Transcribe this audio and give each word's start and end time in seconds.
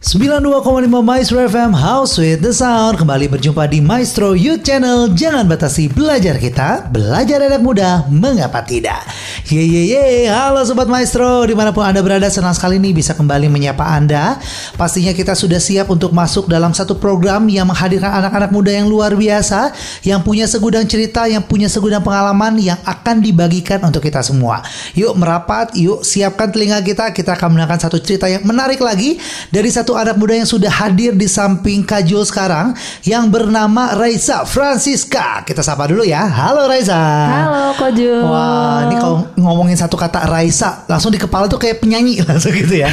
92,5 0.00 1.04
Maestro 1.04 1.44
FM 1.44 1.76
House 1.76 2.16
with 2.16 2.40
the 2.40 2.56
Sound. 2.56 2.96
Kembali 2.96 3.28
berjumpa 3.28 3.68
di 3.68 3.84
Maestro 3.84 4.32
Youth 4.32 4.64
Channel. 4.64 5.12
Jangan 5.12 5.44
batasi 5.44 5.92
belajar 5.92 6.40
kita 6.40 6.88
Belajar 6.88 7.44
anak 7.44 7.60
muda 7.60 8.08
Mengapa 8.08 8.64
tidak? 8.64 9.04
Ye 9.52 9.60
ye 9.60 9.92
ye. 9.92 10.24
Halo 10.24 10.64
Sobat 10.64 10.88
Maestro 10.88 11.44
Di 11.44 11.52
mana 11.52 11.68
pun 11.76 11.84
Anda 11.84 12.00
berada 12.00 12.32
Senang 12.32 12.56
sekali 12.56 12.80
nih 12.80 12.96
bisa 12.96 13.12
kembali 13.12 13.52
menyapa 13.52 13.84
Anda. 13.92 14.40
Pastinya 14.80 15.12
kita 15.12 15.36
sudah 15.36 15.60
siap 15.60 15.92
untuk 15.92 16.16
masuk 16.16 16.48
dalam 16.48 16.72
satu 16.72 16.96
program 16.96 17.44
Yang 17.52 17.68
menghadirkan 17.68 18.24
anak-anak 18.24 18.56
muda 18.56 18.72
yang 18.72 18.88
luar 18.88 19.12
biasa 19.12 19.76
Yang 20.00 20.20
punya 20.24 20.48
segudang 20.48 20.88
cerita 20.88 21.28
Yang 21.28 21.44
punya 21.44 21.68
segudang 21.68 22.00
pengalaman 22.00 22.56
Yang 22.56 22.80
akan 22.88 23.20
dibagikan 23.20 23.84
untuk 23.84 24.00
kita 24.00 24.24
semua. 24.24 24.64
Yuk 24.96 25.12
merapat 25.12 25.76
Yuk 25.76 26.00
siapkan 26.08 26.48
telinga 26.48 26.80
kita. 26.80 27.12
Kita 27.12 27.36
akan 27.36 27.52
mendengarkan 27.52 27.84
satu 27.84 28.00
cerita 28.00 28.32
yang 28.32 28.48
menarik 28.48 28.80
lagi 28.80 29.20
Dari 29.52 29.68
satu 29.68 29.89
anak 29.94 30.14
muda 30.14 30.34
yang 30.34 30.44
sudah 30.44 30.68
hadir 30.68 31.12
di 31.12 31.24
samping 31.24 31.82
Kajul 31.82 32.22
sekarang 32.22 32.74
yang 33.02 33.26
bernama 33.26 33.94
Raisa 33.94 34.42
Francisca. 34.44 35.42
Kita 35.42 35.60
sapa 35.60 35.86
dulu 35.86 36.02
ya. 36.02 36.26
Halo 36.26 36.66
Raisa. 36.66 36.98
Halo 37.30 37.64
Kojul. 37.74 38.22
Wah, 38.24 38.86
ini 38.86 38.94
kalau 38.96 39.26
ngomongin 39.34 39.74
satu 39.74 39.94
kata 39.94 40.26
Raisa, 40.26 40.84
langsung 40.86 41.10
di 41.10 41.18
kepala 41.18 41.46
tuh 41.46 41.56
kayak 41.56 41.78
penyanyi 41.78 42.20
langsung 42.28 42.50
gitu 42.50 42.82
ya. 42.82 42.90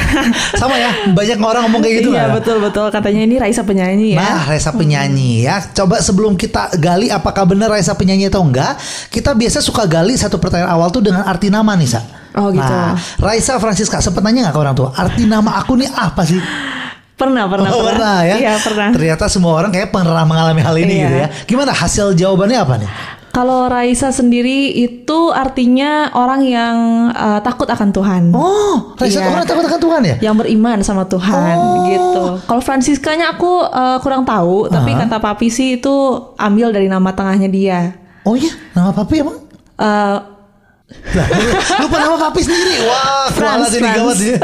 Sama 0.56 0.78
ya, 0.78 1.10
banyak 1.12 1.38
orang 1.38 1.68
ngomong 1.70 1.82
kayak 1.82 1.96
gitu 2.02 2.10
Iya 2.12 2.30
nggak? 2.30 2.36
betul 2.42 2.58
betul 2.62 2.88
katanya 2.88 3.22
ini 3.24 3.36
Raisa 3.38 3.62
penyanyi 3.62 4.08
ya. 4.14 4.20
Nah, 4.20 4.40
Raisa 4.46 4.70
penyanyi 4.72 5.46
ya. 5.46 5.60
Coba 5.74 6.00
sebelum 6.00 6.34
kita 6.34 6.76
gali 6.78 7.10
apakah 7.10 7.44
benar 7.46 7.70
Raisa 7.70 7.94
penyanyi 7.94 8.30
atau 8.30 8.46
enggak, 8.46 8.78
kita 9.10 9.34
biasa 9.34 9.60
suka 9.60 9.84
gali 9.86 10.14
satu 10.16 10.38
pertanyaan 10.38 10.72
awal 10.72 10.90
tuh 10.90 11.02
dengan 11.02 11.26
arti 11.26 11.50
nama 11.50 11.74
nih, 11.74 11.90
Sa. 11.90 12.02
Oh, 12.38 12.54
gitu. 12.54 12.62
Nah, 12.64 12.94
Raisa 13.18 13.58
Francisca 13.58 13.98
sempet 13.98 14.22
nanya 14.22 14.48
nggak 14.48 14.56
ke 14.56 14.62
orang 14.62 14.76
tua? 14.78 14.90
Arti 14.94 15.26
nama 15.26 15.58
aku 15.58 15.74
nih 15.76 15.90
apa 15.90 16.22
sih? 16.22 16.38
Pernah 17.18 17.50
pernah 17.50 17.74
Oh, 17.74 17.82
pernah 17.82 18.22
ya? 18.22 18.38
Iya 18.38 18.54
pernah. 18.62 18.94
Ternyata 18.94 19.26
semua 19.26 19.58
orang 19.58 19.74
kayak 19.74 19.90
pernah 19.90 20.22
mengalami 20.22 20.62
hal 20.62 20.78
ini 20.78 20.94
Iya. 20.94 21.02
gitu 21.02 21.16
ya. 21.18 21.28
Gimana 21.50 21.72
hasil 21.74 22.14
jawabannya 22.14 22.60
apa 22.62 22.76
nih? 22.78 22.92
Kalau 23.28 23.66
Raisa 23.66 24.10
sendiri 24.10 24.70
itu 24.72 25.30
artinya 25.30 26.10
orang 26.14 26.42
yang 26.42 26.76
uh, 27.10 27.38
takut 27.40 27.66
akan 27.66 27.90
Tuhan. 27.90 28.24
Oh, 28.34 28.94
Raisa 28.96 29.18
Iya. 29.20 29.30
orang 29.30 29.46
takut 29.46 29.66
akan 29.66 29.78
Tuhan 29.78 30.02
ya? 30.06 30.16
Yang 30.24 30.36
beriman 30.42 30.78
sama 30.82 31.06
Tuhan 31.06 31.58
Oh. 31.58 31.86
gitu. 31.86 32.24
Kalau 32.46 32.62
Franciscanya 32.62 33.34
aku 33.34 33.66
uh, 33.66 33.98
kurang 33.98 34.22
tahu, 34.22 34.70
tapi 34.70 34.94
Aha. 34.94 35.06
kata 35.06 35.18
papi 35.18 35.50
sih 35.50 35.78
itu 35.78 35.94
ambil 36.34 36.70
dari 36.70 36.86
nama 36.86 37.10
tengahnya 37.12 37.50
dia. 37.50 37.98
Oh 38.22 38.38
iya, 38.38 38.54
nama 38.74 38.94
papi 38.94 39.26
emang? 39.26 39.38
Uh, 39.74 40.37
Lupa 41.84 41.98
nama 42.00 42.16
papi 42.16 42.40
sendiri. 42.48 42.80
Wah, 42.88 43.28
Frans, 43.28 43.68
kualat 43.68 43.76
ini 43.76 43.90
gawat 43.92 44.18
ya. 44.24 44.36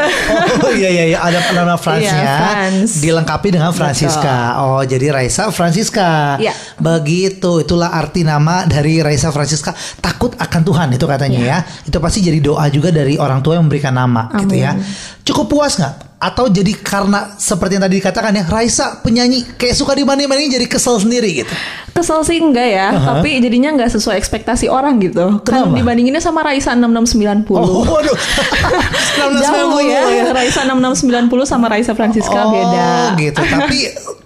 Oh 0.59 0.71
iya 0.75 0.89
iya 0.91 1.03
iya 1.15 1.19
ada 1.23 1.39
nama 1.55 1.79
Fransnya. 1.79 2.11
Iya, 2.19 2.35
Frans. 2.35 2.91
Dilengkapi 2.99 3.47
dengan 3.55 3.71
Francisca. 3.71 4.59
Oh, 4.59 4.83
jadi 4.83 5.15
Raisa 5.15 5.47
Francisca. 5.55 6.35
Iya. 6.35 6.51
Begitu, 6.75 7.63
itulah 7.63 7.95
arti 7.95 8.27
nama 8.27 8.67
dari 8.67 8.99
Raisa 8.99 9.31
Francisca. 9.31 9.71
Takut 10.03 10.35
akan 10.35 10.61
Tuhan 10.67 10.87
itu 10.91 11.05
katanya 11.07 11.39
Iya. 11.39 11.57
ya. 11.63 11.87
Itu 11.87 12.03
pasti 12.03 12.19
jadi 12.19 12.43
doa 12.43 12.67
juga 12.67 12.91
dari 12.91 13.15
orang 13.15 13.39
tua 13.39 13.55
yang 13.55 13.63
memberikan 13.63 13.95
nama 13.95 14.27
gitu 14.43 14.59
ya. 14.59 14.75
Cukup 15.23 15.47
puas 15.47 15.79
nggak? 15.79 16.12
Atau 16.23 16.47
jadi 16.47 16.71
karena 16.79 17.35
seperti 17.35 17.75
yang 17.75 17.83
tadi 17.83 17.99
dikatakan 17.99 18.31
ya, 18.31 18.43
Raisa 18.47 19.03
penyanyi 19.03 19.43
kayak 19.59 19.75
suka 19.75 19.91
dibanding-bandingin 19.91 20.55
jadi 20.55 20.67
kesel 20.71 20.95
sendiri 21.03 21.43
gitu. 21.43 21.51
Kesel 21.91 22.23
sih 22.23 22.39
enggak 22.39 22.63
ya, 22.63 22.95
tapi 22.95 23.43
jadinya 23.43 23.75
enggak 23.75 23.91
sesuai 23.91 24.15
ekspektasi 24.23 24.71
orang 24.71 25.03
gitu. 25.03 25.43
Kan 25.43 25.67
Kenapa? 25.67 25.75
dibandinginnya 25.75 26.23
sama 26.23 26.39
Raisa 26.47 26.71
6690. 26.79 27.53
Oh, 27.59 27.83
waduh. 27.83 28.15
Jauh 29.43 29.83
ya, 29.83 30.31
Raisa 30.31 30.63
6690 30.63 31.43
sama 31.43 31.67
Raisa 31.67 31.91
Francisca 31.91 32.47
oh, 32.47 32.55
beda. 32.55 33.19
gitu. 33.19 33.43
Tapi 33.59 33.79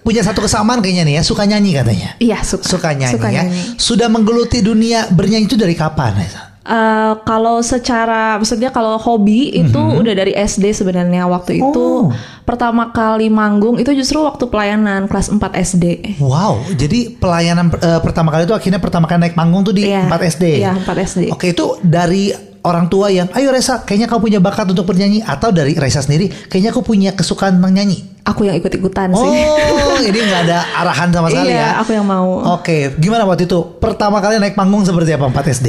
punya 0.05 0.21
satu 0.23 0.45
kesamaan 0.45 0.79
kayaknya 0.79 1.03
nih 1.03 1.15
ya, 1.19 1.21
suka 1.25 1.43
nyanyi 1.43 1.75
katanya. 1.75 2.09
Iya 2.21 2.39
suka. 2.45 2.63
Suka 2.63 2.89
nyanyi 2.93 3.13
Suka 3.17 3.27
ya. 3.27 3.43
nyanyi. 3.43 3.61
Sudah 3.75 4.07
menggeluti 4.07 4.61
dunia 4.63 5.09
bernyanyi 5.11 5.49
itu 5.49 5.57
dari 5.59 5.73
kapan, 5.75 6.13
Raisa? 6.15 6.46
Eh, 6.67 7.13
kalau 7.23 7.63
secara 7.63 8.35
maksudnya 8.35 8.67
kalau 8.67 8.99
hobi 8.99 9.55
itu 9.55 9.79
udah 9.79 10.11
dari 10.11 10.35
SD 10.35 10.75
sebenarnya 10.75 11.23
waktu 11.23 11.63
itu. 11.63 11.85
Oh. 12.03 12.11
pertama 12.43 12.91
kali 12.91 13.27
manggung 13.27 13.75
itu 13.75 13.91
justru 13.91 14.23
waktu 14.23 14.47
pelayanan 14.47 15.07
kelas 15.07 15.27
4 15.27 15.39
SD. 15.57 16.15
Wow, 16.19 16.63
jadi 16.75 17.11
pelayanan 17.13 17.71
eh, 17.71 17.99
pertama 17.99 18.31
kali 18.31 18.43
itu 18.43 18.55
akhirnya 18.55 18.79
pertama 18.79 19.03
kali 19.03 19.19
naik 19.19 19.35
panggung 19.35 19.63
tuh 19.63 19.71
di 19.71 19.87
Iya. 19.87 20.07
4 20.07 20.23
SD. 20.27 20.43
Iya, 20.59 20.71
4 20.79 20.95
SD. 20.97 21.21
Oke, 21.27 21.51
itu 21.51 21.75
dari 21.79 22.31
orang 22.63 22.87
tua 22.87 23.07
yang, 23.07 23.27
ayo 23.31 23.51
Reza, 23.51 23.83
kayaknya 23.83 24.07
kau 24.07 24.19
punya 24.19 24.39
bakat 24.39 24.67
untuk 24.67 24.83
bernyanyi 24.83 25.23
atau 25.23 25.51
dari 25.51 25.75
Reza 25.75 25.99
sendiri, 25.99 26.27
kayaknya 26.47 26.71
aku 26.71 26.83
punya 26.83 27.11
kesukaan 27.11 27.59
tentang 27.59 27.71
nyanyi. 27.73 28.03
Aku 28.23 28.43
yang 28.43 28.55
ikut-ikutan 28.55 29.11
sih. 29.11 29.31
Oh, 29.71 29.99
ini 29.99 30.19
nggak 30.19 30.41
ada 30.47 30.59
arahan 30.83 31.07
sama 31.11 31.27
sekali 31.27 31.51
ya? 31.51 31.55
iya, 31.55 31.69
aku 31.79 31.95
yang 31.95 32.03
mau. 32.03 32.59
Oke, 32.59 32.91
gimana 32.95 33.23
waktu 33.23 33.43
itu? 33.43 33.59
Pertama 33.79 34.19
kali 34.19 34.39
naik 34.39 34.55
panggung 34.55 34.83
seperti 34.83 35.15
apa 35.15 35.31
4 35.31 35.47
SD? 35.47 35.67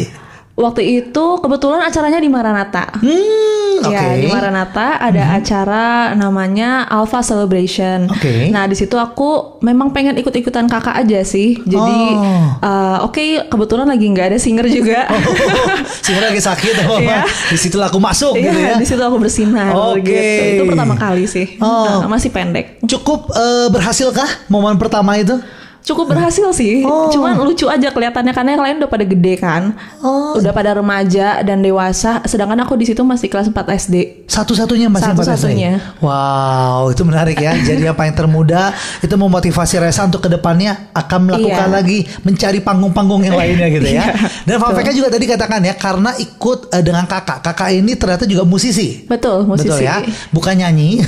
Waktu 0.58 0.82
itu 0.82 1.24
kebetulan 1.38 1.78
acaranya 1.80 2.18
di 2.18 2.26
Maranatha. 2.26 2.90
Hmm, 2.98 3.78
oke. 3.80 3.94
Ya, 3.94 4.18
di 4.18 4.26
Maranatha 4.26 4.98
ada 4.98 5.38
acara 5.38 5.84
namanya 6.12 6.82
Alpha 6.84 7.22
Celebration. 7.22 8.10
Oke. 8.10 8.50
Nah, 8.50 8.66
di 8.66 8.74
situ 8.74 8.98
aku 8.98 9.62
memang 9.62 9.94
pengen 9.94 10.18
ikut-ikutan 10.18 10.66
kakak 10.66 10.98
aja 10.98 11.22
sih. 11.22 11.62
Jadi, 11.62 11.98
Oh. 12.10 12.58
eh, 12.58 12.98
oke, 13.00 13.22
kebetulan 13.46 13.86
lagi 13.86 14.10
nggak 14.10 14.34
ada 14.34 14.38
singer 14.38 14.66
juga. 14.66 15.06
Sehingga 16.02 16.26
lagi 16.26 16.42
sakit 16.42 16.74
apa 16.82 16.94
Iya. 16.98 17.22
Di 17.48 17.58
situ 17.58 17.78
aku 17.78 18.02
masuk 18.02 18.34
gitu 18.34 18.58
ya. 18.58 18.74
Di 18.74 18.86
situ 18.86 18.98
aku 18.98 19.16
bersinar 19.16 19.70
Oke. 19.94 20.02
gitu. 20.02 20.42
Itu 20.58 20.62
pertama 20.66 20.98
kali 20.98 21.30
sih. 21.30 21.54
Oh. 21.62 22.02
Nah, 22.02 22.10
masih 22.10 22.34
pendek. 22.34 22.82
Cukup 22.82 23.30
eh, 23.30 23.70
berhasilkah 23.70 24.50
momen 24.50 24.74
pertama 24.74 25.14
itu? 25.14 25.38
Cukup 25.80 26.08
berhasil 26.08 26.44
sih. 26.52 26.84
Oh. 26.84 27.08
Cuman 27.08 27.40
lucu 27.40 27.64
aja 27.64 27.88
kelihatannya 27.88 28.30
karena 28.30 28.48
yang 28.52 28.62
lain 28.62 28.74
udah 28.78 28.86
pada 28.86 29.02
gede 29.02 29.34
kan. 29.36 29.72
Oh. 29.98 30.36
Udah 30.36 30.50
pada 30.50 30.72
remaja 30.72 31.40
dan 31.40 31.58
dewasa, 31.58 32.20
sedangkan 32.22 32.58
aku 32.60 32.74
di 32.74 32.84
situ 32.84 33.00
masih 33.00 33.26
kelas 33.26 33.48
4 33.48 33.56
SD. 33.56 33.94
Satu-satunya 34.28 34.86
masih 34.86 35.16
Satu-satunya. 35.16 35.80
SD. 35.80 36.04
Wow, 36.04 36.92
itu 36.92 37.02
menarik 37.02 37.34
ya. 37.38 37.56
Jadi 37.68 37.82
apa 37.84 38.04
yang 38.04 38.12
termuda 38.12 38.70
itu 39.00 39.10
memotivasi 39.10 39.80
Reza 39.80 40.04
untuk 40.04 40.20
ke 40.20 40.28
depannya 40.28 40.92
akan 40.92 41.18
melakukan 41.24 41.66
Iya. 41.66 41.72
lagi 41.72 41.98
mencari 42.20 42.58
panggung-panggung 42.60 43.24
yang 43.24 43.34
lainnya 43.34 43.66
gitu 43.72 43.86
ya. 43.88 43.96
Iya, 43.98 44.04
Dan 44.44 44.56
fact-nya 44.60 44.92
juga 44.92 45.08
tadi 45.08 45.24
katakan 45.24 45.60
ya 45.60 45.72
karena 45.72 46.12
ikut 46.16 46.70
eh, 46.70 46.82
dengan 46.82 47.04
kakak. 47.04 47.40
Kakak 47.40 47.68
ini 47.72 47.96
ternyata 47.96 48.24
juga 48.24 48.44
musisi. 48.44 49.02
Betul, 49.04 49.44
musisi. 49.44 49.72
Betul 49.72 49.88
ya, 49.88 49.96
bukan 50.30 50.54
nyanyi, 50.54 51.00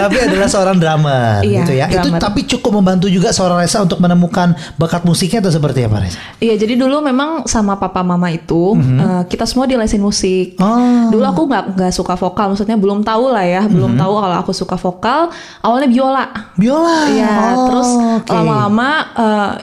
tapi 0.00 0.16
adalah 0.18 0.48
seorang 0.48 0.76
drummer, 0.78 1.40
Iya, 1.42 1.58
gitu 1.62 1.72
ya. 1.74 1.86
Itu 1.86 2.08
drummer. 2.08 2.20
tapi 2.20 2.40
cukup 2.44 2.61
membantu 2.70 3.08
juga 3.08 3.32
seorang 3.32 3.58
Reza 3.58 3.80
untuk 3.80 3.98
menemukan 3.98 4.52
bakat 4.76 5.02
musiknya 5.02 5.42
atau 5.42 5.50
seperti 5.50 5.82
apa 5.82 5.98
Reza? 5.98 6.20
Iya, 6.38 6.54
jadi 6.54 6.78
dulu 6.78 7.00
memang 7.00 7.48
sama 7.48 7.74
papa 7.74 8.04
mama 8.04 8.28
itu 8.28 8.76
eh, 8.76 9.22
kita 9.26 9.42
semua 9.42 9.64
dilesin 9.64 9.98
musik. 9.98 10.54
Oh. 10.60 11.08
Dulu 11.08 11.24
aku 11.24 11.42
nggak 11.48 11.64
nggak 11.74 11.92
suka 11.92 12.14
vokal, 12.14 12.52
maksudnya 12.52 12.76
belum 12.76 13.02
tahu 13.02 13.32
lah 13.32 13.42
ya, 13.42 13.62
belum 13.64 13.96
tahu 13.96 14.12
kalau 14.20 14.36
aku 14.38 14.52
suka 14.52 14.76
vokal. 14.76 15.32
Awalnya 15.58 15.88
biola. 15.88 16.24
Biola. 16.54 16.98
Iya, 17.08 17.32
Oh, 17.32 17.66
terus 17.66 17.88
oke. 18.22 18.30
lama-lama 18.30 18.90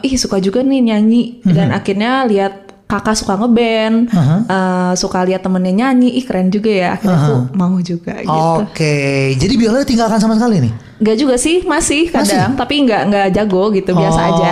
eh, 0.02 0.10
ih 0.10 0.16
suka 0.18 0.42
juga 0.42 0.60
nih 0.60 0.82
nyanyi 0.82 1.24
dan 1.46 1.70
akhirnya 1.70 2.26
lihat 2.26 2.54
kakak 2.90 3.14
suka 3.14 3.38
ngeband, 3.38 4.10
Aha. 4.10 4.36
eh, 4.50 4.94
suka 4.98 5.22
lihat 5.22 5.46
temennya 5.46 5.86
nyanyi, 5.86 6.18
ih 6.18 6.26
keren 6.26 6.50
juga 6.50 6.74
ya. 6.74 6.88
Akhirnya 6.98 7.22
aku 7.22 7.36
mau 7.54 7.78
juga 7.80 8.18
gitu. 8.18 8.66
Oke, 8.66 8.96
jadi 9.38 9.54
biola 9.54 9.86
ditinggalkan 9.86 10.18
sama 10.18 10.34
sekali 10.34 10.58
nih? 10.66 10.74
Gak 11.00 11.16
juga 11.16 11.36
sih, 11.40 11.64
masih 11.64 12.12
kadang, 12.12 12.60
tapi 12.60 12.84
nggak 12.84 13.02
nggak 13.08 13.28
jago 13.32 13.72
gitu, 13.72 13.96
biasa 13.96 14.20
oh, 14.20 14.30
aja. 14.36 14.52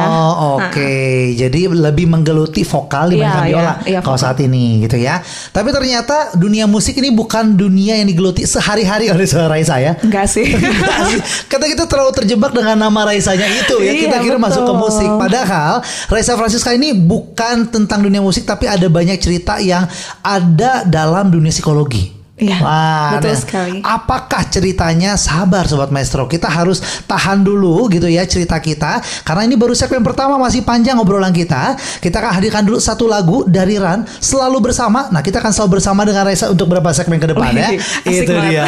Oke, 0.57 0.79
Nah, 0.79 1.35
jadi 1.35 1.61
lebih 1.67 2.05
menggeluti 2.07 2.63
vokal 2.63 3.11
dibandingkan 3.11 3.43
Iya, 3.43 3.51
biola 3.51 3.63
iya, 3.63 3.73
iya, 3.83 3.99
kalau 3.99 4.15
vokal. 4.17 4.25
saat 4.31 4.37
ini 4.39 4.87
gitu 4.87 4.97
ya. 4.97 5.19
Tapi 5.51 5.69
ternyata 5.75 6.33
dunia 6.39 6.65
musik 6.65 6.95
ini 6.97 7.11
bukan 7.11 7.55
dunia 7.55 7.99
yang 7.99 8.07
digeluti 8.07 8.47
sehari-hari 8.47 9.11
oleh 9.11 9.27
seorang 9.27 9.59
Raisa 9.59 9.75
ya. 9.79 9.99
Enggak 9.99 10.27
sih. 10.31 10.47
Enggak 10.55 10.99
sih. 11.11 11.19
Kata 11.51 11.65
kita 11.67 11.83
terlalu 11.85 12.11
terjebak 12.15 12.51
dengan 12.55 12.79
nama 12.79 13.07
Raisanya 13.07 13.47
itu 13.47 13.75
ya. 13.83 13.91
Iya, 13.91 14.01
kita 14.07 14.17
kira 14.23 14.37
masuk 14.39 14.63
ke 14.63 14.73
betul. 14.73 14.83
musik. 14.83 15.09
Padahal 15.19 15.73
Raisa 16.11 16.33
Francisca 16.35 16.71
ini 16.73 16.95
bukan 16.95 17.69
tentang 17.69 17.99
dunia 18.03 18.23
musik 18.23 18.47
tapi 18.47 18.65
ada 18.67 18.87
banyak 18.87 19.19
cerita 19.19 19.59
yang 19.59 19.85
ada 20.23 20.87
dalam 20.87 21.29
dunia 21.29 21.51
psikologi. 21.51 22.16
Iya, 22.37 22.61
Wah, 22.61 23.17
betul 23.17 23.33
nah, 23.33 23.41
sekali. 23.41 23.77
Apakah 23.81 24.45
ceritanya? 24.45 25.17
Sabar 25.17 25.65
Sobat 25.65 25.89
Maestro. 25.89 26.29
Kita 26.29 26.45
harus 26.45 27.01
tahan 27.09 27.41
dulu 27.41 27.89
gitu 27.89 28.05
ya 28.05 28.29
cerita 28.29 28.61
kita. 28.61 29.01
Karena 29.25 29.41
ini 29.49 29.57
baru 29.57 29.73
segmen 29.73 30.05
pertama 30.05 30.37
masih 30.37 30.61
panjang 30.61 31.01
obrolan 31.01 31.33
kita. 31.33 31.73
Kita 31.97 32.21
akan 32.21 32.37
hadirkan 32.37 32.61
dulu 32.61 32.77
satu 32.77 33.09
lagu 33.09 33.41
dari 33.49 33.81
Ran. 33.81 34.05
Selalu 34.21 34.69
bersama. 34.69 35.09
Nah 35.09 35.25
kita 35.25 35.41
akan 35.41 35.49
selalu 35.49 35.81
bersama 35.81 36.05
dengan 36.05 36.29
Raisa 36.29 36.53
untuk 36.53 36.69
berapa 36.69 36.93
segmen 36.93 37.17
ke 37.17 37.33
depan 37.33 37.57
ya. 37.57 37.73
Wih, 37.73 37.81
Itu 38.05 38.29
banget. 38.37 38.49
dia. 38.53 38.65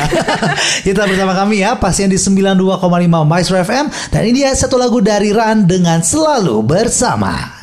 kita 0.90 1.06
bersama 1.06 1.38
kami 1.38 1.62
ya. 1.62 1.78
Pastinya 1.78 2.10
di 2.10 2.18
92,5 2.18 2.82
Maestro 3.22 3.62
FM. 3.62 3.86
Dan 4.10 4.22
ini 4.26 4.42
dia 4.42 4.50
satu 4.58 4.82
lagu 4.82 4.98
dari 4.98 5.30
Ran 5.30 5.70
dengan 5.70 6.02
Selalu 6.02 6.66
Bersama. 6.66 7.60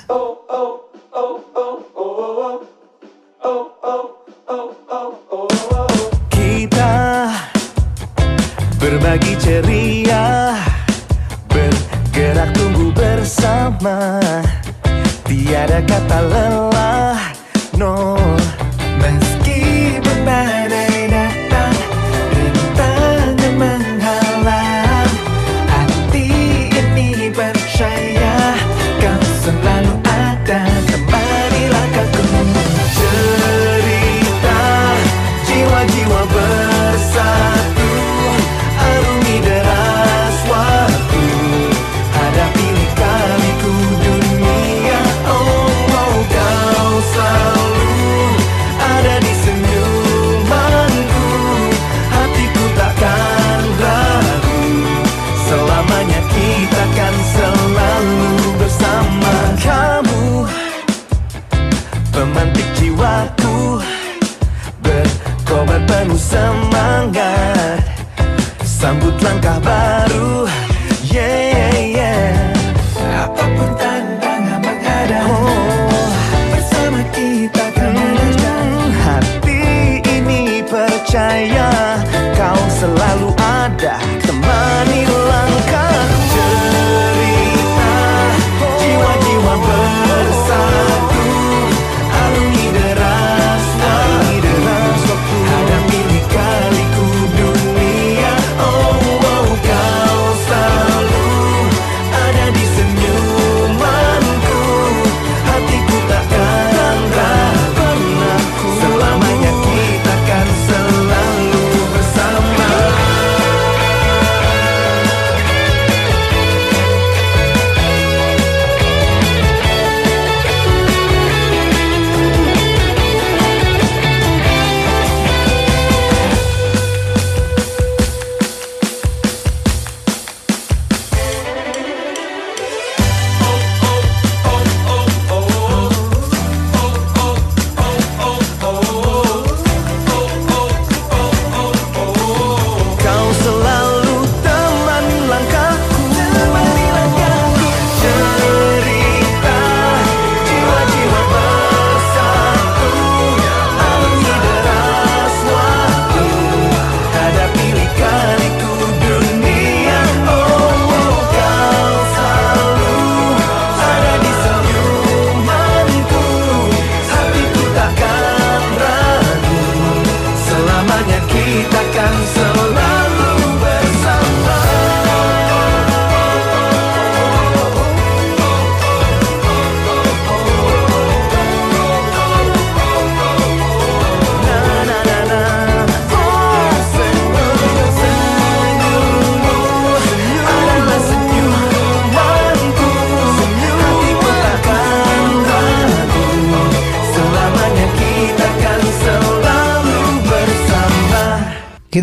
Kita 6.31 6.95
Berbagi 8.79 9.35
ceria 9.43 10.55
Bergerak 11.51 12.55
tumbuh 12.55 12.95
bersama. 12.95 14.23
Tiada 15.27 15.83
kata 15.83 16.19
lelah 16.31 17.19
No 17.75 18.15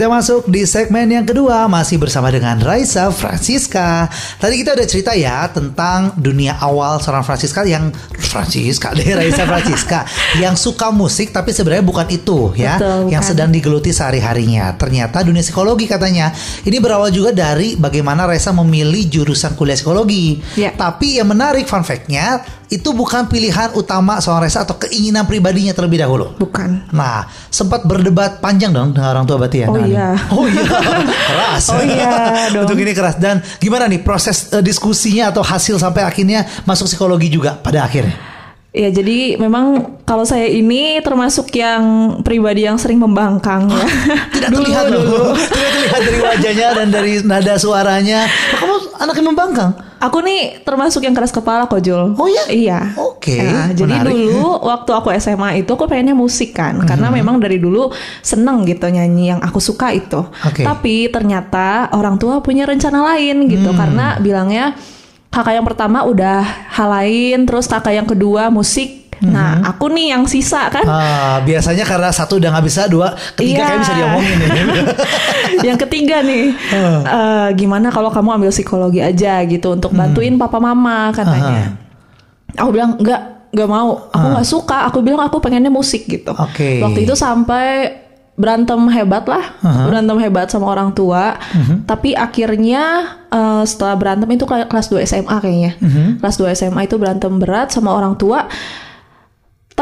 Kita 0.03 0.11
masuk 0.11 0.51
di 0.51 0.67
segmen 0.67 1.07
yang 1.07 1.23
kedua 1.23 1.63
masih 1.71 1.95
bersama 1.95 2.27
dengan 2.27 2.59
Raisa 2.59 3.07
Francisca. 3.07 4.11
Tadi 4.35 4.59
kita 4.59 4.75
udah 4.75 4.83
cerita 4.83 5.15
ya 5.15 5.47
tentang 5.47 6.19
dunia 6.19 6.59
awal 6.59 7.00
seorang 7.00 7.23
Francisca 7.23 7.63
yang 7.63 7.88
Francisca 8.11 8.91
deh 8.91 9.15
Raisa 9.23 9.47
Francisca 9.47 10.03
yang 10.44 10.59
suka 10.59 10.91
musik 10.91 11.31
tapi 11.31 11.55
sebenarnya 11.55 11.88
bukan 11.88 12.07
itu 12.11 12.51
ya 12.51 12.75
Betul, 12.75 13.15
yang 13.15 13.23
bukan. 13.23 13.31
sedang 13.31 13.50
digeluti 13.55 13.95
sehari-harinya. 13.95 14.75
Ternyata 14.75 15.23
dunia 15.23 15.39
psikologi 15.39 15.87
katanya. 15.87 16.35
Ini 16.68 16.83
berawal 16.83 17.07
juga 17.07 17.31
dari 17.31 17.80
bagaimana 17.80 18.28
Raisa 18.28 18.51
memilih 18.51 19.07
jurusan 19.07 19.56
kuliah 19.56 19.80
psikologi. 19.80 20.35
Ya. 20.59 20.75
Tapi 20.75 21.23
yang 21.23 21.31
menarik 21.31 21.63
fun 21.63 21.87
fact-nya 21.87 22.44
itu 22.73 22.89
bukan 22.89 23.30
pilihan 23.30 23.77
utama 23.77 24.18
seorang 24.18 24.49
Raisa 24.49 24.65
atau 24.65 24.73
keinginan 24.81 25.30
pribadinya 25.30 25.77
terlebih 25.77 26.01
dahulu. 26.01 26.33
Bukan. 26.42 26.89
Nah, 26.89 27.30
sempat 27.53 27.85
berdebat 27.85 28.42
panjang 28.42 28.73
dong 28.73 28.97
dengan 28.97 29.13
orang 29.13 29.30
tua 29.30 29.37
berarti 29.37 29.61
ya. 29.61 29.68
Oh 29.69 29.77
Nah, 29.77 29.85
iya. 29.85 30.07
Oh 30.33 30.45
iya. 30.49 30.65
keras. 31.30 31.63
Oh 31.69 31.81
iya 31.85 32.09
dong. 32.49 32.65
Untuk 32.65 32.81
ini 32.81 32.97
keras 32.97 33.21
dan 33.21 33.45
gimana 33.61 33.85
nih 33.85 34.01
proses 34.01 34.49
eh, 34.49 34.65
diskusinya 34.65 35.30
atau 35.30 35.45
hasil 35.45 35.77
sampai 35.77 36.01
akhirnya 36.01 36.49
masuk 36.65 36.89
psikologi 36.89 37.30
juga 37.30 37.53
pada 37.53 37.85
akhirnya? 37.85 38.33
Ya 38.73 38.89
jadi 38.89 39.37
memang 39.37 40.01
kalau 40.01 40.25
saya 40.25 40.49
ini 40.49 40.97
termasuk 41.06 41.53
yang 41.53 42.18
pribadi 42.25 42.65
yang 42.65 42.81
sering 42.81 42.97
membangkang 42.97 43.69
ya. 43.69 43.85
Tidak 44.33 44.49
Dulu, 44.49 44.65
terlihat 44.65 44.85
dulu. 44.89 44.97
loh. 44.97 45.37
Tidak 45.53 45.71
terlihat 45.77 46.01
dari 46.01 46.19
wajahnya 46.25 46.68
dan 46.73 46.87
dari 46.89 47.13
nada 47.21 47.53
suaranya. 47.61 48.25
Kamu 48.57 48.97
anak 48.97 49.13
yang 49.13 49.27
membangkang. 49.30 49.71
Aku 50.04 50.19
nih 50.19 50.60
termasuk 50.68 51.00
yang 51.07 51.16
keras 51.16 51.31
kepala 51.31 51.64
kok 51.72 51.80
Jul. 51.80 52.12
Oh 52.19 52.28
iya? 52.28 52.44
Iya. 52.52 52.80
Oke, 53.00 53.40
Nah, 53.40 53.72
jadi 53.72 54.04
dulu 54.04 54.60
waktu 54.68 54.92
aku 54.92 55.16
SMA 55.16 55.64
itu 55.64 55.72
aku 55.72 55.88
pengennya 55.88 56.12
musik 56.12 56.52
kan, 56.52 56.76
karena 56.83 57.07
memang 57.07 57.40
dari 57.40 57.56
dulu 57.56 57.88
seneng 58.19 58.68
gitu 58.68 58.83
nyanyi 58.92 59.31
yang 59.31 59.40
aku 59.40 59.64
suka 59.64 59.95
itu. 59.95 60.28
Oke. 60.44 60.68
Tapi 60.68 61.07
ternyata 61.07 61.88
orang 61.95 62.19
tua 62.19 62.44
punya 62.44 62.68
rencana 62.68 63.16
lain 63.16 63.48
gitu, 63.48 63.72
karena 63.72 64.19
bilangnya 64.19 64.76
kakak 65.31 65.56
yang 65.56 65.66
pertama 65.66 66.04
udah 66.04 66.44
hal 66.76 66.90
lain, 66.92 67.48
terus 67.48 67.72
kakak 67.72 67.95
yang 67.95 68.07
kedua 68.07 68.52
musik. 68.52 69.03
Nah, 69.23 69.63
aku 69.63 69.87
nih 69.87 70.11
yang 70.11 70.27
sisa 70.27 70.68
kan. 70.68 70.83
Ah, 70.83 71.39
biasanya 71.39 71.83
karena 71.83 72.11
satu 72.11 72.35
udah 72.35 72.51
nggak 72.51 72.65
bisa, 72.65 72.81
dua, 72.85 73.15
ketiga 73.33 73.56
Iya. 73.56 73.65
kayak 73.65 73.80
bisa 73.80 73.94
diomongin 73.94 74.35
nih. 74.35 74.49
yang 75.71 75.77
ketiga 75.80 76.18
nih, 76.19 76.45
eh, 77.01 77.47
gimana 77.56 77.87
kalau 77.87 78.09
kamu 78.09 78.30
ambil 78.35 78.51
psikologi 78.51 78.99
aja 78.99 79.39
gitu 79.44 79.71
untuk 79.71 79.92
bantuin 79.94 80.35
papa 80.35 80.57
mama 80.57 81.09
katanya. 81.11 81.71
Aku 82.53 82.69
bilang 82.69 82.99
enggak, 82.99 83.21
nggak 83.49 83.69
mau. 83.69 84.11
Aku 84.11 84.25
nggak 84.30 84.45
suka. 84.45 84.77
Aku 84.87 84.99
bilang 84.99 85.23
aku 85.23 85.39
pengennya 85.39 85.69
musik 85.69 86.03
gitu. 86.03 86.35
Oke. 86.35 86.83
Waktu 86.83 87.03
itu 87.03 87.15
sampai 87.15 87.99
berantem 88.33 88.81
hebat 88.89 89.30
lah, 89.30 89.45
berantem 89.85 90.18
hebat 90.18 90.49
sama 90.49 90.68
orang 90.68 90.92
tua. 90.92 91.37
Tapi 91.85 92.11
akhirnya 92.11 92.83
eh, 93.30 93.63
setelah 93.63 93.95
berantem 93.95 94.27
itu 94.27 94.44
kelas 94.44 94.89
2 94.89 94.99
SMA 95.01 95.35
kayaknya. 95.39 95.71
Kelas 96.19 96.35
2 96.35 96.51
SMA 96.51 96.81
itu 96.83 96.97
berantem 96.97 97.31
berat 97.37 97.71
sama 97.71 97.94
orang 97.94 98.13
tua. 98.13 98.45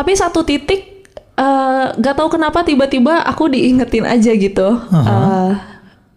Tapi 0.02 0.12
satu 0.12 0.42
titik 0.42 1.06
eh, 1.32 1.86
nggak 1.94 2.16
tahu 2.16 2.28
kenapa 2.32 2.66
tiba-tiba 2.66 3.22
aku 3.22 3.48
diingetin 3.48 4.02
aja 4.04 4.34
gitu. 4.34 4.82
Eh, 4.90 5.52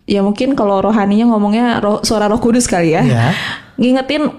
ya 0.06 0.20
mungkin 0.20 0.52
kalau 0.52 0.80
rohaninya 0.80 1.28
ngomongnya 1.28 1.78
roh- 1.78 2.00
suara 2.00 2.24
Roh 2.26 2.40
Kudus 2.40 2.64
kali 2.64 2.92
ya. 2.92 3.04
Iya. 3.04 3.24
Ngingetin 3.76 4.32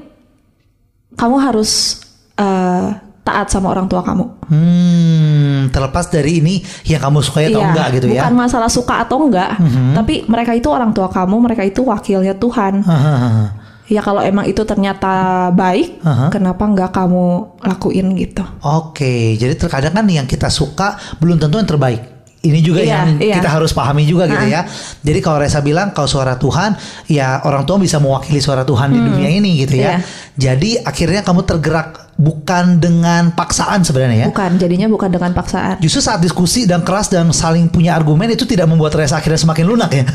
kamu 1.13 1.35
harus 1.37 2.01
eh, 2.35 2.87
taat 3.21 3.49
sama 3.49 3.69
orang 3.69 3.85
tua 3.85 4.01
kamu. 4.01 4.25
Hmm, 4.45 5.73
terlepas 5.73 6.05
dari 6.07 6.37
ini 6.37 6.55
yang 6.85 7.01
kamu 7.01 7.17
sukai 7.19 7.49
atau 7.49 7.57
Iya, 7.57 7.69
enggak 7.69 7.87
gitu 7.93 8.05
ya. 8.07 8.21
Bukan 8.21 8.33
masalah 8.35 8.69
suka 8.69 9.01
atau 9.01 9.17
enggak, 9.19 9.57
tapi 9.93 10.21
mereka 10.25 10.53
itu 10.53 10.69
orang 10.69 10.93
tua 10.93 11.09
kamu, 11.09 11.37
mereka 11.39 11.61
itu 11.61 11.81
wakilnya 11.81 12.33
Tuhan. 12.33 12.85
Hahaha. 12.85 13.64
Ya 13.85 14.01
kalau 14.01 14.17
emang 14.25 14.49
itu 14.49 14.65
ternyata 14.65 15.47
baik, 15.53 16.01
Aha. 16.01 16.33
kenapa 16.33 16.65
nggak 16.65 16.89
kamu 16.89 17.25
lakuin 17.61 18.17
gitu? 18.17 18.41
Oke, 18.65 19.37
jadi 19.37 19.53
terkadang 19.53 19.93
kan 19.93 20.05
yang 20.09 20.25
kita 20.25 20.49
suka 20.49 20.97
belum 21.21 21.37
tentu 21.37 21.61
yang 21.61 21.69
terbaik. 21.69 22.14
Ini 22.45 22.59
juga 22.61 22.85
Iya, 22.85 22.93
yang 22.93 23.07
iya. 23.17 23.35
kita 23.41 23.49
harus 23.49 23.73
pahami 23.73 24.05
juga 24.05 24.29
gitu 24.29 24.45
ya. 24.45 24.69
Jadi 25.01 25.19
kalau 25.19 25.41
Reza 25.41 25.65
bilang 25.65 25.89
kalau 25.89 26.05
suara 26.05 26.37
Tuhan, 26.37 26.77
ya 27.09 27.41
orang 27.41 27.65
tua 27.65 27.81
bisa 27.81 27.97
mewakili 27.97 28.37
suara 28.37 28.61
Tuhan 28.61 28.93
di 28.93 28.99
dunia 29.01 29.29
ini 29.33 29.65
gitu 29.65 29.81
ya. 29.81 29.97
Iya. 29.97 29.97
Jadi 30.37 30.77
akhirnya 30.77 31.25
kamu 31.25 31.41
tergerak 31.41 32.05
bukan 32.15 32.79
dengan 32.79 33.33
paksaan 33.33 33.81
sebenarnya 33.83 34.17
ya. 34.17 34.27
Bukan, 34.31 34.55
jadinya 34.55 34.87
bukan 34.87 35.09
dengan 35.11 35.33
paksaan. 35.33 35.81
Justru 35.81 35.99
saat 35.99 36.21
diskusi 36.21 36.63
dan 36.63 36.85
keras 36.85 37.09
dan 37.09 37.27
saling 37.33 37.67
punya 37.67 37.97
argumen 37.97 38.29
itu 38.29 38.45
tidak 38.45 38.69
membuat 38.69 38.93
Reza 38.93 39.17
akhirnya 39.17 39.41
semakin 39.41 39.65
lunak 39.65 39.91
ya. 39.91 40.05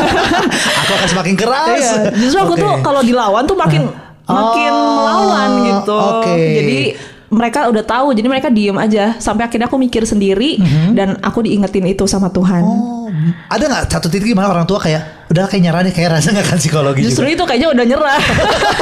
aku 0.82 0.92
akan 0.96 1.08
semakin 1.12 1.34
keras. 1.36 1.78
Iya, 1.78 1.94
justru 2.16 2.38
aku 2.40 2.54
Oke. 2.56 2.62
tuh 2.64 2.72
kalau 2.80 3.00
dilawan 3.04 3.44
tuh 3.44 3.54
makin 3.54 3.82
makin 4.26 4.72
Oh, 4.74 4.94
melawan 4.98 5.50
gitu. 5.62 5.94
oke. 5.94 6.34
Jadi 6.34 6.78
mereka 7.32 7.66
udah 7.66 7.82
tahu, 7.82 8.12
jadi 8.14 8.26
mereka 8.28 8.48
diem 8.52 8.76
aja 8.76 9.16
sampai 9.18 9.48
akhirnya 9.48 9.66
aku 9.66 9.78
mikir 9.80 10.04
sendiri 10.06 10.60
dan 10.92 11.18
aku 11.24 11.42
diingetin 11.42 11.86
itu 11.88 12.04
sama 12.06 12.30
Tuhan. 12.30 12.62
Oh, 12.62 13.08
ada 13.48 13.64
nggak 13.66 13.90
satu 13.90 14.06
titik 14.12 14.30
gimana 14.30 14.52
orang 14.52 14.68
tua 14.68 14.78
kayak 14.78 15.15
udah 15.26 15.44
kayak 15.46 15.62
nyerah 15.62 15.80
nih 15.82 15.90
kayak 15.90 16.10
rasa 16.14 16.30
nggak 16.30 16.46
kan 16.46 16.58
psikologi 16.58 17.02
Justru 17.02 17.26
juga. 17.26 17.34
itu 17.34 17.42
kayaknya 17.44 17.68
udah 17.74 17.84
nyerah. 17.84 18.18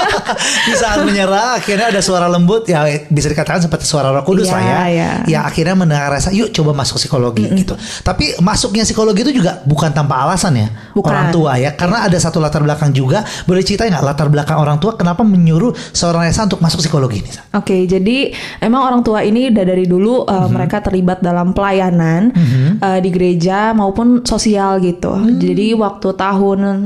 di 0.68 0.74
saat 0.74 1.00
menyerah 1.00 1.56
akhirnya 1.56 1.86
ada 1.88 2.00
suara 2.00 2.26
lembut 2.26 2.64
ya 2.64 2.84
bisa 3.08 3.28
dikatakan 3.28 3.60
seperti 3.60 3.84
suara 3.84 4.12
Roh 4.12 4.20
Kudus 4.22 4.48
Iya, 4.48 4.54
lah 4.54 4.62
ya. 4.62 4.78
iya. 4.88 5.10
Ya 5.24 5.40
akhirnya 5.42 5.72
mendengar 5.74 6.12
rasa 6.12 6.30
yuk 6.30 6.52
coba 6.52 6.72
masuk 6.74 6.96
psikologi 6.96 7.48
gitu. 7.54 7.72
Tapi 8.00 8.36
masuknya 8.40 8.84
psikologi 8.84 9.24
itu 9.24 9.40
juga 9.40 9.64
bukan 9.64 9.90
tanpa 9.90 10.20
alasan 10.20 10.52
ya 10.54 10.68
Bukan. 10.92 11.08
orang 11.08 11.28
tua 11.30 11.52
ya 11.56 11.72
karena 11.72 12.04
ada 12.04 12.16
satu 12.16 12.38
latar 12.38 12.60
belakang 12.60 12.92
juga. 12.92 13.24
Boleh 13.44 13.64
ceritain 13.64 13.88
nggak 13.88 14.04
latar 14.04 14.28
belakang 14.28 14.58
orang 14.58 14.76
tua 14.76 14.94
kenapa 14.94 15.24
menyuruh 15.24 15.72
seorang 15.90 16.24
Reza 16.24 16.44
untuk 16.44 16.60
masuk 16.60 16.80
psikologi 16.80 17.24
ini? 17.24 17.30
Oke, 17.52 17.84
jadi 17.84 18.32
emang 18.60 18.84
orang 18.84 19.00
tua 19.00 19.22
ini 19.22 19.48
udah 19.48 19.64
dari 19.64 19.84
dulu 19.84 20.24
uh, 20.24 20.48
mereka 20.48 20.80
terlibat 20.80 21.20
dalam 21.20 21.52
pelayanan 21.52 22.32
uh, 22.80 22.98
di 22.98 23.08
gereja 23.08 23.72
maupun 23.72 24.20
sosial 24.24 24.76
gitu. 24.80 25.12
Jadi 25.34 25.72
waktu 25.72 26.08
tahun 26.12 26.33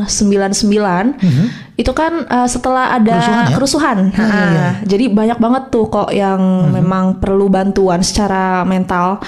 99 0.05 1.21
itu 1.79 1.93
kan 1.95 2.27
uh, 2.27 2.45
setelah 2.45 2.91
ada 2.91 3.15
Kerusuhan 3.15 3.47
ya? 3.47 3.55
kerusuhan. 3.55 3.99
iya, 4.11 4.19
Ha, 4.19 4.43
iya. 4.51 4.69
Jadi 4.83 5.05
banyak 5.09 5.39
banget 5.39 5.63
tuh 5.71 5.87
kok 5.87 6.11
yang 6.11 6.41
memang 6.75 7.23
perlu 7.23 7.47
bantuan 7.47 8.03
secara 8.03 8.67
mental. 8.67 9.23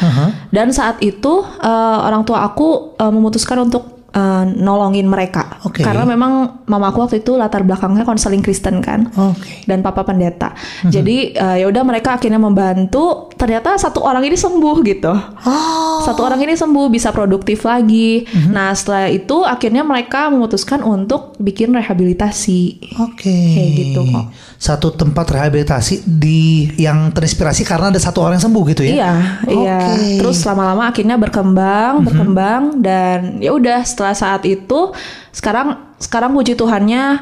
Dan 0.51 0.75
saat 0.75 0.99
itu 0.99 1.41
uh, 1.43 1.99
orang 2.03 2.27
tua 2.27 2.43
aku 2.43 2.99
uh, 2.99 3.09
memutuskan 3.09 3.63
untuk 3.63 4.00
uh, 4.15 4.45
nolongin 4.47 5.07
mereka. 5.07 5.63
Oke. 5.67 5.83
Karena 5.83 6.03
memang 6.07 6.63
mama 6.67 6.91
aku 6.91 7.07
waktu 7.07 7.23
itu 7.23 7.35
latar 7.35 7.63
belakangnya 7.67 8.07
konseling 8.07 8.43
Kristen 8.43 8.83
kan 8.83 9.11
Oke. 9.15 9.67
dan 9.67 9.83
papa 9.83 10.07
pendeta. 10.07 10.55
Jadi 10.87 11.35
eh, 11.35 11.57
ya 11.63 11.67
udah 11.67 11.83
mereka 11.83 12.17
akhirnya 12.19 12.39
membantu. 12.39 13.31
Ternyata 13.35 13.75
satu 13.81 14.05
orang 14.05 14.23
ini 14.27 14.37
sembuh 14.37 14.77
gitu. 14.87 15.13
Oh. 15.47 16.05
Satu 16.05 16.23
orang 16.23 16.41
ini 16.45 16.55
sembuh 16.55 16.87
bisa 16.93 17.11
produktif 17.11 17.67
lagi. 17.67 18.23
Nah 18.53 18.71
setelah 18.77 19.11
itu 19.11 19.43
akhirnya 19.43 19.83
mereka 19.83 20.31
memutuskan 20.31 20.85
untuk 20.85 21.35
bikin 21.41 21.75
rehabilitasi. 21.75 22.93
Oke. 23.03 23.33
Kayak 23.33 23.71
gitu 23.75 24.01
kok. 24.13 24.27
Satu 24.61 24.93
tempat 24.93 25.27
rehabilitasi 25.33 26.05
di 26.05 26.69
yang 26.77 27.11
terinspirasi 27.11 27.65
karena 27.65 27.89
ada 27.89 28.01
satu 28.01 28.21
orang 28.23 28.37
yang 28.39 28.47
sembuh 28.47 28.65
gitu 28.77 28.83
ya. 28.85 28.93
Iya, 28.93 29.13
iya. 29.49 29.81
Oke. 29.81 30.21
Terus 30.21 30.39
lama-lama 30.45 30.93
akhirnya 30.93 31.17
berkembang, 31.17 32.05
berkembang 32.07 32.63
dan 32.85 33.41
ya 33.41 33.57
udah 33.57 33.81
setelah 34.01 34.17
saat 34.17 34.49
itu 34.49 34.97
sekarang 35.29 35.93
sekarang 36.01 36.33
puji 36.33 36.57
Tuhannya 36.57 37.21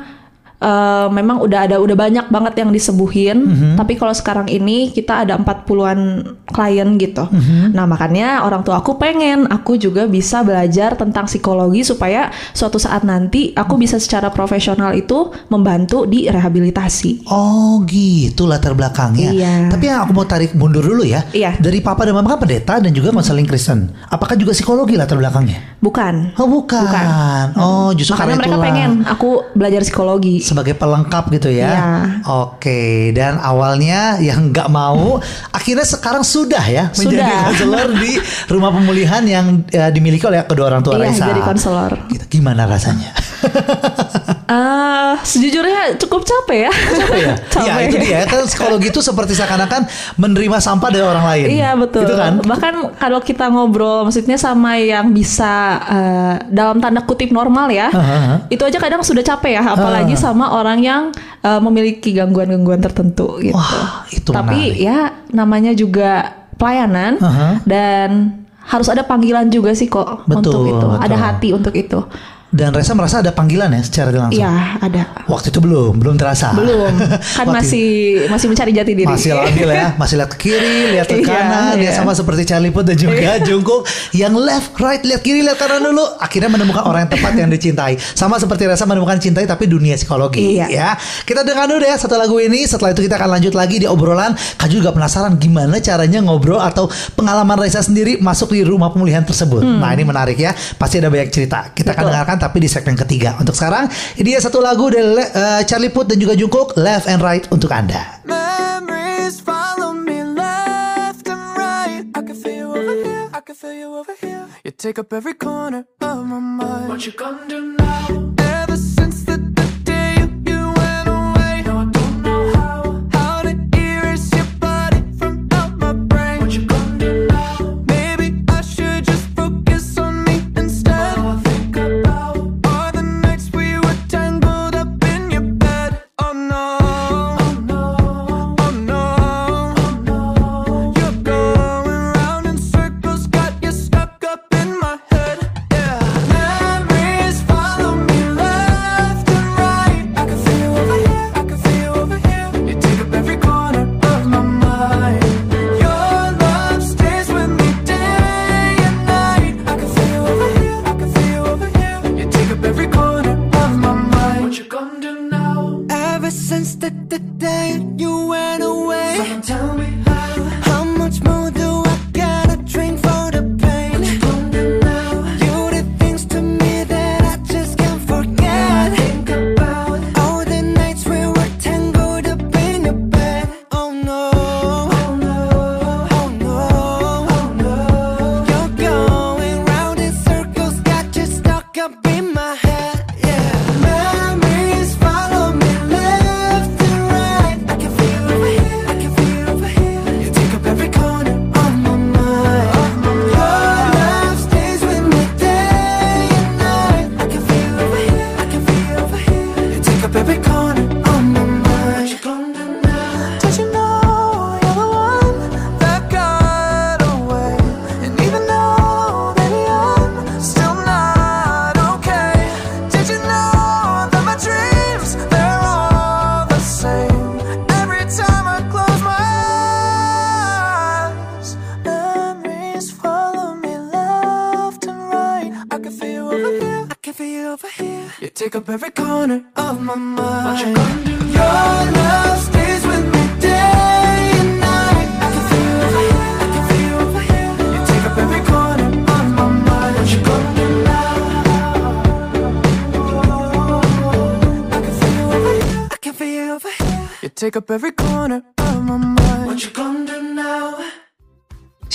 eh, 0.59 1.07
memang 1.11 1.43
udah 1.43 1.71
ada 1.71 1.77
udah 1.79 1.97
banyak 1.97 2.27
banget 2.29 2.55
yang 2.62 2.71
disembuhin. 2.71 3.38
Tapi 3.79 3.95
kalau 3.95 4.12
sekarang 4.12 4.47
ini 4.50 4.91
kita 4.91 5.25
ada 5.27 5.38
40-an 5.38 6.23
klien 6.50 6.88
gitu. 6.99 7.25
Nah, 7.73 7.85
makanya 7.87 8.43
orang 8.43 8.62
tua 8.65 8.81
aku 8.81 8.99
pengen 8.99 9.47
aku 9.47 9.79
juga 9.79 10.05
bisa 10.09 10.43
belajar 10.43 10.99
tentang 10.99 11.27
psikologi 11.31 11.85
supaya 11.85 12.31
suatu 12.53 12.81
saat 12.81 13.05
nanti 13.05 13.53
aku 13.55 13.79
bisa 13.79 13.97
secara 14.00 14.29
profesional 14.33 14.95
itu 14.95 15.31
membantu 15.53 16.05
di 16.09 16.27
rehabilitasi. 16.27 17.29
Oh 17.31 17.83
gitu 17.87 18.49
latar 18.49 18.75
belakangnya. 18.75 19.31
Iya. 19.31 19.55
Tapi 19.71 19.85
yang 19.87 20.05
aku 20.09 20.12
mau 20.17 20.27
tarik 20.27 20.57
mundur 20.57 20.83
dulu 20.83 21.05
ya. 21.05 21.23
Iya. 21.31 21.57
Dari 21.61 21.79
papa 21.85 22.09
dan 22.09 22.17
mama 22.17 22.35
kan 22.35 22.41
pendeta 22.43 22.81
dan 22.83 22.91
juga 22.91 23.12
konseling 23.12 23.47
Kristen. 23.47 23.93
Apakah 24.09 24.35
juga 24.35 24.57
psikologi 24.57 24.97
latar 24.97 25.21
belakangnya? 25.21 25.79
Bukan. 25.79 26.35
Oh 26.41 26.49
bukan. 26.49 26.83
Bukan. 26.83 27.47
Oh 27.61 27.91
justru 27.95 28.17
Makanya 28.17 28.27
karena 28.27 28.41
mereka 28.41 28.57
itulah. 28.57 28.67
pengen 28.67 28.91
aku 29.07 29.31
belajar 29.55 29.81
psikologi. 29.85 30.37
Sebagai 30.49 30.73
pelengkap 30.73 31.28
gitu 31.31 31.52
ya. 31.52 31.69
Iya. 31.69 31.85
Oke, 32.25 33.12
dan 33.12 33.37
awalnya 33.37 34.17
yang 34.19 34.49
nggak 34.49 34.69
mau, 34.69 35.21
akhirnya 35.52 35.85
sekarang 35.85 36.25
sudah 36.25 36.64
ya 36.64 36.88
menjadi 36.97 37.21
Sudah. 37.21 37.43
konselor 37.47 37.88
di 37.95 38.12
rumah 38.49 38.73
pemulihan 38.73 39.21
yang 39.23 39.47
eh, 39.69 39.93
dimiliki 39.93 40.25
oleh 40.25 40.40
kedua 40.43 40.73
orang 40.73 40.81
tua 40.81 40.97
Iya, 40.97 41.12
Raisa. 41.12 41.25
jadi 41.28 41.40
konselor. 41.45 41.93
Gitu. 42.09 42.25
Gimana 42.40 42.64
rasanya? 42.64 43.12
Ah, 44.45 45.17
sejujurnya 45.21 45.97
cukup 45.97 46.21
capek 46.21 46.69
ya. 46.69 46.73
Capek 46.73 47.21
ya? 47.21 47.35
Iya 47.59 47.73
itu 47.85 47.97
dia 47.99 48.21
kan 48.25 48.45
psikologi 48.45 48.89
itu 48.89 49.01
seperti 49.01 49.33
seakan-akan 49.33 49.85
menerima 50.17 50.59
sampah 50.59 50.89
dari 50.89 51.01
orang 51.01 51.25
lain. 51.27 51.47
Iya 51.51 51.71
betul. 51.75 52.05
Gitu 52.05 52.15
kan? 52.15 52.33
Bahkan 52.41 52.75
kalau 52.97 53.21
kita 53.21 53.49
ngobrol, 53.49 54.05
maksudnya 54.05 54.37
sama 54.37 54.77
yang 54.77 55.11
bisa 55.11 55.53
eh, 55.83 56.35
dalam 56.49 56.79
tanda 56.79 57.01
kutip 57.03 57.29
normal 57.29 57.69
ya, 57.69 57.89
Aha. 57.89 58.49
itu 58.49 58.61
aja 58.61 58.77
kadang 58.77 59.01
sudah 59.01 59.21
capek 59.21 59.57
ya, 59.57 59.65
apalagi 59.67 60.15
Ah. 60.15 60.21
sama 60.23 60.53
orang 60.53 60.79
yang 60.81 61.03
eh, 61.39 61.61
memiliki 61.61 62.13
gangguan-gangguan 62.13 62.81
tertentu 62.81 63.41
gitu. 63.41 63.57
Wah, 63.57 64.05
itu 64.09 64.29
Tapi 64.29 64.61
menarik. 64.73 64.81
ya 64.81 64.99
namanya 65.31 65.73
juga 65.73 66.11
pelayanan 66.57 67.17
Aha. 67.19 67.49
dan 67.63 68.33
harus 68.61 68.89
ada 68.89 69.01
panggilan 69.01 69.49
juga 69.49 69.73
sih 69.73 69.89
kok 69.89 70.29
Betul, 70.29 70.37
untuk 70.37 70.61
itu, 70.69 70.89
ada 70.95 71.09
betul. 71.09 71.25
hati 71.25 71.49
untuk 71.55 71.75
itu. 71.75 72.01
Dan 72.49 72.73
Reza 72.73 72.97
merasa 72.97 73.21
ada 73.21 73.28
panggilan 73.28 73.69
ya 73.69 73.83
secara 73.85 74.09
langsung. 74.09 74.40
Iya 74.40 74.81
ada. 74.81 75.02
Waktu 75.28 75.52
itu 75.52 75.61
belum, 75.61 76.00
belum 76.00 76.17
terasa. 76.17 76.57
Belum, 76.57 76.97
kan 77.38 77.45
masih 77.47 77.87
masih 78.26 78.49
mencari 78.49 78.73
jati 78.73 78.97
diri. 78.97 79.05
Masih 79.05 79.37
labil 79.37 79.69
ya, 79.69 79.93
masih 79.95 80.17
lihat 80.17 80.31
ke 80.33 80.49
kiri, 80.49 80.97
lihat 80.97 81.07
ke 81.07 81.21
Iya, 81.21 81.28
kanan, 81.28 81.76
ya 81.76 81.85
iya. 81.85 81.93
sama 81.93 82.17
seperti 82.17 82.49
Charlie 82.49 82.73
Puth 82.73 82.88
dan 82.88 82.97
juga 82.97 83.37
Jungkook 83.38 83.85
yang 84.12 84.33
left, 84.33 84.81
right, 84.81 85.05
lihat 85.05 85.21
kiri, 85.21 85.45
lihat 85.45 85.61
kanan 85.61 85.85
dulu, 85.85 86.00
akhirnya 86.17 86.49
menemukan 86.49 86.83
orang 86.83 87.05
yang 87.05 87.12
tepat 87.12 87.33
yang 87.37 87.50
dicintai. 87.52 88.00
Sama 88.00 88.40
seperti 88.40 88.64
Reza 88.64 88.88
menemukan 88.88 89.21
cintai 89.21 89.45
tapi 89.45 89.69
dunia 89.69 89.93
psikologi 89.95 90.57
Iya. 90.57 90.67
ya. 90.69 90.90
Kita 91.23 91.45
dengar 91.45 91.69
dulu 91.69 91.85
ya 91.85 91.95
satu 91.95 92.17
lagu 92.17 92.40
ini, 92.40 92.64
setelah 92.64 92.97
itu 92.97 93.05
kita 93.05 93.21
akan 93.21 93.28
lanjut 93.37 93.52
lagi 93.52 93.76
di 93.76 93.85
obrolan. 93.85 94.33
Kak 94.57 94.73
juga 94.73 94.88
penasaran 94.88 95.37
gimana 95.37 95.76
caranya 95.78 96.25
ngobrol 96.25 96.59
atau 96.59 96.88
pengalaman 97.12 97.61
Reza 97.61 97.85
sendiri 97.85 98.17
masuk 98.19 98.57
di 98.57 98.64
rumah 98.64 98.88
pemulihan 98.88 99.21
tersebut. 99.21 99.61
Nah, 99.61 99.93
ini 99.93 100.09
menarik 100.09 100.35
ya. 100.35 100.50
Pasti 100.81 100.97
ada 100.97 101.12
banyak 101.12 101.28
cerita. 101.28 101.76
Kita 101.76 101.93
akan 101.93 101.99
Hmm. 101.99 102.07
Betul. 102.09 102.14
dengarkan 102.14 102.37
tapi 102.38 102.62
di 102.62 102.71
segmen 102.71 102.95
ketiga. 102.95 103.35
Untuk 103.37 103.52
sekarang, 103.59 103.90
ini 104.16 104.33
dia 104.33 104.40
satu 104.40 104.62
lagu 104.62 104.88
dari 104.88 105.18
eh, 105.18 105.62
Charlie 105.66 105.90
Puth 105.90 106.09
dan 106.09 106.23
juga 106.23 106.38
Jungkook, 106.38 106.78
Left 106.78 107.11
and 107.11 107.21
Right 107.21 107.45
untuk 107.50 107.75
Anda. 107.75 108.23
Memories 108.25 109.42
follow 109.42 109.92
me 109.92 110.23
left 110.23 111.26
and 111.26 111.42
right. 111.59 112.07
I 112.14 112.21
can 112.23 112.38
feel 112.38 112.54
you 112.54 112.68
over 112.71 112.95
here. 113.02 113.26
I 113.35 113.40
can 113.42 113.57
feel 113.59 113.75
you 113.75 113.90
over 113.92 114.14
here. 114.16 114.47
You 114.62 114.71
take 114.71 114.99
up 114.99 115.12
every 115.12 115.35
corner 115.35 115.85
of 116.00 116.23
my 116.25 116.38
mind. 116.38 116.88
What 116.88 117.04
you 117.04 117.12
gonna 117.12 117.45
do 117.50 117.75
now? 117.76 118.33
Ever 118.38 118.76
since 118.78 119.26
the, 119.26 119.48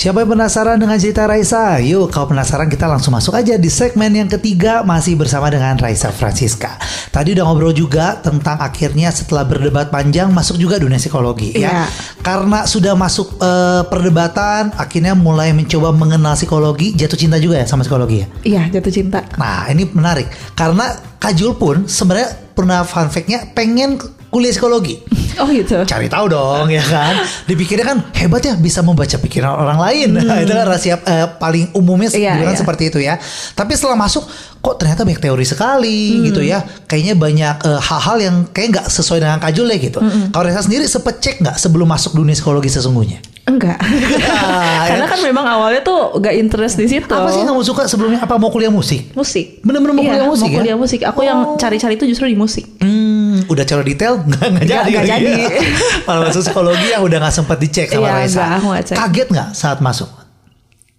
Siapa 0.04 0.20
yang 0.20 0.36
penasaran 0.36 0.76
dengan 0.76 1.00
cerita 1.00 1.24
Raisa? 1.24 1.80
Yuk, 1.80 2.12
kalau 2.12 2.28
penasaran 2.28 2.68
kita 2.68 2.84
langsung 2.84 3.16
masuk 3.16 3.40
aja 3.40 3.56
di 3.56 3.72
segmen 3.72 4.12
yang 4.12 4.28
ketiga 4.28 4.84
masih 4.84 5.16
bersama 5.16 5.48
dengan 5.48 5.80
Raisa 5.80 6.12
Francisca. 6.12 6.76
Tadi 7.08 7.32
udah 7.32 7.48
ngobrol 7.48 7.72
juga 7.72 8.20
tentang 8.20 8.60
akhirnya 8.60 9.08
setelah 9.08 9.48
berdebat 9.48 9.88
panjang 9.88 10.28
masuk 10.28 10.60
juga 10.60 10.76
dunia 10.76 11.00
psikologi 11.00 11.56
ya. 11.56 11.72
Iya. 11.72 11.84
Karena 12.20 12.68
sudah 12.68 12.92
masuk 12.92 13.40
eh, 13.40 13.88
perdebatan, 13.88 14.76
akhirnya 14.76 15.16
mulai 15.16 15.56
mencoba 15.56 15.88
mengenal 15.96 16.36
psikologi, 16.36 16.92
jatuh 16.92 17.16
cinta 17.16 17.40
juga 17.40 17.64
ya 17.64 17.64
sama 17.64 17.80
psikologi 17.80 18.20
ya. 18.20 18.26
Iya, 18.44 18.62
jatuh 18.76 18.92
cinta. 18.92 19.24
Nah, 19.40 19.72
ini 19.72 19.88
menarik 19.88 20.28
karena 20.52 21.00
Kajul 21.16 21.56
pun 21.56 21.88
sebenarnya 21.88 22.52
pernah 22.52 22.84
fun 22.84 23.08
fact-nya 23.08 23.56
pengen 23.56 23.96
kuliah 24.28 24.52
psikologi. 24.52 25.00
Oh 25.36 25.48
gitu. 25.48 25.76
Cari 25.82 26.06
tahu 26.06 26.26
dong 26.26 26.66
ya 26.68 26.80
kan. 26.80 27.14
Dipikirnya 27.44 27.84
kan 27.84 27.98
hebat 28.12 28.40
ya 28.40 28.54
bisa 28.54 28.80
membaca 28.80 29.14
pikiran 29.14 29.52
orang 29.52 29.78
lain. 29.78 30.08
itu 30.42 30.52
kan 30.52 30.64
rahasia 30.64 30.96
eh, 30.98 31.26
paling 31.34 31.72
umumnya 31.72 32.06
Hmm. 32.06 32.20
Iya, 32.20 32.32
iya. 32.42 32.54
seperti 32.54 32.88
itu 32.88 32.98
ya. 32.98 33.18
Tapi 33.52 33.72
setelah 33.72 33.96
masuk 33.96 34.22
kok 34.60 34.76
ternyata 34.76 35.02
banyak 35.02 35.20
teori 35.20 35.44
sekali 35.44 36.00
Hmm. 36.14 36.24
gitu 36.26 36.40
ya. 36.40 36.58
Kayaknya 36.84 37.14
banyak 37.14 37.54
eh, 37.62 37.80
hal-hal 37.80 38.16
yang 38.18 38.36
kayak 38.48 38.68
nggak 38.72 38.86
sesuai 38.88 39.18
dengan 39.18 39.38
Kajul 39.38 39.66
ya 39.66 39.78
gitu. 39.78 39.98
Hmm, 39.98 40.30
Kalau 40.30 40.44
Reza 40.44 40.60
sendiri 40.60 40.84
sempet 40.84 41.18
cek 41.18 41.36
nggak 41.40 41.56
sebelum 41.56 41.86
masuk 41.86 42.14
dunia 42.14 42.32
psikologi 42.32 42.68
sesungguhnya? 42.68 43.18
Enggak. 43.44 43.76
Karena 44.88 45.04
kan 45.04 45.20
memang 45.20 45.44
awalnya 45.44 45.80
tuh 45.80 46.16
gak 46.16 46.32
interest 46.32 46.76
di 46.76 46.88
situ. 46.88 47.04
Apa 47.06 47.28
sih 47.28 47.40
yang 47.40 47.50
kamu 47.50 47.60
suka 47.62 47.84
sebelumnya? 47.84 48.20
Apa 48.20 48.36
mau 48.36 48.48
kuliah 48.48 48.72
musik? 48.72 49.12
Musik. 49.12 49.60
Bener-bener 49.60 49.92
mau 49.92 50.00
Iya, 50.00 50.10
kuliah 50.16 50.26
musik 50.26 50.42
mau 50.42 50.48
ya? 50.50 50.58
kuliah 50.58 50.78
musik. 50.78 51.00
Aku 51.04 51.20
yang 51.22 51.38
cari-cari 51.54 51.94
itu 51.94 52.04
justru 52.06 52.24
di 52.24 52.34
musik. 52.34 52.64
Hmm, 52.78 53.03
udah 53.46 53.64
cara 53.64 53.82
detail 53.82 54.14
nggak 54.28 54.46
nggak 54.50 54.66
jadi. 54.66 54.90
nggak 54.90 55.06
jadi. 55.06 55.32
ya. 55.36 55.48
Malah 56.04 56.22
masuk 56.28 56.42
psikologi 56.44 56.86
yang 56.88 57.02
udah 57.02 57.18
nggak 57.20 57.34
sempat 57.34 57.56
dicek 57.58 57.86
sama 57.88 58.02
Iya, 58.02 58.12
Raisa. 58.16 58.38
nggak, 58.40 58.60
nggak 58.62 58.82
cek. 58.84 58.96
Kaget 58.96 59.28
nggak 59.30 59.48
saat 59.52 59.78
masuk? 59.78 60.10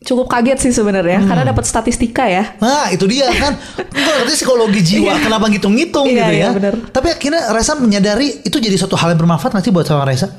Cukup 0.05 0.29
kaget 0.29 0.61
sih 0.61 0.69
sebenarnya 0.69 1.17
karena 1.23 1.41
dapat 1.43 1.65
statistika 1.65 2.29
ya. 2.29 2.53
Nah 2.61 2.93
itu 2.93 3.09
dia 3.09 3.25
kan 3.25 3.57
Gue 3.73 4.13
ngerti 4.21 4.37
psikologi 4.37 4.81
jiwa 4.85 5.17
Kenapa 5.17 5.49
ngitung-ngitung 5.49 6.05
Iya, 6.05 6.13
gitu 6.13 6.31
ya 6.31 6.37
iya, 6.37 6.49
bener. 6.53 6.73
Tapi 6.93 7.07
akhirnya 7.09 7.49
Reza 7.49 7.73
menyadari 7.73 8.45
Itu 8.45 8.61
jadi 8.61 8.77
suatu 8.77 8.93
hal 8.93 9.09
yang 9.09 9.19
bermanfaat 9.19 9.57
Nanti 9.57 9.73
buat 9.73 9.81
sama 9.81 10.05
Reza 10.05 10.29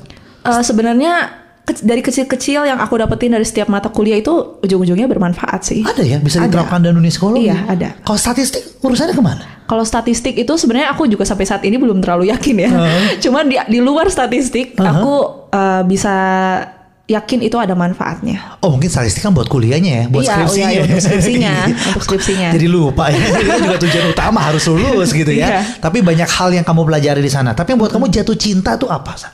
Eh, 0.47 0.61
sebenarnya 0.63 1.43
ke- 1.67 1.83
dari 1.83 1.99
kecil-kecil 1.99 2.63
yang 2.63 2.79
aku 2.79 2.95
dapetin 2.95 3.29
dari 3.29 3.43
setiap 3.43 3.67
mata 3.67 3.91
kuliah 3.91 4.15
itu 4.15 4.31
ujung-ujungnya 4.57 5.03
bermanfaat 5.05 5.61
sih. 5.61 5.83
Ada 5.83 5.99
ya 6.01 6.17
Bisa 6.17 6.39
Ada. 6.39 6.47
diterapkan 6.47 6.79
dalam 6.79 6.95
dunia 6.97 7.11
psikologi 7.11 7.45
Iya, 7.45 7.67
ada. 7.67 7.89
Kalau 7.99 8.15
statistik 8.15 8.63
Urusannya 8.79 9.11
ke 9.11 9.19
mana? 9.19 9.43
Kalau 9.67 9.83
statistik 9.83 10.33
itu 10.33 10.53
sebenarnya 10.55 10.95
aku 10.95 11.05
juga 11.05 11.27
sampai 11.27 11.43
saat 11.43 11.59
ini 11.61 11.75
belum 11.75 11.99
terlalu 11.99 12.31
yakin 12.31 12.55
ya. 12.55 12.69
Cuma 13.23 13.43
di, 13.43 13.59
di 13.67 13.77
luar 13.77 14.07
statistik 14.07 14.73
aku 14.73 15.13
eh, 15.51 15.83
bisa 15.83 16.15
yakin 17.03 17.39
itu 17.41 17.55
ada 17.55 17.71
manfaatnya. 17.71 18.59
Oh 18.59 18.71
mungkin 18.71 18.87
statistik 18.87 19.23
kan 19.23 19.31
buat 19.31 19.47
kuliahnya 19.47 19.91
ya 19.91 20.03
Buat 20.07 20.23
Iya, 20.23 20.27
oh 20.27 20.35
skripsinya 20.43 20.67
iya, 20.67 20.71
iya, 20.71 20.83
untuk 20.83 20.99
skripsinya, 20.99 21.53
untuk 21.87 22.03
skripsinya. 22.03 22.49
Jadi 22.51 22.67
lupa 22.67 23.03
ya 23.07 23.19
Itu 23.47 23.55
juga 23.63 23.77
tujuan 23.79 24.05
utama 24.11 24.39
Harus 24.43 24.67
lulus 24.67 25.11
gitu 25.11 25.31
ya 25.31 25.47
Iya. 25.47 25.59
Tapi 25.79 26.03
banyak 26.03 26.27
hal 26.27 26.49
yang 26.51 26.63
kamu 26.63 26.83
pelajari 26.83 27.23
di 27.23 27.31
sana 27.31 27.51
Tapi 27.51 27.71
yang 27.71 27.79
buat 27.79 27.91
kamu 27.91 28.11
jatuh 28.11 28.35
cinta 28.35 28.75
tuh 28.75 28.91
apa? 28.91 29.15
Sa? 29.15 29.31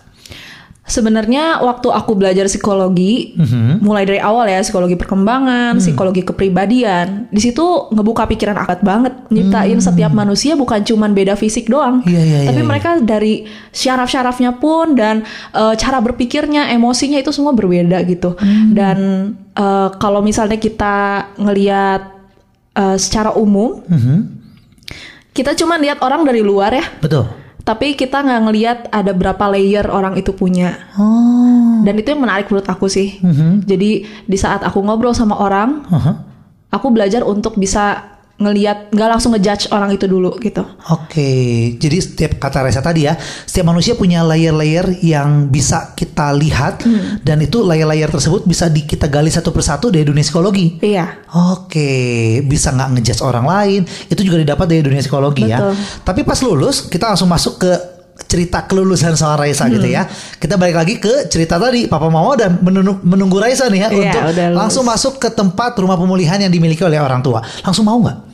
Sebenarnya 0.83 1.63
waktu 1.63 1.87
aku 1.95 2.11
belajar 2.19 2.43
psikologi, 2.51 3.39
mulai 3.79 4.03
dari 4.03 4.19
awal 4.19 4.51
ya 4.51 4.59
psikologi 4.59 4.99
perkembangan, 4.99 5.79
psikologi 5.79 6.27
kepribadian, 6.27 7.31
di 7.31 7.39
situ 7.39 7.87
ngebuka 7.87 8.27
pikiran 8.27 8.59
akad 8.59 8.83
banget, 8.83 9.15
nyiptain 9.31 9.79
setiap 9.79 10.11
manusia 10.11 10.59
bukan 10.59 10.83
cuman 10.83 11.15
beda 11.15 11.39
fisik 11.39 11.71
doang, 11.71 12.03
Iya, 12.03 12.19
iya, 12.19 12.37
tapi 12.51 12.59
iya, 12.59 12.67
mereka 12.67 12.89
dari 12.99 13.47
syaraf-syarafnya 13.71 14.59
pun 14.59 14.99
dan 14.99 15.23
eh, 15.55 15.73
cara 15.79 16.03
berpikirnya, 16.03 16.67
emosinya 16.75 17.15
itu 17.15 17.31
semua 17.31 17.55
berbeda 17.55 18.03
gitu. 18.03 18.35
Dan 18.75 18.97
eh, 19.55 19.89
kalau 20.03 20.19
misalnya 20.19 20.59
kita 20.59 21.31
ngelihat 21.39 22.11
eh, 22.75 22.97
secara 22.99 23.31
umum, 23.39 23.79
kita 25.31 25.55
cuma 25.55 25.79
lihat 25.79 26.03
orang 26.03 26.27
dari 26.27 26.43
luar 26.43 26.75
ya, 26.75 26.83
Betul 26.99 27.42
tapi 27.63 27.95
kita 27.95 28.19
nggak 28.19 28.41
ngelihat 28.43 28.79
ada 28.91 29.15
berapa 29.15 29.43
layer 29.47 29.87
orang 29.87 30.19
itu 30.19 30.35
punya. 30.35 30.83
Oh 30.99 31.79
Dan 31.83 31.99
itu 31.99 32.11
yang 32.11 32.23
menarik 32.23 32.51
menurut 32.51 32.67
aku 32.67 32.91
sih. 32.91 33.19
Mhm. 33.23 33.63
Jadi 33.67 34.03
di 34.03 34.37
saat 34.39 34.63
aku 34.63 34.83
ngobrol 34.83 35.15
sama 35.15 35.39
orang, 35.39 35.83
Aha. 35.87 36.11
aku 36.71 36.87
belajar 36.91 37.23
untuk 37.23 37.55
bisa 37.55 38.12
ngelihat 38.43 38.91
nggak 38.91 39.09
langsung 39.09 39.31
ngejudge 39.31 39.71
orang 39.71 39.89
itu 39.89 40.05
dulu 40.05 40.35
gitu. 40.37 40.61
Oke, 40.91 41.31
jadi 41.79 41.97
setiap 41.97 42.31
kata 42.37 42.61
Reza 42.61 42.79
tadi 42.79 43.07
ya, 43.07 43.15
setiap 43.47 43.71
manusia 43.71 43.95
punya 43.95 44.21
layer-layer 44.21 44.99
yang 44.99 45.47
bisa 45.47 45.95
kita 45.95 46.35
lihat 46.35 46.83
Hmm. 46.83 47.23
dan 47.23 47.39
itu 47.39 47.63
layer-layer 47.63 48.11
tersebut 48.11 48.43
bisa 48.43 48.67
di, 48.67 48.83
kita 48.83 49.07
gali 49.07 49.31
satu 49.31 49.49
persatu 49.49 49.87
dari 49.87 50.03
dunia 50.03 50.21
psikologi. 50.21 50.77
Iya. 50.77 51.23
Oke, 51.55 51.89
bisa 52.43 52.69
nggak 52.69 52.89
ngejudge 52.93 53.21
orang 53.21 53.45
lain, 53.45 53.81
itu 54.05 54.21
juga 54.21 54.37
didapat 54.37 54.65
dari 54.67 54.81
dunia 54.81 54.99
psikologi 54.99 55.47
ya. 55.47 55.63
Betul. 55.63 55.73
Tapi 56.03 56.21
pas 56.21 56.39
lulus, 56.39 56.85
kita 56.85 57.07
langsung 57.09 57.31
masuk 57.31 57.55
ke 57.57 57.71
cerita 58.23 58.65
kelulusan 58.65 59.13
soal 59.13 59.37
Raisa 59.37 59.65
gitu 59.65 59.85
Hmm. 59.85 59.97
ya. 59.97 60.03
Kita 60.37 60.53
balik 60.53 60.77
lagi 60.77 60.95
ke 60.97 61.25
cerita 61.25 61.57
tadi, 61.57 61.89
Papa 61.89 62.09
Mama 62.09 62.33
udah 62.33 62.49
menunggu, 62.61 63.01
menunggu 63.01 63.37
Raisa 63.37 63.65
nih 63.67 63.79
ya 63.79 63.89
Iya, 63.89 64.13
untuk 64.13 64.21
langsung 64.53 64.83
masuk 64.85 65.17
ke 65.17 65.29
tempat 65.29 65.73
rumah 65.77 65.97
pemulihan 65.97 66.37
yang 66.37 66.49
dimiliki 66.49 66.81
oleh 66.81 67.01
orang 67.01 67.21
tua. 67.21 67.41
Langsung 67.61 67.85
mau 67.85 67.97
nggak? 67.97 68.32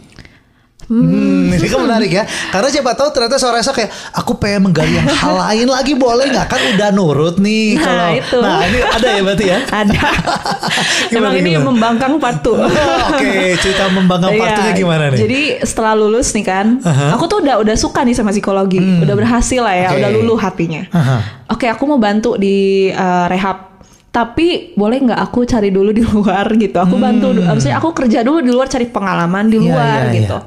Hmm, 0.90 1.54
ini 1.54 1.68
kan 1.70 1.80
menarik 1.80 2.10
ya. 2.10 2.24
Karena 2.50 2.66
siapa 2.68 2.92
tahu 2.92 3.10
ternyata 3.10 3.38
seorang 3.38 3.58
Reza 3.58 3.70
kayak 3.72 3.88
aku 4.12 4.36
pengen 4.36 4.66
menggali 4.66 4.90
yang 4.92 5.06
hal 5.06 5.38
lain 5.46 5.68
lagi 5.68 5.94
boleh 5.94 6.26
nggak? 6.28 6.48
Kan 6.48 6.62
udah 6.74 6.90
nurut 6.90 7.38
nih 7.38 7.78
Nah, 7.78 7.86
kalau. 7.86 8.10
itu. 8.12 8.38
Nah 8.40 8.58
ini 8.64 8.80
ada 8.82 9.08
ya 9.08 9.22
berarti 9.22 9.46
ya. 9.46 9.58
Ada. 9.80 10.02
Gimana, 11.10 11.14
Emang 11.14 11.34
ini 11.36 11.50
gimana? 11.52 11.66
membangkang 11.68 12.14
partu. 12.18 12.54
Oh, 12.54 12.66
Oke, 13.10 13.30
cerita 13.58 13.86
membanggang 13.88 14.34
Iya, 14.34 14.42
partunya 14.44 14.72
gimana 14.74 15.04
nih? 15.08 15.20
Jadi 15.20 15.40
setelah 15.62 15.94
lulus 15.94 16.28
nih 16.32 16.44
kan, 16.44 16.68
Aha. 16.82 17.14
aku 17.14 17.26
tuh 17.26 17.38
udah 17.42 17.56
udah 17.60 17.76
suka 17.76 18.02
nih 18.02 18.14
sama 18.14 18.30
psikologi, 18.30 18.78
udah 18.78 19.14
berhasil 19.14 19.62
lah 19.62 19.76
ya, 19.76 19.88
Oke. 19.90 19.98
udah 20.00 20.10
luluh 20.12 20.38
hatinya. 20.38 20.82
Aha. 20.90 21.18
Oke, 21.50 21.66
aku 21.66 21.86
mau 21.86 21.98
bantu 21.98 22.34
di 22.34 22.58
eh, 22.90 23.26
rehab. 23.28 23.70
Tapi 24.10 24.74
boleh 24.74 24.98
nggak 25.00 25.22
aku 25.22 25.46
cari 25.46 25.70
dulu 25.70 25.90
di 25.92 26.02
luar 26.04 26.50
gitu? 26.52 26.74
Aku 26.76 26.98
bantu, 26.98 27.30
dulu. 27.32 27.46
maksudnya 27.46 27.78
aku 27.78 27.94
kerja 27.94 28.20
dulu 28.20 28.42
di 28.42 28.50
luar 28.50 28.66
cari 28.66 28.86
pengalaman 28.86 29.46
di 29.46 29.58
Hmm. 29.58 29.66
Iya, 29.66 29.70
luar 29.72 30.02
iya, 30.04 30.14
gitu. 30.16 30.38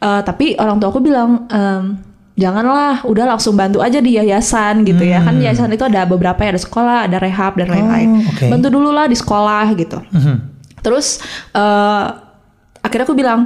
Eh, 0.00 0.22
tapi 0.24 0.56
orang 0.56 0.80
tua 0.80 0.88
aku 0.88 1.04
bilang, 1.04 1.44
"Em, 1.52 2.00
janganlah, 2.32 3.04
udah 3.04 3.36
langsung 3.36 3.52
bantu 3.52 3.84
aja 3.84 4.00
di 4.00 4.16
yayasan 4.16 4.80
gitu 4.88 5.04
ya. 5.04 5.20
Kan 5.20 5.36
yayasan 5.36 5.68
itu 5.68 5.84
ada 5.84 6.08
beberapa 6.08 6.40
ya, 6.40 6.56
ada 6.56 6.62
sekolah, 6.62 6.98
ada 7.04 7.20
rehab 7.20 7.60
dan 7.60 7.68
lain-lain. 7.68 8.08
Hmm. 8.16 8.24
Oh, 8.24 8.32
oke. 8.32 8.46
Bantu 8.48 8.68
dulu 8.72 8.90
lah 8.90 9.04
di 9.04 9.16
sekolah 9.16 9.64
gitu. 9.76 10.00
Mhm. 10.08 10.34
Terus 10.80 11.20
eh, 11.52 12.06
akhirnya 12.80 13.04
aku 13.04 13.12
bilang, 13.12 13.44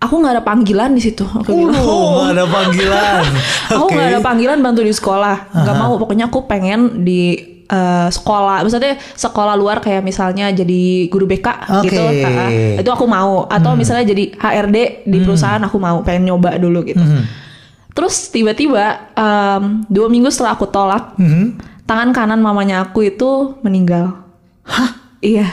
aku 0.00 0.14
nggak 0.14 0.40
ada 0.40 0.44
panggilan 0.46 0.96
di 0.96 1.02
situ. 1.04 1.28
Aku 1.28 1.52
bilang, 1.52 1.76
Oh, 1.84 2.24
nggak 2.24 2.32
ada 2.32 2.46
panggilan. 2.48 3.22
aku 3.68 3.84
nggak 3.92 4.08
ada 4.08 4.20
panggilan 4.24 4.58
bantu 4.64 4.80
di 4.80 4.94
sekolah. 4.96 5.36
Nggak 5.52 5.76
mau. 5.76 6.00
Pokoknya 6.00 6.32
aku 6.32 6.48
pengen 6.48 7.04
di 7.04 7.36
eh, 7.68 8.08
sekolah. 8.08 8.60
Maksudnya 8.60 8.96
sekolah 9.14 9.54
luar 9.54 9.78
kayak 9.78 10.00
misalnya 10.00 10.48
jadi 10.50 10.82
guru 11.06 11.24
BK 11.24 11.48
Oke. 11.78 11.86
gitu. 11.86 12.00
Ah, 12.24 12.48
itu 12.74 12.88
aku 12.88 13.04
mau. 13.04 13.44
Atau 13.46 13.72
misalnya 13.74 14.04
jadi 14.04 14.32
HRD 14.32 14.76
di 15.04 15.18
perusahaan 15.20 15.60
aku 15.60 15.76
mau. 15.76 16.00
Pengen 16.00 16.28
nyoba 16.28 16.56
dulu 16.56 16.82
gitu. 16.82 17.00
Mhm. 17.00 17.22
Terus 17.92 18.30
tiba-tiba 18.30 19.10
em, 19.12 19.82
dua 19.84 20.06
minggu 20.06 20.28
setelah 20.28 20.54
aku 20.54 20.64
tolak, 20.64 21.12
Mhm. 21.14 21.58
tangan 21.82 22.10
kanan 22.10 22.38
mamanya 22.38 22.82
aku 22.82 23.02
itu 23.04 23.58
meninggal. 23.60 24.22
Hah? 24.62 24.90
Iya. 25.18 25.48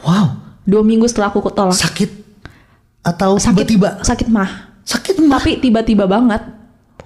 Wow, 0.00 0.36
Dua 0.62 0.80
minggu 0.80 1.04
setelah 1.04 1.28
aku 1.28 1.44
tolak. 1.46 1.76
sakit 1.76 2.10
atau 3.00 3.36
sakit 3.36 3.68
tiba-tiba? 3.68 4.00
sakit 4.00 4.28
mah 4.28 4.50
Sakit 4.80 5.16
mah. 5.18 5.36
tapi 5.36 5.60
tiba-tiba 5.60 6.04
banget 6.04 6.40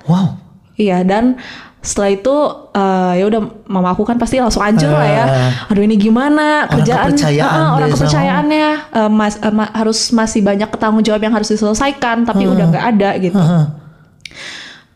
Wow. 0.03 0.39
iya 0.75 1.03
dan 1.03 1.37
setelah 1.81 2.11
itu 2.11 2.35
eh, 2.73 3.13
ya 3.17 3.25
udah 3.25 3.41
mama 3.65 3.91
aku 3.91 4.03
kan 4.03 4.15
pasti 4.15 4.37
langsung 4.37 4.61
hancur 4.61 4.91
lah 4.91 5.07
ya 5.07 5.25
Ah. 5.25 5.51
aduh 5.67 5.81
ini 5.81 5.95
gimana 5.95 6.65
Orang 6.65 6.75
kerjaan 6.77 7.07
kepercayaan 7.09 7.55
Ah, 7.57 7.69
orang 7.73 7.89
desa. 7.89 7.95
kepercayaannya 7.97 8.69
eh, 8.93 9.09
mas- 9.09 9.39
eh, 9.39 9.51
ma- 9.51 9.73
harus 9.73 9.99
masih 10.11 10.41
banyak 10.41 10.67
tanggung 10.75 11.01
jawab 11.01 11.21
yang 11.21 11.33
harus 11.33 11.47
diselesaikan 11.47 12.23
tapi 12.23 12.45
Ah. 12.45 12.51
udah 12.51 12.65
nggak 12.69 12.85
ada 12.89 13.11
gitu 13.17 13.37
Aha. 13.37 13.61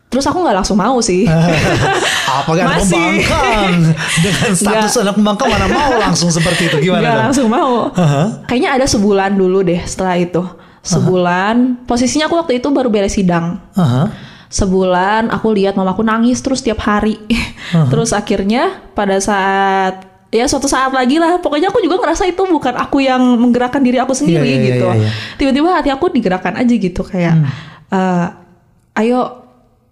terus 0.05 0.23
aku 0.23 0.37
nggak 0.39 0.55
langsung 0.55 0.75
mau 0.75 0.99
sih 0.99 1.25
Apa 1.25 2.51
kan 2.51 2.65
Masih. 2.67 2.93
pembangkang 2.93 3.73
dengan 4.19 4.49
status 4.53 4.93
anak 4.99 5.15
pembangkang 5.15 5.49
mana 5.49 5.65
mau 5.67 5.91
langsung 5.97 6.29
seperti 6.29 6.67
itu 6.67 6.77
gimana 6.83 7.01
dong? 7.07 7.21
langsung 7.23 7.47
mau 7.47 7.89
Aha. 7.91 8.43
kayaknya 8.43 8.69
ada 8.73 8.85
sebulan 8.85 9.33
dulu 9.33 9.63
deh 9.63 9.81
setelah 9.83 10.15
itu 10.15 10.43
sebulan. 10.83 11.87
Posisinya 11.87 12.27
aku 12.27 12.35
waktu 12.35 12.59
itu 12.59 12.67
baru 12.67 12.91
beres 12.91 13.15
sidang. 13.15 13.55
Aha. 13.71 14.11
Sebulan 14.53 15.33
aku 15.33 15.49
lihat 15.49 15.73
mamaku 15.73 16.05
nangis 16.05 16.37
terus 16.39 16.61
tiap 16.61 16.77
hari. 16.79 17.17
terus 17.89 18.13
akhirnya 18.13 18.85
pada 18.93 19.17
saat 19.17 20.05
ya 20.29 20.45
suatu 20.45 20.65
saat 20.65 20.93
lagi 20.93 21.17
lah 21.17 21.37
pokoknya 21.37 21.69
aku 21.69 21.77
juga 21.79 22.01
ngerasa 22.01 22.25
itu 22.25 22.41
bukan 22.43 22.73
aku 22.73 23.01
yang 23.01 23.21
menggerakkan 23.37 23.81
diri 23.81 23.97
aku 23.97 24.13
sendiri 24.13 24.45
Iya, 24.45 24.57
iya, 24.57 24.65
gitu 24.65 24.87
iya, 24.89 24.97
iya. 24.97 25.09
tiba-tiba 25.37 25.69
hati 25.71 25.89
aku 25.89 26.09
digerakkan 26.09 26.57
aja 26.57 26.73
gitu 26.73 27.01
kayak 27.01 27.37
eh, 27.89 28.25
ayo 28.97 29.45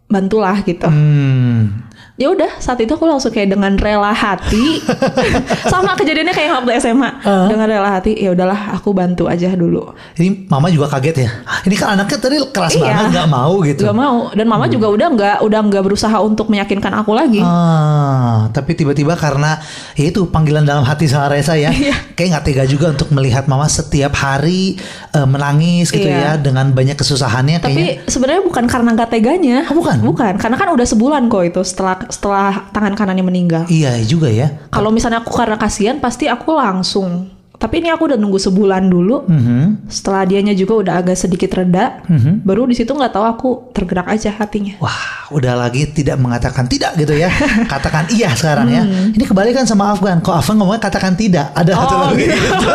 bantulah 0.06 0.58
gitu 0.62 0.90
Hmm. 0.90 1.86
Ya 2.14 2.28
udah 2.28 2.52
saat 2.58 2.78
itu 2.78 2.92
aku 2.92 3.04
langsung 3.04 3.30
kayak 3.30 3.50
dengan 3.50 3.74
rela 3.76 4.12
hati 4.12 4.78
sama 5.72 5.96
kejadiannya 5.96 6.32
kayak 6.32 6.52
waktu 6.54 6.72
SMA 6.78 7.10
dengan 7.48 7.66
rela 7.66 7.90
hati 7.92 8.14
ya 8.14 8.30
udahlah 8.30 8.74
aku 8.74 8.92
bantu 8.92 9.26
aja 9.26 9.50
dulu 9.52 9.96
Ini 10.14 10.46
mama 10.46 10.68
juga 10.68 10.86
kaget 10.90 11.18
ya. 11.20 11.30
Ah, 11.42 11.60
Ini 11.62 11.76
kan 11.76 11.88
anaknya 11.96 12.18
tadi 12.18 12.36
keras 12.46 12.74
Iya. 12.74 12.84
banget 12.84 13.06
nggak 13.12 13.30
mau 13.30 13.54
gitu. 13.64 13.82
Gak 13.84 13.96
mau 13.96 14.18
dan 14.30 14.46
mama 14.46 14.66
juga 14.68 14.88
udah 14.88 15.08
nggak 15.10 15.38
udah 15.42 15.60
nggak 15.64 15.84
berusaha 15.84 16.18
untuk 16.20 16.46
meyakinkan 16.48 16.94
aku 16.94 17.12
lagi 17.12 17.42
Ah, 17.42 18.50
tapi 18.50 18.74
tiba-tiba 18.74 19.16
karena 19.16 19.58
ya 19.94 20.06
itu 20.08 20.26
panggilan 20.26 20.62
dalam 20.62 20.84
hati 20.84 21.06
sama 21.06 21.28
Reza 21.28 21.54
ya, 21.54 21.72
Iya. 21.72 21.96
kayak 22.12 22.28
nggak 22.32 22.44
tega 22.44 22.64
juga 22.66 22.92
untuk 22.92 23.10
melihat 23.12 23.46
mama 23.46 23.66
setiap 23.66 24.14
hari 24.14 24.78
eh, 25.12 25.26
menangis 25.26 25.90
gitu 25.90 26.06
ya 26.06 26.36
Iya. 26.36 26.44
dengan 26.44 26.70
banyak 26.70 26.96
kesusahannya 26.96 27.58
tapi 27.58 28.04
sebenarnya 28.06 28.42
bukan 28.42 28.66
karena 28.66 28.90
nggak 28.92 29.10
teganya 29.10 29.58
Oh, 29.68 29.76
bukan? 29.76 29.98
bukan 30.02 30.34
karena 30.36 30.56
kan 30.56 30.70
udah 30.70 30.86
sebulan 30.86 31.26
kok 31.28 31.44
itu 31.48 31.62
setelah 31.62 32.01
setelah 32.10 32.72
tangan 32.72 32.96
kanannya 32.96 33.22
meninggal 33.22 33.64
Iya 33.68 34.00
juga 34.02 34.32
ya. 34.32 34.66
kalau 34.70 34.90
misalnya 34.90 35.22
aku 35.22 35.30
karena 35.30 35.60
kasihan 35.60 36.00
pasti 36.00 36.26
aku 36.26 36.56
langsung 36.56 37.30
tapi 37.62 37.78
ini 37.78 37.88
aku 37.88 38.10
udah 38.10 38.18
nunggu 38.18 38.42
sebulan 38.42 38.84
dulu 38.84 39.30
Mhm. 39.30 39.86
setelah 39.86 40.26
dianya 40.26 40.52
juga 40.52 40.82
udah 40.82 40.94
agak 40.98 41.14
sedikit 41.16 41.54
reda 41.54 42.02
Mhm. 42.10 42.42
baru 42.42 42.66
di 42.66 42.74
situ 42.74 42.90
nggak 42.90 43.14
tahu 43.14 43.24
aku 43.24 43.50
tergerak 43.70 44.10
aja 44.10 44.34
hatinya 44.34 44.82
Wah, 44.82 45.30
udah 45.30 45.54
lagi 45.56 45.86
tidak 45.88 46.18
mengatakan 46.18 46.66
tidak 46.66 46.98
gitu 46.98 47.14
ya. 47.14 47.30
Katakan 47.72 48.10
iya 48.10 48.34
sekarang 48.34 48.68
ya. 48.68 48.82
Hmm. 48.82 49.14
Ini 49.14 49.24
kebalikan 49.24 49.64
sama 49.64 49.94
Afgan. 49.94 50.18
Kok 50.20 50.34
Afgan 50.34 50.58
ngomongnya 50.58 50.82
katakan 50.82 51.14
tidak? 51.14 51.54
Ada 51.54 51.72
satu 51.76 51.94
Oh, 51.94 52.00
lagu 52.02 52.16
gitu. 52.18 52.34
gitu. 52.34 52.68